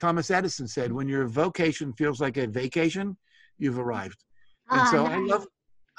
Thomas 0.00 0.30
Edison 0.30 0.66
said, 0.66 0.92
when 0.92 1.08
your 1.08 1.26
vocation 1.26 1.92
feels 1.92 2.20
like 2.20 2.36
a 2.36 2.46
vacation, 2.46 3.16
you've 3.58 3.78
arrived. 3.78 4.24
And 4.70 4.88
so 4.88 5.04
nice. 5.04 5.14
I 5.14 5.18
love 5.18 5.46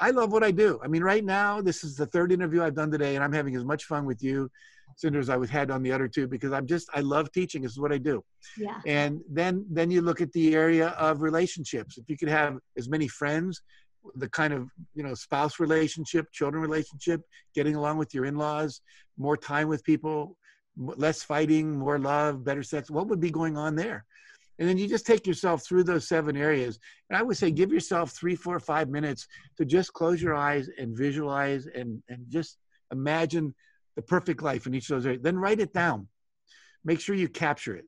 I 0.01 0.11
love 0.11 0.31
what 0.31 0.43
I 0.43 0.51
do. 0.51 0.79
I 0.81 0.87
mean, 0.87 1.03
right 1.03 1.25
now, 1.25 1.61
this 1.61 1.83
is 1.83 1.95
the 1.95 2.05
third 2.05 2.31
interview 2.31 2.63
I've 2.63 2.75
done 2.75 2.89
today, 2.89 3.15
and 3.15 3.23
I'm 3.23 3.33
having 3.33 3.55
as 3.55 3.65
much 3.65 3.83
fun 3.83 4.05
with 4.05 4.23
you, 4.23 4.49
Cindra, 5.01 5.19
as 5.19 5.29
I 5.29 5.37
was 5.37 5.49
had 5.49 5.71
on 5.71 5.81
the 5.81 5.91
other 5.91 6.07
two, 6.07 6.27
because 6.27 6.51
I'm 6.51 6.67
just 6.67 6.89
I 6.93 7.01
love 7.01 7.31
teaching. 7.31 7.61
This 7.61 7.71
is 7.71 7.79
what 7.79 7.93
I 7.93 7.97
do. 7.97 8.23
Yeah. 8.57 8.79
And 8.85 9.21
then 9.29 9.65
then 9.69 9.91
you 9.91 10.01
look 10.01 10.21
at 10.21 10.31
the 10.33 10.55
area 10.55 10.89
of 10.89 11.21
relationships. 11.21 11.97
If 11.97 12.09
you 12.09 12.17
could 12.17 12.29
have 12.29 12.57
as 12.77 12.89
many 12.89 13.07
friends, 13.07 13.61
the 14.15 14.29
kind 14.29 14.53
of 14.53 14.69
you 14.93 15.03
know 15.03 15.13
spouse 15.13 15.59
relationship, 15.59 16.31
children 16.31 16.61
relationship, 16.61 17.21
getting 17.55 17.75
along 17.75 17.97
with 17.97 18.13
your 18.13 18.25
in-laws, 18.25 18.81
more 19.17 19.37
time 19.37 19.67
with 19.67 19.83
people, 19.83 20.37
less 20.77 21.23
fighting, 21.23 21.77
more 21.77 21.99
love, 21.99 22.43
better 22.43 22.63
sex. 22.63 22.89
What 22.89 23.07
would 23.07 23.19
be 23.19 23.31
going 23.31 23.57
on 23.57 23.75
there? 23.75 24.05
And 24.59 24.67
then 24.67 24.77
you 24.77 24.89
just 24.89 25.05
take 25.05 25.25
yourself 25.25 25.65
through 25.65 25.85
those 25.85 26.07
seven 26.07 26.35
areas. 26.35 26.79
And 27.09 27.17
I 27.17 27.21
would 27.21 27.37
say 27.37 27.49
give 27.49 27.71
yourself 27.71 28.11
three, 28.11 28.35
four, 28.35 28.59
five 28.59 28.89
minutes 28.89 29.25
to 29.57 29.63
just 29.63 29.93
close 29.93 30.21
your 30.21 30.35
eyes 30.35 30.69
and 30.77 30.95
visualize 30.97 31.65
and, 31.73 32.03
and 32.09 32.25
just 32.27 32.57
imagine 32.91 33.55
the 33.99 34.05
perfect 34.07 34.41
life 34.41 34.65
in 34.65 34.73
each 34.73 34.89
of 34.89 34.97
those 34.97 35.05
areas. 35.05 35.21
Then 35.21 35.37
write 35.37 35.59
it 35.59 35.73
down. 35.73 36.07
Make 36.85 36.99
sure 36.99 37.15
you 37.15 37.27
capture 37.27 37.75
it. 37.75 37.85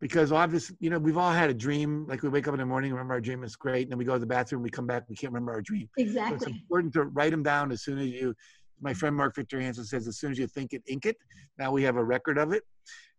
Because 0.00 0.32
obviously, 0.32 0.76
you 0.80 0.88
know, 0.88 0.98
we've 0.98 1.18
all 1.18 1.32
had 1.32 1.50
a 1.50 1.54
dream. 1.54 2.06
Like 2.08 2.22
we 2.22 2.28
wake 2.28 2.48
up 2.48 2.54
in 2.54 2.60
the 2.60 2.66
morning, 2.66 2.90
remember 2.92 3.14
our 3.14 3.20
dream 3.20 3.44
is 3.44 3.56
great. 3.56 3.82
And 3.82 3.90
then 3.90 3.98
we 3.98 4.04
go 4.04 4.14
to 4.14 4.18
the 4.18 4.26
bathroom, 4.26 4.62
we 4.62 4.70
come 4.70 4.86
back, 4.86 5.04
we 5.08 5.16
can't 5.16 5.32
remember 5.32 5.52
our 5.52 5.60
dream. 5.60 5.90
Exactly. 5.98 6.38
So 6.38 6.46
it's 6.46 6.60
important 6.60 6.94
to 6.94 7.04
write 7.04 7.32
them 7.32 7.42
down 7.42 7.70
as 7.70 7.82
soon 7.82 7.98
as 7.98 8.06
you 8.06 8.34
my 8.82 8.94
friend 8.94 9.14
Mark 9.14 9.34
Victor 9.34 9.60
Hansen 9.60 9.84
says, 9.84 10.08
as 10.08 10.18
soon 10.18 10.32
as 10.32 10.38
you 10.38 10.46
think 10.46 10.72
it, 10.72 10.82
ink 10.86 11.06
it. 11.06 11.16
Now 11.58 11.70
we 11.70 11.82
have 11.82 11.96
a 11.96 12.04
record 12.04 12.38
of 12.38 12.52
it. 12.52 12.62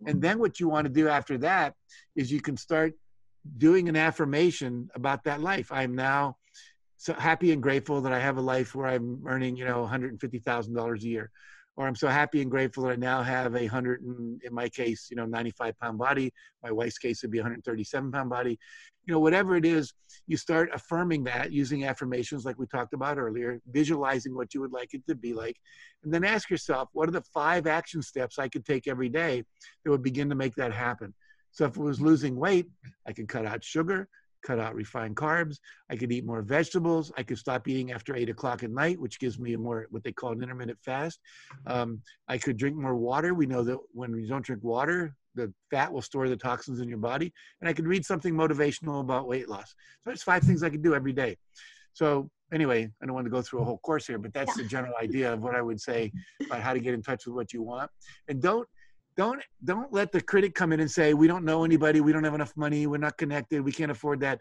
And 0.08 0.22
then 0.22 0.40
what 0.40 0.60
you 0.60 0.68
want 0.68 0.86
to 0.86 0.94
do 0.94 1.08
after 1.08 1.38
that 1.40 1.76
is 2.16 2.32
you 2.32 2.42
can 2.42 2.58
start 2.58 2.94
doing 3.58 3.88
an 3.90 3.96
affirmation 3.96 4.90
about 4.96 5.24
that 5.26 5.42
life. 5.42 5.72
I'm 5.72 5.96
now 5.96 6.38
so 6.98 7.14
happy 7.14 7.52
and 7.52 7.62
grateful 7.62 8.02
that 8.02 8.12
I 8.12 8.20
have 8.20 8.38
a 8.38 8.42
life 8.42 8.76
where 8.76 8.88
I'm 8.88 9.22
earning, 9.28 9.56
you 9.56 9.66
know, 9.66 9.88
$150,000 9.92 11.02
a 11.02 11.08
year 11.08 11.32
or 11.78 11.88
I'm 11.88 11.96
so 11.96 12.08
happy 12.08 12.42
and 12.42 12.52
grateful 12.52 12.84
that 12.84 12.94
I 12.94 12.96
now 12.96 13.24
have 13.24 13.56
a 13.56 13.66
hundred 13.66 14.02
and 14.02 14.42
in 14.44 14.54
my 14.54 14.68
case, 14.68 15.08
you 15.10 15.16
know, 15.16 15.26
95 15.26 15.78
pound 15.80 15.98
body. 15.98 16.34
My 16.64 16.72
wife's 16.72 16.98
case 16.98 17.22
would 17.22 17.32
be 17.32 17.40
137 17.40 18.12
pound 18.12 18.30
body. 18.30 18.60
You 19.06 19.14
know, 19.14 19.20
whatever 19.20 19.56
it 19.56 19.66
is, 19.66 19.94
you 20.28 20.38
start 20.38 20.70
affirming 20.74 21.24
that 21.24 21.52
using 21.52 21.86
affirmations 21.86 22.46
like 22.46 22.60
we 22.60 22.68
talked 22.68 22.94
about 22.94 23.18
earlier, 23.18 23.60
visualizing 23.72 24.36
what 24.36 24.54
you 24.54 24.62
would 24.62 24.74
like 24.74 24.94
it 24.94 25.06
to 25.08 25.16
be 25.16 25.34
like, 25.34 25.58
and 26.04 26.14
then 26.14 26.24
ask 26.24 26.50
yourself, 26.50 26.90
what 26.94 27.10
are 27.10 27.14
the 27.14 27.24
five 27.34 27.66
action 27.68 28.02
steps 28.02 28.38
I 28.38 28.48
could 28.48 28.66
take 28.66 28.88
every 28.88 29.10
day 29.10 29.44
that 29.84 29.92
would 29.92 30.04
begin 30.04 30.30
to 30.30 30.36
make 30.36 30.56
that 30.56 30.74
happen? 30.74 31.14
So 31.52 31.66
if 31.66 31.76
it 31.76 31.82
was 31.82 32.00
losing 32.00 32.36
weight, 32.36 32.68
I 33.08 33.14
could 33.14 33.28
cut 33.28 33.46
out 33.46 33.64
sugar, 33.64 34.08
cut 34.42 34.60
out 34.60 34.76
refined 34.76 35.16
carbs. 35.16 35.58
I 35.90 35.96
could 35.96 36.12
eat 36.12 36.26
more 36.26 36.42
vegetables. 36.42 37.12
I 37.18 37.24
could 37.24 37.38
stop 37.38 37.68
eating 37.68 37.92
after 37.92 38.16
eight 38.16 38.30
o'clock 38.30 38.64
at 38.64 38.72
night, 38.72 39.00
which 39.00 39.20
gives 39.20 39.40
me 39.40 39.54
a 39.54 39.58
more 39.58 39.88
what 39.90 40.04
they 40.04 40.12
call 40.12 40.32
an 40.32 40.44
intermittent 40.44 40.80
fast. 40.84 41.20
Um, 41.68 42.02
I 42.28 42.38
could 42.38 42.58
drink 42.58 42.76
more 42.76 42.96
water. 42.96 43.34
We 43.34 43.46
know 43.46 43.64
that 43.64 43.78
when 43.94 44.14
you 44.16 44.28
don't 44.28 44.46
drink 44.46 44.64
water, 44.64 45.16
the 45.36 45.54
fat 45.70 45.92
will 45.92 46.02
store 46.02 46.28
the 46.28 46.36
toxins 46.36 46.80
in 46.80 46.90
your 46.90 46.98
body. 46.98 47.34
And 47.62 47.70
I 47.70 47.74
could 47.74 47.88
read 47.88 48.06
something 48.06 48.34
motivational 48.34 49.02
about 49.02 49.28
weight 49.28 49.48
loss. 49.48 49.70
So 49.70 50.08
there's 50.08 50.24
five 50.24 50.44
things 50.44 50.64
I 50.64 50.70
could 50.70 50.84
do 50.84 50.94
every 50.94 51.14
day. 51.14 51.38
So 51.94 52.30
anyway, 52.54 52.90
I 53.02 53.06
don't 53.06 53.16
want 53.16 53.26
to 53.26 53.32
go 53.32 53.42
through 53.42 53.62
a 53.62 53.66
whole 53.66 53.80
course 53.80 54.08
here, 54.08 54.18
but 54.18 54.34
that's 54.34 54.56
the 54.56 54.64
general 54.64 54.94
idea 55.02 55.34
of 55.34 55.42
what 55.42 55.56
I 55.56 55.62
would 55.62 55.80
say 55.80 56.12
about 56.46 56.62
how 56.62 56.74
to 56.74 56.80
get 56.80 56.94
in 56.94 57.02
touch 57.02 57.26
with 57.26 57.36
what 57.36 57.54
you 57.54 57.62
want. 57.62 57.90
And 58.28 58.42
don't 58.42 58.68
don't 59.18 59.42
don't 59.64 59.92
let 59.92 60.12
the 60.12 60.22
critic 60.22 60.56
come 60.56 60.72
in 60.72 60.80
and 60.80 60.90
say 60.90 61.14
we 61.14 61.28
don't 61.28 61.46
know 61.46 61.64
anybody. 61.64 62.02
We 62.02 62.12
don't 62.12 62.24
have 62.24 62.34
enough 62.34 62.56
money. 62.56 62.88
We're 62.88 62.98
not 62.98 63.18
connected. 63.18 63.62
We 63.62 63.72
can't 63.72 63.92
afford 63.92 64.20
that. 64.22 64.40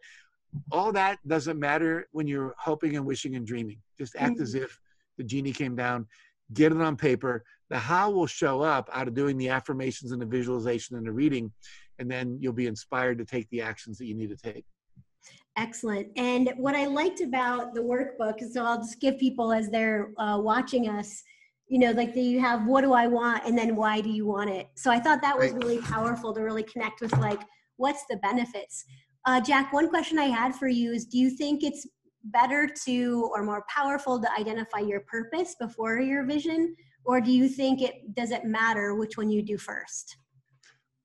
All 0.72 0.92
that 0.92 1.18
doesn't 1.26 1.58
matter 1.58 2.08
when 2.12 2.26
you're 2.26 2.54
hoping 2.58 2.96
and 2.96 3.06
wishing 3.06 3.36
and 3.36 3.46
dreaming. 3.46 3.78
Just 3.98 4.16
act 4.16 4.34
mm-hmm. 4.34 4.42
as 4.42 4.54
if 4.54 4.78
the 5.16 5.24
genie 5.24 5.52
came 5.52 5.76
down 5.76 6.06
get 6.52 6.72
it 6.72 6.80
on 6.80 6.96
paper. 6.96 7.44
The 7.68 7.78
how 7.78 8.10
will 8.10 8.26
show 8.26 8.62
up 8.62 8.88
out 8.92 9.06
of 9.06 9.14
doing 9.14 9.38
the 9.38 9.48
affirmations 9.48 10.12
and 10.12 10.20
the 10.20 10.26
visualization 10.26 10.96
and 10.96 11.06
the 11.06 11.12
reading 11.12 11.52
and 11.98 12.10
then 12.10 12.38
you'll 12.40 12.54
be 12.54 12.66
inspired 12.66 13.18
to 13.18 13.24
take 13.24 13.48
the 13.50 13.60
actions 13.60 13.98
that 13.98 14.06
you 14.06 14.14
need 14.14 14.30
to 14.30 14.36
take. 14.36 14.64
Excellent. 15.56 16.08
And 16.16 16.52
what 16.56 16.74
I 16.74 16.86
liked 16.86 17.20
about 17.20 17.74
the 17.74 17.82
workbook 17.82 18.40
is 18.42 18.54
so 18.54 18.64
I'll 18.64 18.78
just 18.78 19.00
give 19.00 19.18
people 19.18 19.52
as 19.52 19.68
they're 19.68 20.10
uh, 20.16 20.38
watching 20.38 20.88
us 20.88 21.22
you 21.70 21.78
know 21.78 21.92
like 21.92 22.14
you 22.16 22.40
have 22.40 22.66
what 22.66 22.82
do 22.82 22.92
i 22.92 23.06
want? 23.06 23.46
and 23.46 23.56
then 23.56 23.76
why 23.76 24.00
do 24.00 24.10
you 24.10 24.26
want 24.26 24.50
it? 24.50 24.68
So 24.74 24.90
i 24.90 24.98
thought 24.98 25.22
that 25.22 25.38
was 25.38 25.52
really 25.52 25.78
powerful 25.78 26.34
to 26.34 26.40
really 26.42 26.64
connect 26.64 27.00
with 27.00 27.16
like 27.18 27.40
what's 27.76 28.04
the 28.10 28.16
benefits? 28.16 28.84
Uh, 29.24 29.40
jack 29.40 29.72
one 29.72 29.88
question 29.88 30.18
i 30.18 30.24
had 30.24 30.54
for 30.54 30.68
you 30.68 30.92
is 30.92 31.06
do 31.06 31.18
you 31.18 31.30
think 31.30 31.62
it's 31.62 31.86
better 32.24 32.68
to 32.84 33.30
or 33.34 33.42
more 33.42 33.64
powerful 33.68 34.20
to 34.20 34.28
identify 34.38 34.80
your 34.80 35.00
purpose 35.00 35.54
before 35.58 36.00
your 36.00 36.24
vision? 36.24 36.76
Or 37.04 37.20
do 37.20 37.32
you 37.32 37.48
think 37.48 37.80
it 37.80 38.14
does 38.14 38.30
it 38.30 38.44
matter 38.44 38.94
which 38.94 39.16
one 39.16 39.30
you 39.30 39.42
do 39.42 39.56
first? 39.56 40.16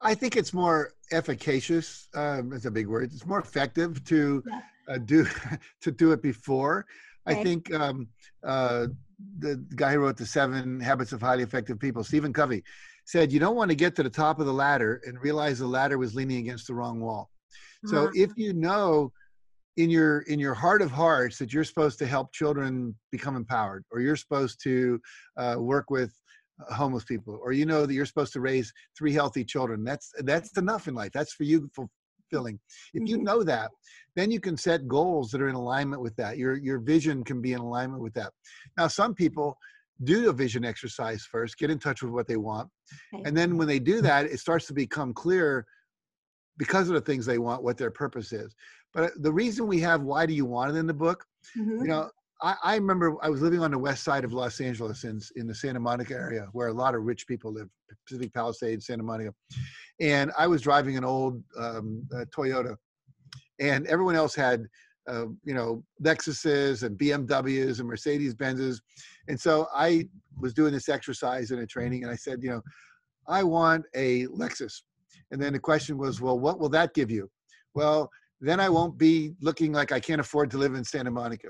I 0.02 0.14
think 0.14 0.36
it's 0.36 0.54
more 0.54 0.92
efficacious 1.12 2.10
um, 2.16 2.54
it's 2.54 2.66
a 2.66 2.72
big 2.72 2.88
word. 2.88 3.12
It's 3.14 3.26
more 3.26 3.40
effective 3.40 4.04
to 4.06 4.44
yeah. 4.48 4.62
uh, 4.90 4.98
do 4.98 5.26
to 5.82 5.92
do 5.92 6.12
it 6.12 6.22
before. 6.22 6.86
Okay. 7.28 7.40
i 7.40 7.44
think 7.44 7.74
um, 7.74 8.08
uh, 8.44 8.86
the 9.40 9.58
guy 9.76 9.94
who 9.94 10.00
wrote 10.00 10.18
the 10.18 10.26
seven 10.26 10.80
habits 10.80 11.14
of 11.14 11.22
highly 11.22 11.44
effective 11.44 11.80
people, 11.80 12.04
Stephen 12.04 12.34
Covey, 12.34 12.64
said 13.06 13.32
you 13.32 13.40
don't 13.40 13.56
want 13.56 13.70
to 13.70 13.76
get 13.76 13.96
to 13.96 14.04
the 14.04 14.10
top 14.10 14.40
of 14.40 14.46
the 14.46 14.54
ladder 14.54 15.02
and 15.06 15.22
realize 15.22 15.60
the 15.60 15.68
ladder 15.68 15.98
was 15.98 16.16
leaning 16.16 16.38
against 16.38 16.68
the 16.68 16.74
wrong 16.74 17.00
wall. 17.00 17.30
So 17.86 18.08
mm-hmm. 18.08 18.22
if 18.22 18.32
you 18.36 18.54
know 18.54 19.12
in 19.78 19.90
your 19.90 20.22
in 20.22 20.40
your 20.40 20.54
heart 20.54 20.82
of 20.82 20.92
hearts 20.92 21.38
that 21.38 21.54
you're 21.54 21.64
supposed 21.64 22.00
to 22.00 22.08
help 22.08 22.34
children 22.34 22.96
become 23.12 23.36
empowered, 23.36 23.84
or 23.92 24.00
you're 24.00 24.16
supposed 24.16 24.62
to 24.64 25.00
uh, 25.38 25.56
work 25.60 25.90
with 25.90 26.14
homeless 26.70 27.04
people, 27.04 27.40
or 27.44 27.52
you 27.52 27.66
know 27.66 27.86
that 27.86 27.94
you're 27.94 28.06
supposed 28.06 28.34
to 28.34 28.42
raise 28.42 28.72
three 28.98 29.14
healthy 29.14 29.44
children, 29.44 29.84
that's 29.84 30.12
that's 30.20 30.58
enough 30.58 30.88
in 30.88 30.96
life. 30.96 31.12
That's 31.14 31.34
for 31.34 31.44
you 31.44 31.70
If 32.94 33.08
you 33.10 33.18
mm-hmm. 33.18 33.26
know 33.26 33.44
that, 33.44 33.72
then 34.16 34.32
you 34.32 34.40
can 34.40 34.58
set 34.58 34.88
goals 34.88 35.32
that 35.32 35.42
are 35.42 35.50
in 35.50 35.56
alignment 35.56 36.02
with 36.02 36.16
that. 36.18 36.38
Your 36.38 36.56
your 36.58 36.80
vision 36.80 37.24
can 37.24 37.42
be 37.42 37.54
in 37.54 37.60
alignment 37.60 38.02
with 38.02 38.14
that. 38.14 38.32
Now, 38.78 38.88
some 38.88 39.14
people 39.14 39.58
do 40.04 40.30
a 40.30 40.34
vision 40.34 40.66
exercise 40.66 41.26
first, 41.32 41.58
get 41.58 41.72
in 41.72 41.80
touch 41.80 42.02
with 42.02 42.12
what 42.12 42.28
they 42.28 42.38
want, 42.38 42.70
okay. 43.14 43.24
and 43.26 43.36
then 43.36 43.58
when 43.58 43.68
they 43.68 43.80
do 43.80 44.02
that, 44.02 44.26
it 44.26 44.40
starts 44.40 44.68
to 44.68 44.74
become 44.74 45.14
clear 45.14 45.66
because 46.58 46.88
of 46.90 46.96
the 46.96 47.02
things 47.02 47.26
they 47.26 47.38
want 47.38 47.64
what 47.64 47.78
their 47.78 47.92
purpose 47.92 48.32
is. 48.32 48.56
But 48.94 49.12
the 49.22 49.32
reason 49.32 49.68
we 49.68 49.80
have 49.82 50.02
"Why 50.02 50.26
Do 50.26 50.34
You 50.34 50.46
Want 50.46 50.76
It" 50.76 50.80
in 50.80 50.88
the 50.88 50.94
book, 50.94 51.26
mm-hmm. 51.58 51.82
you 51.82 51.88
know, 51.88 52.10
I, 52.42 52.56
I, 52.64 52.76
remember 52.76 53.16
I 53.22 53.30
was 53.30 53.42
living 53.42 53.62
on 53.62 53.72
the 53.72 53.78
west 53.78 54.04
side 54.04 54.24
of 54.24 54.34
Los 54.34 54.60
Angeles 54.60 55.04
in, 55.04 55.22
in 55.36 55.48
the 55.48 55.56
Santa 55.56 55.80
Monica 55.80 56.14
area 56.14 56.48
where 56.52 56.68
a 56.68 56.74
lot 56.74 56.96
of 56.96 57.04
rich 57.04 57.28
people 57.28 57.54
live, 57.54 57.70
Pacific 58.06 58.34
Palisades, 58.34 58.88
Santa 58.88 59.04
Monica. 59.04 59.34
And 60.00 60.32
I 60.38 60.48
was 60.48 60.62
driving 60.62 60.98
an 60.98 61.06
old 61.06 61.42
um, 61.58 62.06
uh, 62.14 62.26
Toyota, 62.36 62.76
and 63.60 63.88
everyone 63.88 64.16
else 64.16 64.36
had 64.36 64.66
uh, 65.08 65.28
you 65.44 65.54
know, 65.54 65.84
Lexuses 66.02 66.84
and 66.84 66.98
BMWs 66.98 67.80
and 67.80 67.88
Mercedes 67.88 68.34
Benzes. 68.34 68.82
And 69.28 69.40
so 69.40 69.68
I 69.74 70.08
was 70.40 70.54
doing 70.54 70.74
this 70.74 70.90
exercise 70.90 71.52
in 71.52 71.60
a 71.60 71.68
training 71.68 72.04
and 72.04 72.12
I 72.12 72.16
said, 72.16 72.42
you 72.42 72.50
know, 72.50 72.62
I 73.28 73.44
want 73.44 73.86
a 73.96 74.26
Lexus. 74.28 74.82
And 75.32 75.42
then 75.42 75.54
the 75.54 75.60
question 75.60 75.98
was, 75.98 76.22
well, 76.22 76.40
what 76.40 76.60
will 76.60 76.70
that 76.70 76.94
give 76.94 77.12
you? 77.12 77.30
Well, 77.74 78.10
then 78.42 78.60
I 78.60 78.70
won't 78.70 78.98
be 78.98 79.34
looking 79.42 79.72
like 79.72 79.92
I 79.92 80.00
can't 80.00 80.22
afford 80.22 80.52
to 80.52 80.58
live 80.58 80.76
in 80.76 80.84
Santa 80.84 81.12
Monica. 81.12 81.50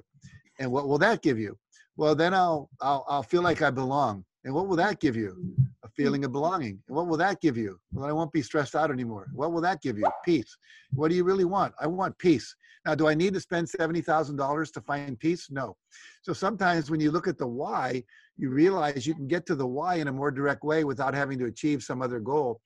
And 0.59 0.71
what 0.71 0.87
will 0.87 0.97
that 0.99 1.21
give 1.21 1.37
you? 1.37 1.57
Well, 1.97 2.15
then 2.15 2.33
I'll, 2.33 2.69
I'll, 2.81 3.05
I'll 3.07 3.23
feel 3.23 3.41
like 3.41 3.61
I 3.61 3.69
belong. 3.69 4.25
And 4.43 4.53
what 4.53 4.67
will 4.67 4.75
that 4.75 4.99
give 4.99 5.15
you? 5.15 5.55
A 5.83 5.89
feeling 5.89 6.23
of 6.23 6.31
belonging. 6.31 6.79
And 6.87 6.95
what 6.95 7.07
will 7.07 7.17
that 7.17 7.41
give 7.41 7.57
you? 7.57 7.79
Well, 7.91 8.05
I 8.05 8.11
won't 8.11 8.31
be 8.31 8.43
stressed 8.43 8.75
out 8.75 8.91
anymore. 8.91 9.27
What 9.33 9.51
will 9.51 9.61
that 9.61 9.81
give 9.81 9.97
you? 9.97 10.07
Peace. 10.23 10.55
What 10.93 11.09
do 11.09 11.15
you 11.15 11.23
really 11.23 11.45
want? 11.45 11.73
I 11.79 11.87
want 11.87 12.17
peace. 12.19 12.55
Now, 12.85 12.93
do 12.93 13.07
I 13.07 13.15
need 13.15 13.33
to 13.33 13.39
spend 13.39 13.67
$70,000 13.67 14.73
to 14.73 14.81
find 14.81 15.19
peace? 15.19 15.47
No. 15.49 15.75
So 16.21 16.33
sometimes 16.33 16.91
when 16.91 16.99
you 16.99 17.09
look 17.09 17.27
at 17.27 17.39
the 17.39 17.47
why, 17.47 18.03
you 18.37 18.49
realize 18.51 19.07
you 19.07 19.15
can 19.15 19.27
get 19.27 19.47
to 19.47 19.55
the 19.55 19.65
why 19.65 19.95
in 19.95 20.07
a 20.07 20.13
more 20.13 20.29
direct 20.29 20.63
way 20.63 20.83
without 20.83 21.15
having 21.15 21.39
to 21.39 21.45
achieve 21.45 21.81
some 21.81 22.03
other 22.03 22.19
goal. 22.19 22.61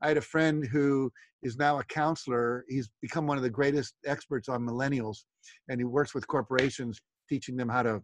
I 0.00 0.08
had 0.08 0.16
a 0.16 0.22
friend 0.22 0.64
who 0.64 1.10
is 1.42 1.56
now 1.56 1.80
a 1.80 1.84
counselor. 1.84 2.64
He's 2.68 2.88
become 3.02 3.26
one 3.26 3.36
of 3.36 3.42
the 3.42 3.50
greatest 3.50 3.94
experts 4.06 4.48
on 4.48 4.62
millennials, 4.62 5.24
and 5.68 5.80
he 5.80 5.84
works 5.84 6.14
with 6.14 6.26
corporations, 6.28 7.00
teaching 7.28 7.56
them 7.56 7.68
how 7.68 7.82
to 7.82 8.02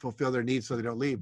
fulfill 0.00 0.30
their 0.30 0.42
needs 0.42 0.66
so 0.66 0.76
they 0.76 0.82
don't 0.82 0.98
leave. 0.98 1.20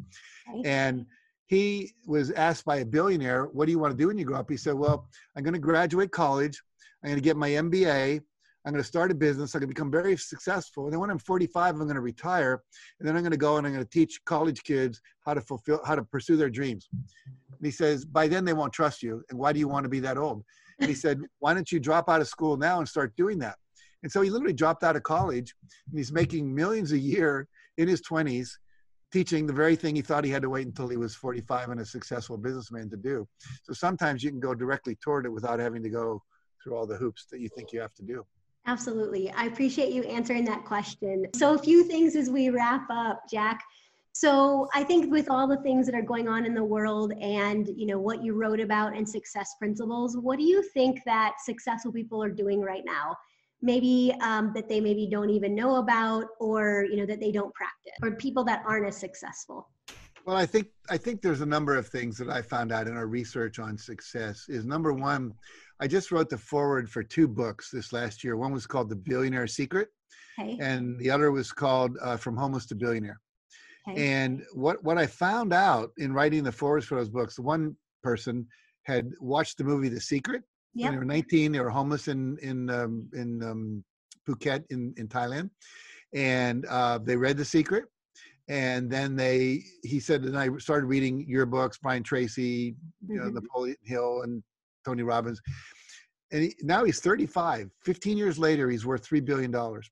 And 0.65 1.07
he 1.47 1.93
was 2.07 2.31
asked 2.31 2.65
by 2.65 2.77
a 2.79 2.85
billionaire, 2.85 3.47
What 3.47 3.67
do 3.67 3.73
you 3.73 3.79
want 3.79 3.93
to 3.93 3.97
do 3.97 4.09
when 4.09 4.19
you 4.19 4.25
grow 4.25 4.39
up? 4.39 4.51
He 4.51 4.57
said, 4.57 4.75
Well, 4.75 5.09
I'm 5.37 5.43
going 5.43 5.55
to 5.55 5.61
graduate 5.61 6.11
college. 6.11 6.61
I'm 7.03 7.11
going 7.11 7.21
to 7.21 7.25
get 7.25 7.37
my 7.37 7.51
MBA. 7.51 8.21
I'm 8.67 8.73
going 8.73 8.83
to 8.83 8.89
start 8.89 9.11
a 9.11 9.15
business. 9.15 9.55
I'm 9.55 9.61
going 9.61 9.69
to 9.69 9.75
become 9.75 9.91
very 9.91 10.17
successful. 10.17 10.85
And 10.85 10.93
then 10.93 11.01
when 11.01 11.11
I'm 11.11 11.19
45, 11.19 11.75
I'm 11.75 11.83
going 11.83 11.95
to 11.95 12.01
retire. 12.01 12.63
And 12.99 13.07
then 13.07 13.15
I'm 13.15 13.23
going 13.23 13.33
to 13.33 13.37
go 13.37 13.59
and 13.59 13.67
I'm 13.67 13.75
going 13.75 13.85
to 13.85 13.91
teach 13.91 14.25
college 14.25 14.63
kids 14.63 15.03
how 15.21 15.35
to 15.35 15.43
fulfill, 15.43 15.81
how 15.85 15.95
to 15.95 16.03
pursue 16.03 16.37
their 16.37 16.49
dreams. 16.49 16.89
And 16.95 17.61
he 17.63 17.71
says, 17.71 18.07
by 18.07 18.27
then 18.27 18.47
they 18.47 18.55
won't 18.55 18.73
trust 18.73 19.03
you. 19.03 19.23
And 19.29 19.39
why 19.39 19.53
do 19.53 19.59
you 19.59 19.69
want 19.69 19.85
to 19.85 19.91
be 19.91 20.01
that 20.01 20.17
old? 20.17 20.45
And 20.81 20.89
he 20.89 20.95
said, 20.95 21.21
why 21.41 21.53
don't 21.53 21.71
you 21.71 21.79
drop 21.79 22.09
out 22.09 22.23
of 22.23 22.29
school 22.29 22.57
now 22.57 22.79
and 22.79 22.89
start 22.89 23.15
doing 23.17 23.39
that? 23.41 23.57
And 24.05 24.13
so 24.13 24.21
he 24.21 24.29
literally 24.29 24.53
dropped 24.53 24.85
out 24.85 24.97
of 24.97 25.03
college 25.03 25.55
and 25.89 25.99
he's 25.99 26.13
making 26.13 26.55
millions 26.55 26.93
a 26.93 26.99
year 26.99 27.49
in 27.79 27.89
his 27.89 28.03
20s 28.03 28.51
teaching 29.11 29.47
the 29.47 29.53
very 29.53 29.77
thing 29.77 29.97
he 29.97 30.03
thought 30.03 30.25
he 30.25 30.31
had 30.31 30.43
to 30.43 30.51
wait 30.51 30.67
until 30.67 30.89
he 30.89 30.99
was 30.99 31.15
45 31.15 31.71
and 31.71 31.81
a 31.81 31.87
successful 31.87 32.37
businessman 32.37 32.91
to 32.91 32.99
do. 32.99 33.27
So 33.63 33.73
sometimes 33.73 34.23
you 34.23 34.31
can 34.31 34.41
go 34.41 34.55
directly 34.55 34.97
toward 34.97 35.25
it 35.25 35.31
without 35.31 35.59
having 35.59 35.83
to 35.83 35.89
go 35.89 36.23
through 36.63 36.77
all 36.77 36.87
the 36.87 36.97
hoops 36.97 37.27
that 37.33 37.41
you 37.41 37.49
think 37.57 37.73
you 37.73 37.81
have 37.81 37.95
to 37.95 38.03
do. 38.03 38.27
Absolutely. 38.67 39.31
I 39.33 39.47
appreciate 39.47 39.91
you 39.93 40.03
answering 40.03 40.45
that 40.47 40.67
question. 40.67 41.27
So, 41.35 41.55
a 41.55 41.59
few 41.59 41.85
things 41.85 42.17
as 42.17 42.31
we 42.31 42.49
wrap 42.49 42.87
up, 42.91 43.23
Jack. 43.31 43.63
So, 44.13 44.69
I 44.75 44.85
think 44.85 45.13
with 45.13 45.29
all 45.29 45.47
the 45.47 45.59
things 45.59 45.85
that 45.85 45.95
are 45.95 46.03
going 46.03 46.29
on 46.29 46.47
in 46.47 46.55
the 46.55 46.65
world 46.65 47.13
and, 47.21 47.69
you 47.77 47.85
know, 47.85 47.99
what 47.99 48.25
you 48.25 48.33
wrote 48.33 48.61
about 48.61 48.97
and 48.97 49.07
success 49.07 49.55
principles, 49.59 50.17
what 50.17 50.39
do 50.39 50.45
you 50.45 50.63
think 50.63 51.01
that 51.05 51.35
successful 51.45 51.93
people 51.93 52.23
are 52.23 52.31
doing 52.31 52.63
right 52.63 52.85
now? 52.87 53.15
Maybe 53.65 54.15
um, 54.21 54.53
that 54.55 54.69
they 54.69 54.79
maybe 54.79 55.07
don't 55.07 55.31
even 55.31 55.55
know 55.55 55.77
about 55.77 56.27
or 56.39 56.87
you 56.91 56.97
know 56.99 57.07
that 57.07 57.19
they 57.19 57.33
don't 57.33 57.53
practice 57.55 57.95
or 58.03 58.11
people 58.13 58.45
that 58.45 58.63
aren't 58.67 58.87
as 58.87 58.97
successful 58.97 59.69
well 60.25 60.37
i 60.37 60.47
think 60.47 60.69
i 60.91 60.97
think 60.97 61.21
there's 61.21 61.41
a 61.41 61.47
number 61.47 61.77
of 61.77 61.89
things 61.89 62.17
that 62.17 62.29
i 62.29 62.41
found 62.41 62.73
out 62.73 62.87
in 62.87 62.97
our 62.97 63.07
research 63.07 63.59
on 63.59 63.77
success 63.77 64.47
is 64.49 64.65
number 64.65 64.93
one 64.93 65.33
i 65.81 65.87
just 65.87 66.11
wrote 66.11 66.29
the 66.29 66.39
foreword 66.39 66.91
for 66.91 67.03
two 67.03 67.29
books 67.29 67.71
this 67.71 67.93
last 67.93 68.25
year 68.25 68.37
one 68.37 68.53
was 68.53 68.67
called 68.67 68.89
the 68.89 68.97
billionaire 68.97 69.47
secret 69.47 69.89
okay. 70.39 70.59
and 70.61 70.99
the 70.99 71.11
other 71.11 71.31
was 71.31 71.53
called 71.53 71.97
uh, 72.03 72.17
from 72.17 72.37
homeless 72.37 72.67
to 72.67 72.75
billionaire 72.75 73.21
okay. 73.89 74.07
and 74.07 74.43
what 74.53 74.83
what 74.85 74.99
i 74.99 75.07
found 75.07 75.53
out 75.53 75.91
in 75.99 76.13
writing 76.13 76.43
the 76.43 76.53
forewords 76.53 76.87
for 76.87 76.97
those 76.97 77.11
books 77.11 77.39
one 77.39 77.77
person 78.03 78.47
had 78.85 79.11
watched 79.21 79.59
the 79.59 79.65
movie 79.65 79.89
the 79.89 80.01
secret 80.01 80.43
Yep. 80.75 80.91
When 80.91 80.93
they 80.93 80.99
were 80.99 81.05
19, 81.05 81.53
they 81.53 81.61
were 81.61 81.71
homeless 81.71 82.09
in 82.09 82.37
in 82.43 82.69
um, 82.71 83.09
in 83.15 83.43
um, 83.43 83.85
Phuket 84.29 84.65
in 84.71 84.95
in 84.97 85.09
Thailand, 85.09 85.51
and 86.15 86.67
uh, 86.67 86.99
they 86.99 87.17
read 87.17 87.37
The 87.37 87.45
Secret, 87.45 87.85
and 88.49 88.91
then 88.91 89.15
they 89.15 89.63
he 89.83 90.01
said, 90.01 90.23
and 90.25 90.37
I 90.37 90.49
started 90.59 90.87
reading 90.87 91.25
your 91.29 91.47
books, 91.47 91.79
Brian 91.79 92.03
Tracy, 92.03 92.75
you 93.07 93.17
know, 93.17 93.25
mm-hmm. 93.25 93.35
Napoleon 93.35 93.77
Hill, 93.85 94.23
and 94.23 94.43
Tony 94.85 95.03
Robbins, 95.03 95.41
and 96.33 96.45
he, 96.45 96.55
now 96.63 96.85
he's 96.85 97.01
35. 97.01 97.71
15 97.85 98.17
years 98.17 98.39
later, 98.39 98.69
he's 98.69 98.85
worth 98.85 99.05
three 99.05 99.21
billion 99.21 99.51
dollars, 99.51 99.89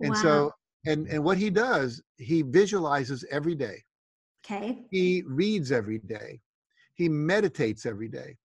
and 0.00 0.10
wow. 0.10 0.22
so 0.22 0.52
and 0.86 1.06
and 1.08 1.22
what 1.22 1.38
he 1.38 1.50
does, 1.50 2.02
he 2.18 2.42
visualizes 2.42 3.24
every 3.30 3.54
day. 3.54 3.82
Okay. 4.44 4.78
He 4.90 5.22
reads 5.26 5.72
every 5.72 5.98
day. 5.98 6.40
He 6.94 7.08
meditates 7.08 7.84
every 7.84 8.08
day. 8.08 8.36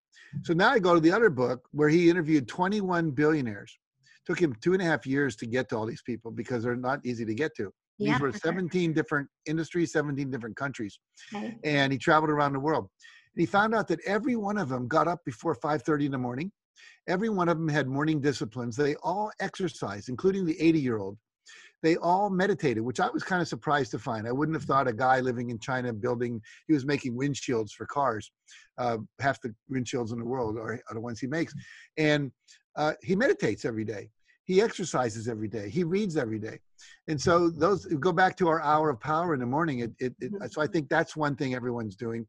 So 0.44 0.54
now 0.54 0.70
I 0.70 0.80
go 0.80 0.94
to 0.94 1.00
the 1.00 1.12
other 1.12 1.30
book 1.30 1.68
where 1.72 1.90
he 1.90 2.10
interviewed 2.10 2.48
21 2.48 3.12
billionaires. 3.12 3.78
Took 4.26 4.40
him 4.40 4.56
two 4.62 4.74
and 4.74 4.82
a 4.82 4.86
half 4.86 5.06
years 5.06 5.36
to 5.38 5.48
get 5.48 5.70
to 5.70 5.78
all 5.78 5.86
these 5.86 6.04
people 6.04 6.32
because 6.32 6.64
they're 6.64 6.76
not 6.76 7.00
easy 7.06 7.26
to 7.26 7.34
get 7.34 7.56
to. 7.58 7.72
Yeah, 7.98 8.14
these 8.14 8.22
were 8.22 8.32
17 8.32 8.70
sure. 8.90 8.94
different 8.94 9.30
industries, 9.46 9.92
17 9.92 10.30
different 10.30 10.56
countries. 10.56 11.00
Okay. 11.34 11.58
And 11.64 11.92
he 11.92 11.98
traveled 11.98 12.30
around 12.30 12.54
the 12.54 12.60
world. 12.60 12.88
And 13.36 13.42
he 13.42 13.46
found 13.46 13.74
out 13.74 13.88
that 13.90 14.00
every 14.06 14.36
one 14.36 14.58
of 14.58 14.70
them 14.70 14.88
got 14.88 15.08
up 15.08 15.20
before 15.26 15.56
5:30 15.56 16.06
in 16.06 16.12
the 16.12 16.18
morning. 16.18 16.52
Every 17.08 17.30
one 17.30 17.50
of 17.50 17.58
them 17.58 17.68
had 17.68 17.88
morning 17.88 18.22
disciplines. 18.22 18.76
They 18.76 18.96
all 19.04 19.32
exercised, 19.40 20.10
including 20.10 20.46
the 20.46 20.60
80 20.60 20.80
year 20.80 20.98
old 20.98 21.18
they 21.82 21.98
all 21.98 22.30
meditated, 22.30 22.84
which 22.84 23.00
I 23.00 23.10
was 23.10 23.24
kind 23.24 23.42
of 23.42 23.48
surprised 23.48 23.92
to 23.92 24.00
find. 24.00 24.28
I 24.28 24.32
wouldn't 24.32 24.56
have 24.56 24.66
thought 24.66 24.88
a 24.88 24.94
guy 24.94 25.20
living 25.20 25.50
in 25.50 25.60
China 25.60 25.92
building, 25.94 26.42
he 26.68 26.74
was 26.74 26.86
making 26.86 27.18
windshields 27.18 27.72
for 27.72 27.86
cars. 27.86 28.32
Uh, 28.78 28.98
half 29.20 29.42
the 29.42 29.54
windshields 29.72 30.12
in 30.12 30.20
the 30.20 30.26
world 30.26 30.58
are, 30.58 30.74
are 30.74 30.94
the 30.94 31.02
ones 31.02 31.20
he 31.20 31.28
makes. 31.28 31.54
And 31.98 32.32
uh, 32.76 32.94
he 33.02 33.16
meditates 33.16 33.66
every 33.66 33.84
day. 33.84 34.10
He 34.44 34.62
exercises 34.62 35.28
every 35.28 35.48
day. 35.48 35.70
He 35.70 35.84
reads 35.84 36.18
every 36.18 36.40
day. 36.40 36.60
And 37.08 37.20
so 37.20 37.50
those 37.50 37.86
go 37.86 38.12
back 38.12 38.36
to 38.38 38.48
our 38.48 38.62
hour 38.62 38.90
of 38.90 39.00
power 39.00 39.34
in 39.34 39.40
the 39.40 39.46
morning. 39.46 39.80
It, 39.80 39.92
it, 40.00 40.14
it, 40.20 40.52
so 40.52 40.62
I 40.62 40.68
think 40.68 40.90
that's 40.90 41.16
one 41.16 41.36
thing 41.36 41.54
everyone's 41.54 41.96
doing. 41.96 42.26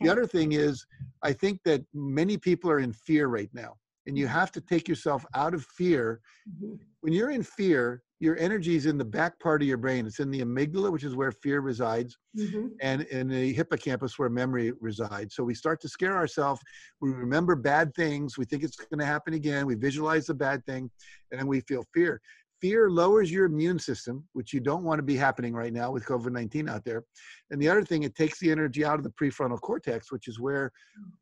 The 0.00 0.10
other 0.10 0.26
thing 0.26 0.52
is, 0.52 0.84
I 1.22 1.32
think 1.32 1.60
that 1.64 1.82
many 1.94 2.36
people 2.36 2.70
are 2.70 2.80
in 2.80 2.92
fear 2.92 3.28
right 3.28 3.48
now 3.54 3.76
and 4.06 4.18
you 4.18 4.26
have 4.26 4.52
to 4.52 4.60
take 4.60 4.88
yourself 4.88 5.24
out 5.34 5.54
of 5.54 5.64
fear. 5.64 6.20
Mm-hmm. 6.48 6.74
When 7.00 7.12
you're 7.12 7.30
in 7.30 7.42
fear, 7.42 8.02
your 8.24 8.38
energy 8.38 8.74
is 8.74 8.86
in 8.86 8.96
the 8.96 9.04
back 9.04 9.38
part 9.38 9.60
of 9.60 9.68
your 9.68 9.76
brain. 9.76 10.06
It's 10.06 10.18
in 10.18 10.30
the 10.30 10.40
amygdala, 10.40 10.90
which 10.90 11.04
is 11.04 11.14
where 11.14 11.30
fear 11.30 11.60
resides, 11.60 12.16
mm-hmm. 12.36 12.68
and 12.80 13.02
in 13.02 13.28
the 13.28 13.52
hippocampus, 13.52 14.18
where 14.18 14.30
memory 14.30 14.72
resides. 14.80 15.36
So 15.36 15.44
we 15.44 15.54
start 15.54 15.80
to 15.82 15.88
scare 15.88 16.16
ourselves. 16.16 16.60
We 17.00 17.10
remember 17.10 17.54
bad 17.54 17.94
things. 17.94 18.38
We 18.38 18.46
think 18.46 18.64
it's 18.64 18.76
going 18.76 18.98
to 18.98 19.06
happen 19.06 19.34
again. 19.34 19.66
We 19.66 19.74
visualize 19.74 20.26
the 20.26 20.34
bad 20.34 20.64
thing, 20.64 20.90
and 21.30 21.38
then 21.38 21.46
we 21.46 21.60
feel 21.60 21.84
fear. 21.92 22.20
Fear 22.60 22.90
lowers 22.90 23.30
your 23.30 23.44
immune 23.44 23.78
system, 23.78 24.24
which 24.32 24.54
you 24.54 24.60
don't 24.60 24.84
want 24.84 24.98
to 24.98 25.02
be 25.02 25.16
happening 25.16 25.52
right 25.52 25.72
now 25.72 25.92
with 25.92 26.06
COVID 26.06 26.32
19 26.32 26.68
out 26.68 26.84
there. 26.84 27.04
And 27.50 27.60
the 27.60 27.68
other 27.68 27.84
thing, 27.84 28.04
it 28.04 28.14
takes 28.14 28.40
the 28.40 28.50
energy 28.50 28.84
out 28.84 28.98
of 28.98 29.04
the 29.04 29.10
prefrontal 29.10 29.60
cortex, 29.60 30.10
which 30.10 30.28
is 30.28 30.40
where 30.40 30.72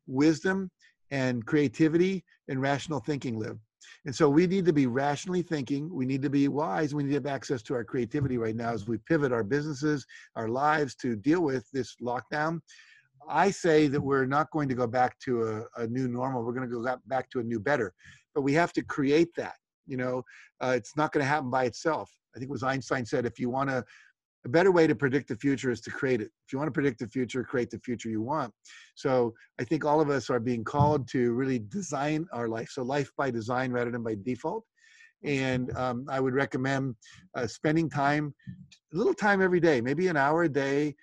wisdom 0.07 0.71
and 1.11 1.45
creativity 1.45 2.23
and 2.47 2.61
rational 2.61 3.01
thinking 3.01 3.37
live. 3.37 3.59
And 4.05 4.15
so 4.15 4.29
we 4.29 4.47
need 4.47 4.65
to 4.65 4.73
be 4.73 4.87
rationally 4.87 5.41
thinking. 5.41 5.93
We 5.93 6.05
need 6.05 6.21
to 6.23 6.29
be 6.29 6.47
wise. 6.47 6.93
We 6.93 7.03
need 7.03 7.09
to 7.09 7.15
have 7.15 7.25
access 7.25 7.61
to 7.63 7.73
our 7.73 7.83
creativity 7.83 8.37
right 8.37 8.55
now 8.55 8.71
as 8.71 8.87
we 8.87 8.97
pivot 8.97 9.31
our 9.31 9.43
businesses, 9.43 10.05
our 10.35 10.49
lives 10.49 10.95
to 10.95 11.15
deal 11.15 11.41
with 11.41 11.69
this 11.71 11.95
lockdown. 12.01 12.59
I 13.27 13.51
say 13.51 13.87
that 13.87 14.01
we're 14.01 14.25
not 14.25 14.51
going 14.51 14.67
to 14.69 14.75
go 14.75 14.87
back 14.87 15.17
to 15.19 15.65
a, 15.77 15.81
a 15.83 15.87
new 15.87 16.07
normal. 16.07 16.43
We're 16.43 16.53
going 16.53 16.69
to 16.69 16.81
go 16.81 16.97
back 17.07 17.29
to 17.31 17.39
a 17.39 17.43
new 17.43 17.59
better. 17.59 17.93
But 18.35 18.41
we 18.41 18.53
have 18.53 18.73
to 18.73 18.83
create 18.83 19.29
that. 19.37 19.55
You 19.87 19.97
know, 19.97 20.23
uh, 20.61 20.73
it's 20.75 20.95
not 20.95 21.11
going 21.11 21.23
to 21.23 21.29
happen 21.29 21.49
by 21.49 21.65
itself. 21.65 22.11
I 22.35 22.39
think 22.39 22.49
it 22.49 22.51
was 22.51 22.63
Einstein 22.63 23.05
said, 23.05 23.25
if 23.25 23.39
you 23.39 23.49
want 23.49 23.69
to 23.69 23.83
a 24.45 24.49
better 24.49 24.71
way 24.71 24.87
to 24.87 24.95
predict 24.95 25.29
the 25.29 25.37
future 25.37 25.71
is 25.71 25.81
to 25.81 25.91
create 25.91 26.21
it. 26.21 26.29
If 26.45 26.51
you 26.51 26.59
want 26.59 26.67
to 26.67 26.73
predict 26.73 26.99
the 26.99 27.07
future, 27.07 27.43
create 27.43 27.69
the 27.69 27.79
future 27.79 28.09
you 28.09 28.21
want. 28.21 28.53
So 28.95 29.33
I 29.59 29.63
think 29.63 29.85
all 29.85 30.01
of 30.01 30.09
us 30.09 30.29
are 30.29 30.39
being 30.39 30.63
called 30.63 31.07
to 31.09 31.33
really 31.33 31.59
design 31.59 32.27
our 32.33 32.47
life. 32.47 32.69
So 32.71 32.83
life 32.83 33.11
by 33.17 33.31
design 33.31 33.71
rather 33.71 33.91
than 33.91 34.03
by 34.03 34.15
default. 34.21 34.65
And 35.23 35.75
um, 35.77 36.05
I 36.09 36.19
would 36.19 36.33
recommend 36.33 36.95
uh, 37.35 37.47
spending 37.47 37.89
time, 37.89 38.33
a 38.93 38.97
little 38.97 39.13
time 39.13 39.41
every 39.41 39.61
day, 39.61 39.79
maybe 39.79 40.07
an 40.09 40.17
hour 40.17 40.43
a 40.43 40.49
day, 40.49 40.95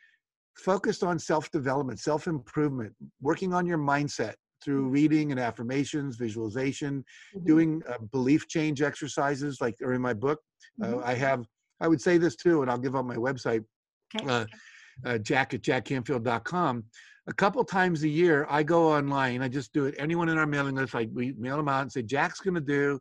focused 0.56 1.02
on 1.02 1.18
self 1.18 1.50
development, 1.50 2.00
self 2.00 2.26
improvement, 2.26 2.92
working 3.22 3.54
on 3.54 3.66
your 3.66 3.78
mindset 3.78 4.34
through 4.62 4.88
reading 4.88 5.30
and 5.30 5.40
affirmations, 5.40 6.16
visualization, 6.16 7.02
mm-hmm. 7.34 7.46
doing 7.46 7.82
uh, 7.88 7.96
belief 8.12 8.46
change 8.46 8.82
exercises 8.82 9.58
like 9.62 9.74
are 9.82 9.94
in 9.94 10.02
my 10.02 10.12
book. 10.12 10.38
Uh, 10.82 10.86
mm-hmm. 10.86 11.00
I 11.02 11.14
have 11.14 11.46
I 11.80 11.88
would 11.88 12.00
say 12.00 12.18
this 12.18 12.36
too, 12.36 12.62
and 12.62 12.70
I'll 12.70 12.78
give 12.78 12.96
up 12.96 13.04
my 13.04 13.16
website, 13.16 13.64
okay. 14.14 14.26
uh, 14.28 14.44
uh, 15.04 15.18
jack 15.18 15.54
at 15.54 15.62
jackcanfield.com. 15.62 16.84
A 17.26 17.32
couple 17.34 17.62
times 17.64 18.02
a 18.02 18.08
year, 18.08 18.46
I 18.50 18.62
go 18.62 18.92
online. 18.92 19.42
I 19.42 19.48
just 19.48 19.72
do 19.72 19.84
it. 19.86 19.94
Anyone 19.98 20.28
in 20.28 20.38
our 20.38 20.46
mailing 20.46 20.74
list, 20.74 20.94
I 20.94 21.08
we 21.12 21.34
mail 21.38 21.56
them 21.56 21.68
out 21.68 21.82
and 21.82 21.92
say, 21.92 22.02
Jack's 22.02 22.40
going 22.40 22.54
to 22.54 22.60
do 22.60 22.98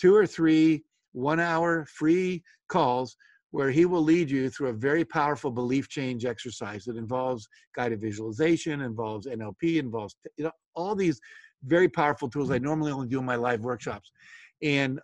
two 0.00 0.14
or 0.14 0.26
three 0.26 0.84
one 1.12 1.40
hour 1.40 1.86
free 1.86 2.42
calls 2.68 3.16
where 3.54 3.70
he 3.70 3.84
will 3.84 4.02
lead 4.02 4.28
you 4.28 4.50
through 4.50 4.68
a 4.68 4.72
very 4.72 5.04
powerful 5.04 5.50
belief 5.50 5.88
change 5.88 6.24
exercise 6.24 6.84
that 6.84 6.96
involves 6.96 7.48
guided 7.76 8.00
visualization, 8.00 8.80
involves 8.80 9.28
NLP, 9.28 9.76
involves 9.78 10.16
you 10.36 10.44
know, 10.44 10.50
all 10.74 10.96
these 10.96 11.20
very 11.64 11.88
powerful 11.88 12.28
tools 12.28 12.50
I 12.50 12.58
normally 12.58 12.90
only 12.90 13.06
do 13.06 13.20
in 13.20 13.24
my 13.24 13.36
live 13.36 13.60
workshops. 13.60 14.10
And 14.62 15.00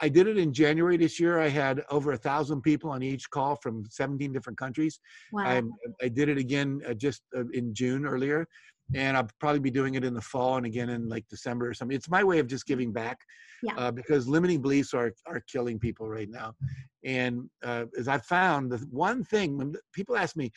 I 0.00 0.08
did 0.08 0.26
it 0.26 0.38
in 0.38 0.52
January 0.52 0.96
this 0.96 1.20
year. 1.20 1.38
I 1.38 1.48
had 1.48 1.82
over 1.90 2.12
a 2.12 2.16
thousand 2.16 2.62
people 2.62 2.90
on 2.90 3.02
each 3.02 3.28
call 3.30 3.56
from 3.56 3.84
17 3.90 4.32
different 4.32 4.58
countries. 4.58 4.98
Wow. 5.32 5.44
I, 5.44 5.62
I 6.04 6.08
did 6.08 6.28
it 6.28 6.38
again 6.38 6.80
uh, 6.88 6.94
just 6.94 7.22
uh, 7.36 7.44
in 7.52 7.74
June 7.74 8.06
earlier, 8.06 8.46
and 8.94 9.16
I'll 9.16 9.28
probably 9.38 9.60
be 9.60 9.70
doing 9.70 9.94
it 9.94 10.04
in 10.04 10.14
the 10.14 10.20
fall 10.20 10.56
and 10.56 10.66
again 10.66 10.88
in 10.88 11.08
like 11.08 11.26
December 11.28 11.68
or 11.68 11.74
something. 11.74 11.96
It's 11.96 12.08
my 12.08 12.24
way 12.24 12.38
of 12.38 12.46
just 12.46 12.66
giving 12.66 12.92
back, 12.92 13.18
yeah. 13.62 13.74
uh, 13.76 13.90
because 13.90 14.26
limiting 14.26 14.62
beliefs 14.62 14.94
are 14.94 15.12
are 15.26 15.40
killing 15.40 15.78
people 15.78 16.08
right 16.08 16.30
now. 16.30 16.54
And 17.04 17.48
uh, 17.62 17.84
as 17.98 18.08
I 18.08 18.18
found, 18.18 18.72
the 18.72 18.78
one 18.90 19.24
thing 19.24 19.58
when 19.58 19.74
people 19.92 20.16
ask 20.16 20.36
me 20.36 20.50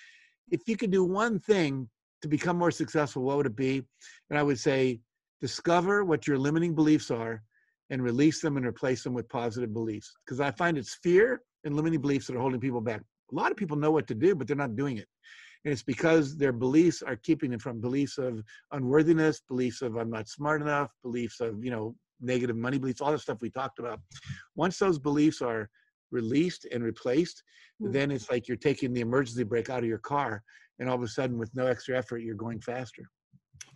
if 0.52 0.62
you 0.68 0.78
could 0.78 0.92
do 0.92 1.04
one 1.04 1.40
thing 1.40 1.90
to 2.22 2.28
become 2.28 2.58
more 2.58 2.72
successful, 2.72 3.24
what 3.24 3.38
would 3.38 3.46
it 3.46 3.56
be? 3.56 3.84
And 4.30 4.40
I 4.40 4.44
would 4.44 4.60
say, 4.60 5.00
discover 5.42 6.04
what 6.04 6.28
your 6.28 6.38
limiting 6.38 6.76
beliefs 6.76 7.12
are 7.12 7.44
and 7.90 8.04
release 8.04 8.42
them 8.42 8.58
and 8.58 8.66
replace 8.66 9.04
them 9.04 9.14
with 9.14 9.28
positive 9.30 9.74
beliefs. 9.74 10.12
Because 10.26 10.40
I 10.40 10.52
find 10.52 10.78
it's 10.78 10.96
fear 11.02 11.42
and 11.64 11.76
limiting 11.76 12.02
beliefs 12.02 12.28
that 12.28 12.36
are 12.36 12.42
holding 12.42 12.60
people 12.60 12.82
back. 12.82 13.02
A 13.32 13.36
lot 13.36 13.52
of 13.52 13.58
people 13.58 13.78
know 13.78 13.92
what 13.92 14.08
to 14.08 14.16
do, 14.16 14.36
but 14.36 14.48
they're 14.48 14.56
not 14.56 14.76
doing 14.76 14.98
it. 14.98 15.08
And 15.66 15.74
it's 15.74 15.84
because 15.84 16.38
their 16.38 16.54
beliefs 16.54 17.02
are 17.02 17.18
keeping 17.18 17.52
them 17.52 17.60
from 17.60 17.82
beliefs 17.82 18.18
of 18.18 18.42
unworthiness, 18.72 19.42
beliefs 19.48 19.82
of 19.82 19.98
I'm 19.98 20.10
not 20.10 20.30
smart 20.30 20.62
enough, 20.62 20.92
beliefs 21.04 21.42
of, 21.42 21.64
you 21.64 21.72
know, 21.72 21.96
negative 22.22 22.56
money 22.56 22.78
beliefs, 22.78 23.02
all 23.02 23.12
the 23.12 23.20
stuff 23.20 23.40
we 23.42 23.50
talked 23.50 23.80
about. 23.80 24.00
Once 24.56 24.78
those 24.78 25.00
beliefs 25.00 25.42
are 25.42 25.70
released 26.12 26.66
and 26.72 26.84
replaced, 26.84 27.44
mm-hmm. 27.82 27.92
then 27.92 28.12
it's 28.12 28.32
like 28.32 28.48
you're 28.48 28.58
taking 28.58 28.94
the 28.94 29.02
emergency 29.02 29.44
brake 29.44 29.70
out 29.70 29.80
of 29.80 29.90
your 29.90 30.00
car. 30.00 30.44
And 30.80 30.90
all 30.90 30.96
of 30.96 31.04
a 31.04 31.08
sudden, 31.08 31.38
with 31.38 31.54
no 31.56 31.68
extra 31.68 31.98
effort, 31.98 32.20
you're 32.20 32.36
going 32.36 32.62
faster. 32.62 33.04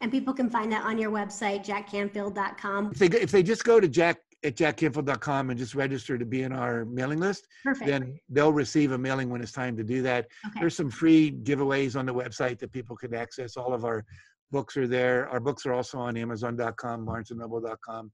And 0.03 0.11
people 0.11 0.33
can 0.33 0.49
find 0.49 0.69
that 0.73 0.83
on 0.83 0.97
your 0.97 1.11
website, 1.11 1.65
jackcanfield.com. 1.65 2.91
If 2.91 2.99
they, 2.99 3.07
if 3.07 3.31
they 3.31 3.41
just 3.41 3.63
go 3.63 3.79
to 3.79 3.87
jack 3.87 4.19
at 4.43 4.57
jackcanfield.com 4.57 5.49
and 5.49 5.57
just 5.57 5.75
register 5.75 6.17
to 6.17 6.25
be 6.25 6.43
in 6.43 6.51
our 6.51 6.83
mailing 6.83 7.21
list, 7.21 7.47
Perfect. 7.63 7.87
then 7.87 8.19
they'll 8.27 8.51
receive 8.51 8.91
a 8.91 8.97
mailing 8.97 9.29
when 9.29 9.39
it's 9.41 9.53
time 9.53 9.77
to 9.77 9.83
do 9.83 10.01
that. 10.01 10.27
Okay. 10.45 10.59
There's 10.59 10.75
some 10.75 10.89
free 10.89 11.31
giveaways 11.31 11.97
on 11.97 12.05
the 12.05 12.13
website 12.13 12.59
that 12.59 12.73
people 12.73 12.97
can 12.97 13.13
access. 13.13 13.55
All 13.55 13.73
of 13.73 13.85
our 13.85 14.03
books 14.51 14.75
are 14.75 14.87
there. 14.87 15.29
Our 15.29 15.39
books 15.39 15.65
are 15.65 15.71
also 15.71 15.99
on 15.99 16.17
Amazon.com, 16.17 17.05
BarnesandNoble.com. 17.05 18.11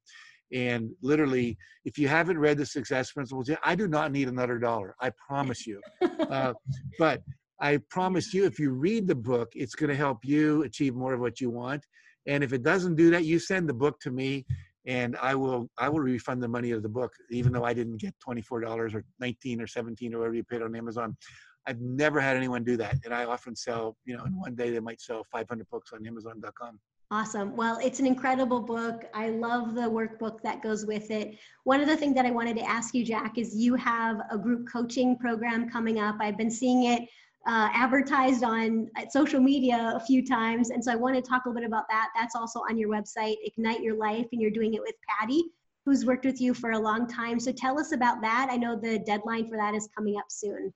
And 0.54 0.92
literally, 1.02 1.58
if 1.86 1.98
you 1.98 2.08
haven't 2.08 2.38
read 2.38 2.60
the 2.60 2.68
Success 2.68 3.12
Principles, 3.12 3.50
I 3.64 3.74
do 3.74 3.88
not 3.88 4.12
need 4.12 4.28
another 4.28 4.60
dollar. 4.60 4.94
I 5.02 5.12
promise 5.28 5.66
you. 5.66 5.82
uh, 6.30 6.54
but 7.00 7.24
I 7.62 7.78
promise 7.90 8.34
you, 8.34 8.46
if 8.46 8.60
you 8.60 8.72
read 8.72 9.08
the 9.08 9.16
book, 9.16 9.52
it's 9.54 9.76
going 9.76 9.90
to 9.90 9.96
help 9.96 10.24
you 10.24 10.64
achieve 10.64 10.96
more 10.96 11.14
of 11.14 11.20
what 11.20 11.42
you 11.42 11.50
want. 11.50 11.86
And 12.26 12.44
if 12.44 12.54
it 12.54 12.64
doesn't 12.64 12.96
do 12.96 13.10
that, 13.12 13.26
you 13.26 13.40
send 13.40 13.68
the 13.68 13.74
book 13.74 14.00
to 14.02 14.12
me, 14.12 14.46
and 14.86 15.18
I 15.22 15.36
will 15.36 15.70
I 15.78 15.90
will 15.90 16.00
refund 16.00 16.42
the 16.42 16.48
money 16.48 16.72
of 16.72 16.84
the 16.84 16.90
book, 16.90 17.12
even 17.32 17.52
though 17.52 17.64
I 17.64 17.74
didn't 17.74 17.98
get 17.98 18.14
twenty 18.20 18.42
four 18.42 18.62
dollars 18.62 18.94
or 18.94 19.04
nineteen 19.20 19.62
or 19.62 19.68
seventeen 19.68 20.14
or 20.14 20.20
whatever 20.20 20.36
you 20.36 20.44
paid 20.44 20.62
on 20.62 20.76
Amazon. 20.76 21.18
I've 21.66 21.82
never 21.82 22.20
had 22.20 22.38
anyone 22.38 22.64
do 22.64 22.78
that, 22.78 22.98
and 23.04 23.14
I 23.14 23.26
often 23.26 23.56
sell. 23.56 23.98
You 24.06 24.18
know, 24.18 24.24
in 24.26 24.40
one 24.40 24.56
day 24.56 24.70
they 24.70 24.80
might 24.80 25.02
sell 25.02 25.26
five 25.32 25.48
hundred 25.50 25.70
books 25.70 25.92
on 25.94 26.06
Amazon.com. 26.06 26.80
Awesome. 27.12 27.56
Well, 27.56 27.80
it's 27.84 28.00
an 28.00 28.06
incredible 28.06 28.60
book. 28.60 29.06
I 29.16 29.30
love 29.30 29.74
the 29.74 29.82
workbook 29.82 30.42
that 30.44 30.62
goes 30.62 30.86
with 30.86 31.10
it. 31.10 31.40
One 31.64 31.82
of 31.82 31.88
the 31.88 31.98
things 31.98 32.14
that 32.14 32.28
I 32.28 32.32
wanted 32.32 32.56
to 32.58 32.64
ask 32.64 32.94
you, 32.94 33.04
Jack, 33.04 33.40
is 33.40 33.56
you 33.56 33.74
have 33.76 34.22
a 34.30 34.38
group 34.38 34.68
coaching 34.72 35.18
program 35.18 35.72
coming 35.72 36.00
up. 36.00 36.18
I've 36.20 36.38
been 36.38 36.52
seeing 36.52 36.84
it 36.84 37.10
uh, 37.48 37.70
advertised 37.74 38.44
on 38.44 38.90
uh, 38.98 39.06
social 39.10 39.40
media 39.40 39.94
a 39.96 40.00
few 40.00 40.26
times. 40.26 40.70
And 40.70 40.84
so 40.84 40.92
I 40.92 40.96
want 40.96 41.16
to 41.16 41.22
talk 41.22 41.46
a 41.46 41.50
little 41.50 41.62
bit 41.62 41.68
about 41.68 41.86
that. 41.90 42.10
That's 42.16 42.36
also 42.36 42.60
on 42.70 42.78
your 42.78 42.90
website, 42.90 43.36
Ignite 43.44 43.82
Your 43.82 43.96
Life, 43.96 44.28
and 44.32 44.42
you're 44.42 44.52
doing 44.52 44.74
it 44.74 44.82
with 44.82 44.96
Patty, 45.08 45.44
who's 45.86 46.06
worked 46.06 46.26
with 46.26 46.42
you 46.42 46.54
for 46.54 46.72
a 46.72 46.80
long 46.80 47.08
time. 47.08 47.40
So 47.40 47.52
tell 47.52 47.80
us 47.80 47.92
about 47.92 48.22
that. 48.22 48.50
I 48.52 48.58
know 48.58 48.76
the 48.80 49.00
deadline 49.00 49.48
for 49.48 49.58
that 49.58 49.74
is 49.74 49.88
coming 49.96 50.18
up 50.18 50.26
soon. 50.30 50.74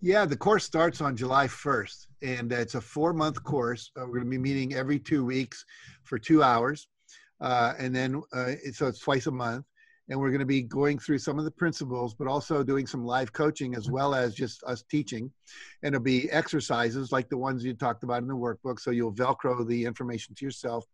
Yeah, 0.00 0.24
the 0.24 0.36
course 0.36 0.64
starts 0.64 1.00
on 1.00 1.16
July 1.16 1.46
1st, 1.46 2.06
and 2.22 2.52
it's 2.52 2.74
a 2.74 2.80
four 2.80 3.12
month 3.12 3.42
course. 3.42 3.90
Uh, 3.96 4.02
we're 4.02 4.20
going 4.20 4.24
to 4.24 4.30
be 4.30 4.38
meeting 4.38 4.74
every 4.74 4.98
two 4.98 5.24
weeks 5.24 5.64
for 6.04 6.18
two 6.18 6.42
hours. 6.42 6.88
Uh, 7.40 7.74
and 7.78 7.94
then, 7.94 8.22
uh, 8.32 8.52
so 8.72 8.86
it's 8.86 9.00
twice 9.00 9.26
a 9.26 9.30
month 9.30 9.66
and 10.08 10.18
we're 10.18 10.30
going 10.30 10.40
to 10.40 10.46
be 10.46 10.62
going 10.62 10.98
through 10.98 11.18
some 11.18 11.38
of 11.38 11.44
the 11.44 11.50
principles, 11.50 12.14
but 12.14 12.28
also 12.28 12.62
doing 12.62 12.86
some 12.86 13.04
live 13.04 13.32
coaching 13.32 13.74
as 13.74 13.90
well 13.90 14.14
as 14.14 14.34
just 14.34 14.62
us 14.64 14.82
teaching. 14.82 15.30
And 15.82 15.94
it'll 15.94 16.04
be 16.04 16.30
exercises 16.30 17.10
like 17.10 17.28
the 17.28 17.38
ones 17.38 17.64
you 17.64 17.74
talked 17.74 18.04
about 18.04 18.22
in 18.22 18.28
the 18.28 18.34
workbook. 18.34 18.80
So 18.80 18.90
you'll 18.90 19.14
Velcro 19.14 19.66
the 19.66 19.84
information 19.84 20.34
to 20.34 20.44
yourself. 20.44 20.84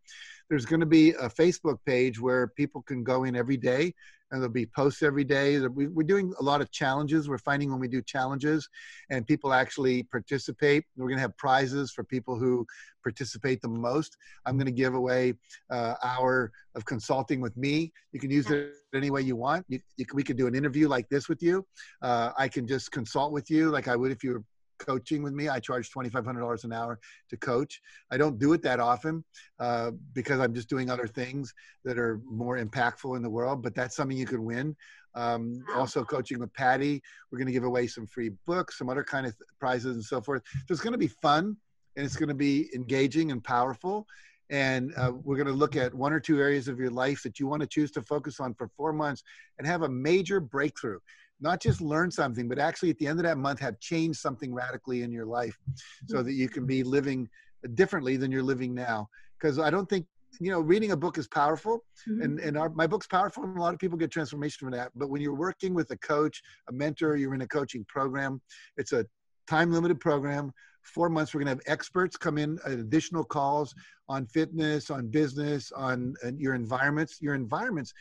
There's 0.49 0.65
going 0.65 0.79
to 0.79 0.85
be 0.85 1.11
a 1.11 1.29
Facebook 1.29 1.79
page 1.85 2.19
where 2.19 2.47
people 2.47 2.81
can 2.81 3.03
go 3.03 3.25
in 3.25 3.35
every 3.35 3.57
day 3.57 3.93
and 4.31 4.41
there'll 4.41 4.53
be 4.53 4.65
posts 4.65 5.03
every 5.03 5.23
day. 5.23 5.59
We're 5.59 6.03
doing 6.03 6.33
a 6.39 6.43
lot 6.43 6.61
of 6.61 6.71
challenges. 6.71 7.27
We're 7.27 7.37
finding 7.37 7.69
when 7.69 7.79
we 7.79 7.87
do 7.87 8.01
challenges 8.01 8.67
and 9.09 9.25
people 9.27 9.53
actually 9.53 10.03
participate, 10.03 10.85
we're 10.95 11.07
going 11.07 11.17
to 11.17 11.21
have 11.21 11.37
prizes 11.37 11.91
for 11.91 12.03
people 12.03 12.37
who 12.37 12.65
participate 13.03 13.61
the 13.61 13.67
most. 13.67 14.17
I'm 14.45 14.57
going 14.57 14.67
to 14.67 14.71
give 14.71 14.93
away 14.93 15.33
uh, 15.69 15.95
hour 16.03 16.51
of 16.75 16.85
consulting 16.85 17.41
with 17.41 17.55
me. 17.57 17.91
You 18.11 18.19
can 18.19 18.31
use 18.31 18.49
it 18.49 18.73
any 18.93 19.09
way 19.09 19.21
you 19.21 19.35
want. 19.35 19.65
You, 19.67 19.79
you 19.97 20.05
we 20.13 20.23
could 20.23 20.37
do 20.37 20.47
an 20.47 20.55
interview 20.55 20.87
like 20.87 21.09
this 21.09 21.27
with 21.27 21.41
you. 21.41 21.65
Uh, 22.01 22.31
I 22.37 22.47
can 22.47 22.67
just 22.67 22.91
consult 22.91 23.31
with 23.31 23.49
you 23.49 23.69
like 23.69 23.87
I 23.87 23.95
would 23.95 24.11
if 24.11 24.23
you 24.23 24.33
were 24.33 24.43
coaching 24.85 25.23
with 25.23 25.33
me. 25.33 25.47
I 25.49 25.59
charge 25.59 25.91
$2,500 25.91 26.63
an 26.63 26.73
hour 26.73 26.99
to 27.29 27.37
coach. 27.37 27.81
I 28.11 28.17
don't 28.17 28.39
do 28.39 28.53
it 28.53 28.61
that 28.63 28.79
often 28.79 29.23
uh, 29.59 29.91
because 30.13 30.39
I'm 30.39 30.53
just 30.53 30.69
doing 30.69 30.89
other 30.89 31.07
things 31.07 31.53
that 31.85 31.97
are 31.97 32.19
more 32.25 32.57
impactful 32.57 33.15
in 33.15 33.21
the 33.21 33.29
world, 33.29 33.61
but 33.61 33.75
that's 33.75 33.95
something 33.95 34.17
you 34.17 34.25
could 34.25 34.39
win. 34.39 34.75
Um, 35.13 35.63
also 35.75 36.03
coaching 36.03 36.39
with 36.39 36.53
Patty. 36.53 37.01
We're 37.31 37.37
going 37.37 37.47
to 37.47 37.53
give 37.53 37.65
away 37.65 37.87
some 37.87 38.07
free 38.07 38.31
books, 38.47 38.77
some 38.77 38.89
other 38.89 39.03
kind 39.03 39.25
of 39.25 39.35
prizes 39.59 39.95
and 39.95 40.03
so 40.03 40.21
forth. 40.21 40.41
So 40.67 40.71
it's 40.71 40.81
going 40.81 40.93
to 40.93 40.97
be 40.97 41.07
fun 41.07 41.57
and 41.95 42.05
it's 42.05 42.15
going 42.15 42.29
to 42.29 42.35
be 42.35 42.69
engaging 42.73 43.31
and 43.31 43.43
powerful. 43.43 44.07
And 44.49 44.93
uh, 44.97 45.13
we're 45.23 45.37
going 45.37 45.47
to 45.47 45.53
look 45.53 45.75
at 45.75 45.93
one 45.93 46.11
or 46.11 46.19
two 46.19 46.39
areas 46.39 46.67
of 46.67 46.79
your 46.79 46.89
life 46.89 47.23
that 47.23 47.39
you 47.39 47.47
want 47.47 47.61
to 47.61 47.67
choose 47.67 47.91
to 47.91 48.01
focus 48.01 48.39
on 48.39 48.53
for 48.53 48.69
four 48.75 48.91
months 48.91 49.23
and 49.57 49.67
have 49.67 49.83
a 49.83 49.89
major 49.89 50.39
breakthrough 50.39 50.99
not 51.41 51.61
just 51.61 51.81
learn 51.81 52.11
something, 52.11 52.47
but 52.47 52.59
actually 52.59 52.91
at 52.91 52.97
the 52.99 53.07
end 53.07 53.19
of 53.19 53.25
that 53.25 53.37
month 53.37 53.59
have 53.59 53.79
changed 53.79 54.19
something 54.19 54.53
radically 54.53 55.01
in 55.01 55.11
your 55.11 55.25
life 55.25 55.57
so 56.07 56.21
that 56.21 56.33
you 56.33 56.47
can 56.47 56.65
be 56.65 56.83
living 56.83 57.27
differently 57.73 58.15
than 58.15 58.31
you're 58.31 58.43
living 58.43 58.73
now. 58.73 59.09
Because 59.39 59.57
I 59.57 59.71
don't 59.71 59.89
think, 59.89 60.05
you 60.39 60.51
know, 60.51 60.61
reading 60.61 60.91
a 60.91 60.97
book 60.97 61.17
is 61.17 61.27
powerful 61.27 61.83
mm-hmm. 62.07 62.21
and, 62.21 62.39
and 62.39 62.57
our, 62.57 62.69
my 62.69 62.87
book's 62.87 63.07
powerful 63.07 63.43
and 63.43 63.57
a 63.57 63.61
lot 63.61 63.73
of 63.73 63.79
people 63.79 63.97
get 63.97 64.11
transformation 64.11 64.59
from 64.59 64.71
that. 64.71 64.91
But 64.95 65.09
when 65.09 65.21
you're 65.21 65.35
working 65.35 65.73
with 65.73 65.89
a 65.91 65.97
coach, 65.97 66.41
a 66.69 66.71
mentor, 66.71 67.15
you're 67.15 67.33
in 67.33 67.41
a 67.41 67.47
coaching 67.47 67.85
program, 67.89 68.39
it's 68.77 68.93
a 68.93 69.05
time 69.47 69.71
limited 69.71 69.99
program. 69.99 70.53
Four 70.83 71.09
months, 71.09 71.33
we're 71.33 71.43
going 71.43 71.57
to 71.57 71.63
have 71.63 71.73
experts 71.73 72.17
come 72.17 72.37
in, 72.37 72.57
additional 72.65 73.23
calls 73.23 73.75
on 74.09 74.25
fitness, 74.25 74.89
on 74.89 75.07
business, 75.07 75.71
on 75.71 76.15
your 76.37 76.55
environments. 76.55 77.21
Your 77.21 77.35
environments, 77.35 77.93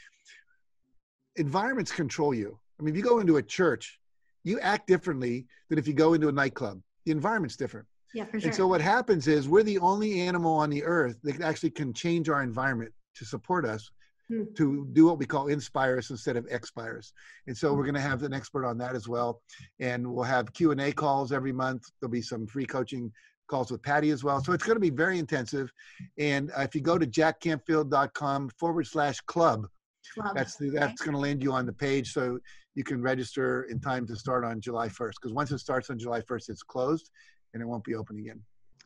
environments 1.37 1.93
control 1.93 2.33
you 2.33 2.59
I 2.81 2.83
mean, 2.83 2.95
if 2.95 2.97
you 2.97 3.05
go 3.05 3.21
into 3.21 3.37
a 3.37 3.43
church, 3.43 3.99
you 4.43 4.59
act 4.61 4.87
differently 4.87 5.47
than 5.69 5.79
if 5.79 5.87
you 5.87 5.93
go 5.93 6.15
into 6.15 6.29
a 6.29 6.33
nightclub. 6.33 6.81
The 7.05 7.13
environment's 7.13 7.57
different. 7.57 7.87
Yeah, 8.15 8.25
for 8.25 8.41
sure. 8.41 8.49
And 8.49 8.57
so 8.57 8.67
what 8.67 8.81
happens 8.81 9.29
is 9.29 9.49
we're 9.49 9.63
the 9.63 9.79
only 9.79 10.21
animal 10.21 10.53
on 10.55 10.71
the 10.71 10.83
earth 10.83 11.19
that 11.23 11.41
actually 11.43 11.71
can 11.71 11.93
change 11.93 12.29
our 12.29 12.43
environment 12.43 12.93
to 13.17 13.25
support 13.25 13.65
us 13.65 13.91
hmm. 14.29 14.45
to 14.57 14.89
do 14.93 15.07
what 15.07 15.19
we 15.19 15.27
call 15.27 15.49
inspire 15.49 15.99
us 15.99 16.11
instead 16.11 16.37
of 16.37 16.47
expire 16.51 16.99
us. 16.99 17.13
And 17.47 17.57
so 17.57 17.75
we're 17.75 17.85
going 17.85 17.95
to 17.95 18.01
have 18.01 18.23
an 18.23 18.33
expert 18.33 18.67
on 18.67 18.79
that 18.79 18.95
as 18.95 19.07
well. 19.07 19.43
And 19.79 20.07
we'll 20.07 20.25
have 20.25 20.53
Q&A 20.53 20.93
calls 20.93 21.33
every 21.33 21.53
month. 21.53 21.85
There'll 22.01 22.11
be 22.11 22.23
some 22.23 22.47
free 22.47 22.67
coaching 22.67 23.13
calls 23.49 23.71
with 23.71 23.83
Patty 23.83 24.11
as 24.11 24.25
well. 24.25 24.43
So 24.43 24.53
it's 24.53 24.65
going 24.65 24.77
to 24.77 24.81
be 24.81 24.91
very 24.91 25.19
intensive. 25.19 25.71
And 26.19 26.51
uh, 26.57 26.63
if 26.63 26.75
you 26.75 26.81
go 26.81 26.99
to 26.99 27.07
jackcanfield.com 27.07 28.51
forward 28.59 28.87
slash 28.87 29.21
club, 29.21 29.67
Club. 30.15 30.35
That's 30.35 30.57
the, 30.57 30.71
that's 30.71 31.01
okay. 31.01 31.11
going 31.11 31.15
to 31.15 31.21
land 31.21 31.43
you 31.43 31.53
on 31.53 31.67
the 31.67 31.73
page. 31.73 32.13
So 32.13 32.39
you 32.75 32.85
can 32.85 33.03
register 33.03 33.65
in 33.65 33.81
time 33.81 34.07
to 34.07 34.17
start 34.17 34.45
on 34.45 34.61
July 34.61 34.89
1st. 34.89 35.15
Because 35.21 35.33
once 35.33 35.51
it 35.51 35.59
starts 35.59 35.91
on 35.91 35.99
July 35.99 36.21
1st, 36.21 36.51
it's 36.51 36.63
closed 36.63 37.11
and 37.53 37.63
it 37.63 37.67
won't 37.67 37.85
be 37.85 37.95
open 37.95 38.19
again. 38.19 38.41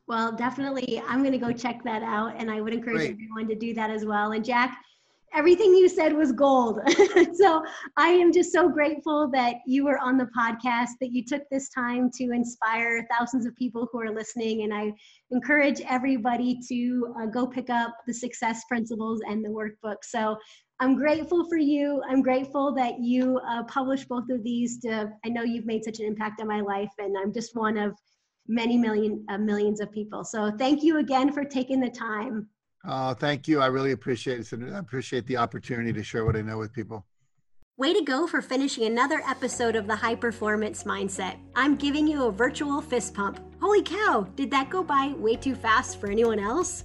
Well, 0.06 0.32
definitely, 0.32 1.02
I'm 1.06 1.20
going 1.20 1.32
to 1.32 1.38
go 1.38 1.50
check 1.50 1.82
that 1.84 2.02
out, 2.02 2.34
and 2.36 2.50
I 2.50 2.60
would 2.60 2.74
encourage 2.74 2.98
Great. 2.98 3.12
everyone 3.12 3.48
to 3.48 3.54
do 3.54 3.72
that 3.72 3.88
as 3.88 4.04
well. 4.04 4.32
And 4.32 4.44
Jack, 4.44 4.76
everything 5.34 5.74
you 5.74 5.88
said 5.88 6.12
was 6.12 6.30
gold. 6.32 6.80
so 7.34 7.62
I 7.96 8.08
am 8.08 8.32
just 8.32 8.52
so 8.52 8.68
grateful 8.68 9.30
that 9.32 9.56
you 9.66 9.84
were 9.84 9.98
on 9.98 10.18
the 10.18 10.28
podcast, 10.36 10.90
that 11.00 11.10
you 11.12 11.24
took 11.24 11.42
this 11.50 11.68
time 11.70 12.10
to 12.18 12.30
inspire 12.32 13.06
thousands 13.10 13.46
of 13.46 13.56
people 13.56 13.88
who 13.90 14.00
are 14.00 14.14
listening. 14.14 14.62
And 14.62 14.72
I 14.72 14.92
encourage 15.30 15.80
everybody 15.80 16.58
to 16.68 17.14
uh, 17.20 17.26
go 17.26 17.46
pick 17.46 17.70
up 17.70 17.96
the 18.06 18.14
success 18.14 18.62
principles 18.68 19.20
and 19.26 19.44
the 19.44 19.48
workbook. 19.48 19.96
So 20.02 20.36
I'm 20.80 20.96
grateful 20.96 21.48
for 21.48 21.56
you. 21.56 22.02
I'm 22.08 22.20
grateful 22.20 22.74
that 22.74 22.98
you 23.00 23.40
uh, 23.48 23.62
published 23.64 24.08
both 24.08 24.28
of 24.30 24.42
these. 24.42 24.80
To 24.80 25.12
I 25.24 25.28
know 25.28 25.42
you've 25.42 25.66
made 25.66 25.84
such 25.84 26.00
an 26.00 26.06
impact 26.06 26.40
on 26.40 26.48
my 26.48 26.60
life, 26.60 26.90
and 26.98 27.16
I'm 27.16 27.32
just 27.32 27.54
one 27.54 27.76
of 27.76 27.94
many 28.48 28.76
million 28.76 29.24
uh, 29.28 29.38
millions 29.38 29.80
of 29.80 29.92
people. 29.92 30.24
So 30.24 30.50
thank 30.50 30.82
you 30.82 30.98
again 30.98 31.32
for 31.32 31.44
taking 31.44 31.80
the 31.80 31.90
time. 31.90 32.48
Oh, 32.86 33.14
thank 33.14 33.48
you. 33.48 33.60
I 33.60 33.66
really 33.66 33.92
appreciate 33.92 34.52
it. 34.52 34.72
I 34.74 34.78
appreciate 34.78 35.26
the 35.26 35.36
opportunity 35.36 35.92
to 35.92 36.02
share 36.02 36.24
what 36.24 36.36
I 36.36 36.42
know 36.42 36.58
with 36.58 36.72
people. 36.72 37.06
Way 37.76 37.92
to 37.92 38.02
go 38.02 38.26
for 38.26 38.40
finishing 38.40 38.84
another 38.84 39.20
episode 39.28 39.74
of 39.74 39.86
the 39.86 39.96
High 39.96 40.14
Performance 40.14 40.84
Mindset. 40.84 41.38
I'm 41.56 41.76
giving 41.76 42.06
you 42.06 42.26
a 42.26 42.30
virtual 42.30 42.80
fist 42.80 43.14
pump. 43.14 43.40
Holy 43.60 43.82
cow, 43.82 44.28
did 44.36 44.50
that 44.50 44.70
go 44.70 44.84
by 44.84 45.14
way 45.16 45.34
too 45.34 45.54
fast 45.54 45.98
for 45.98 46.08
anyone 46.08 46.38
else? 46.38 46.84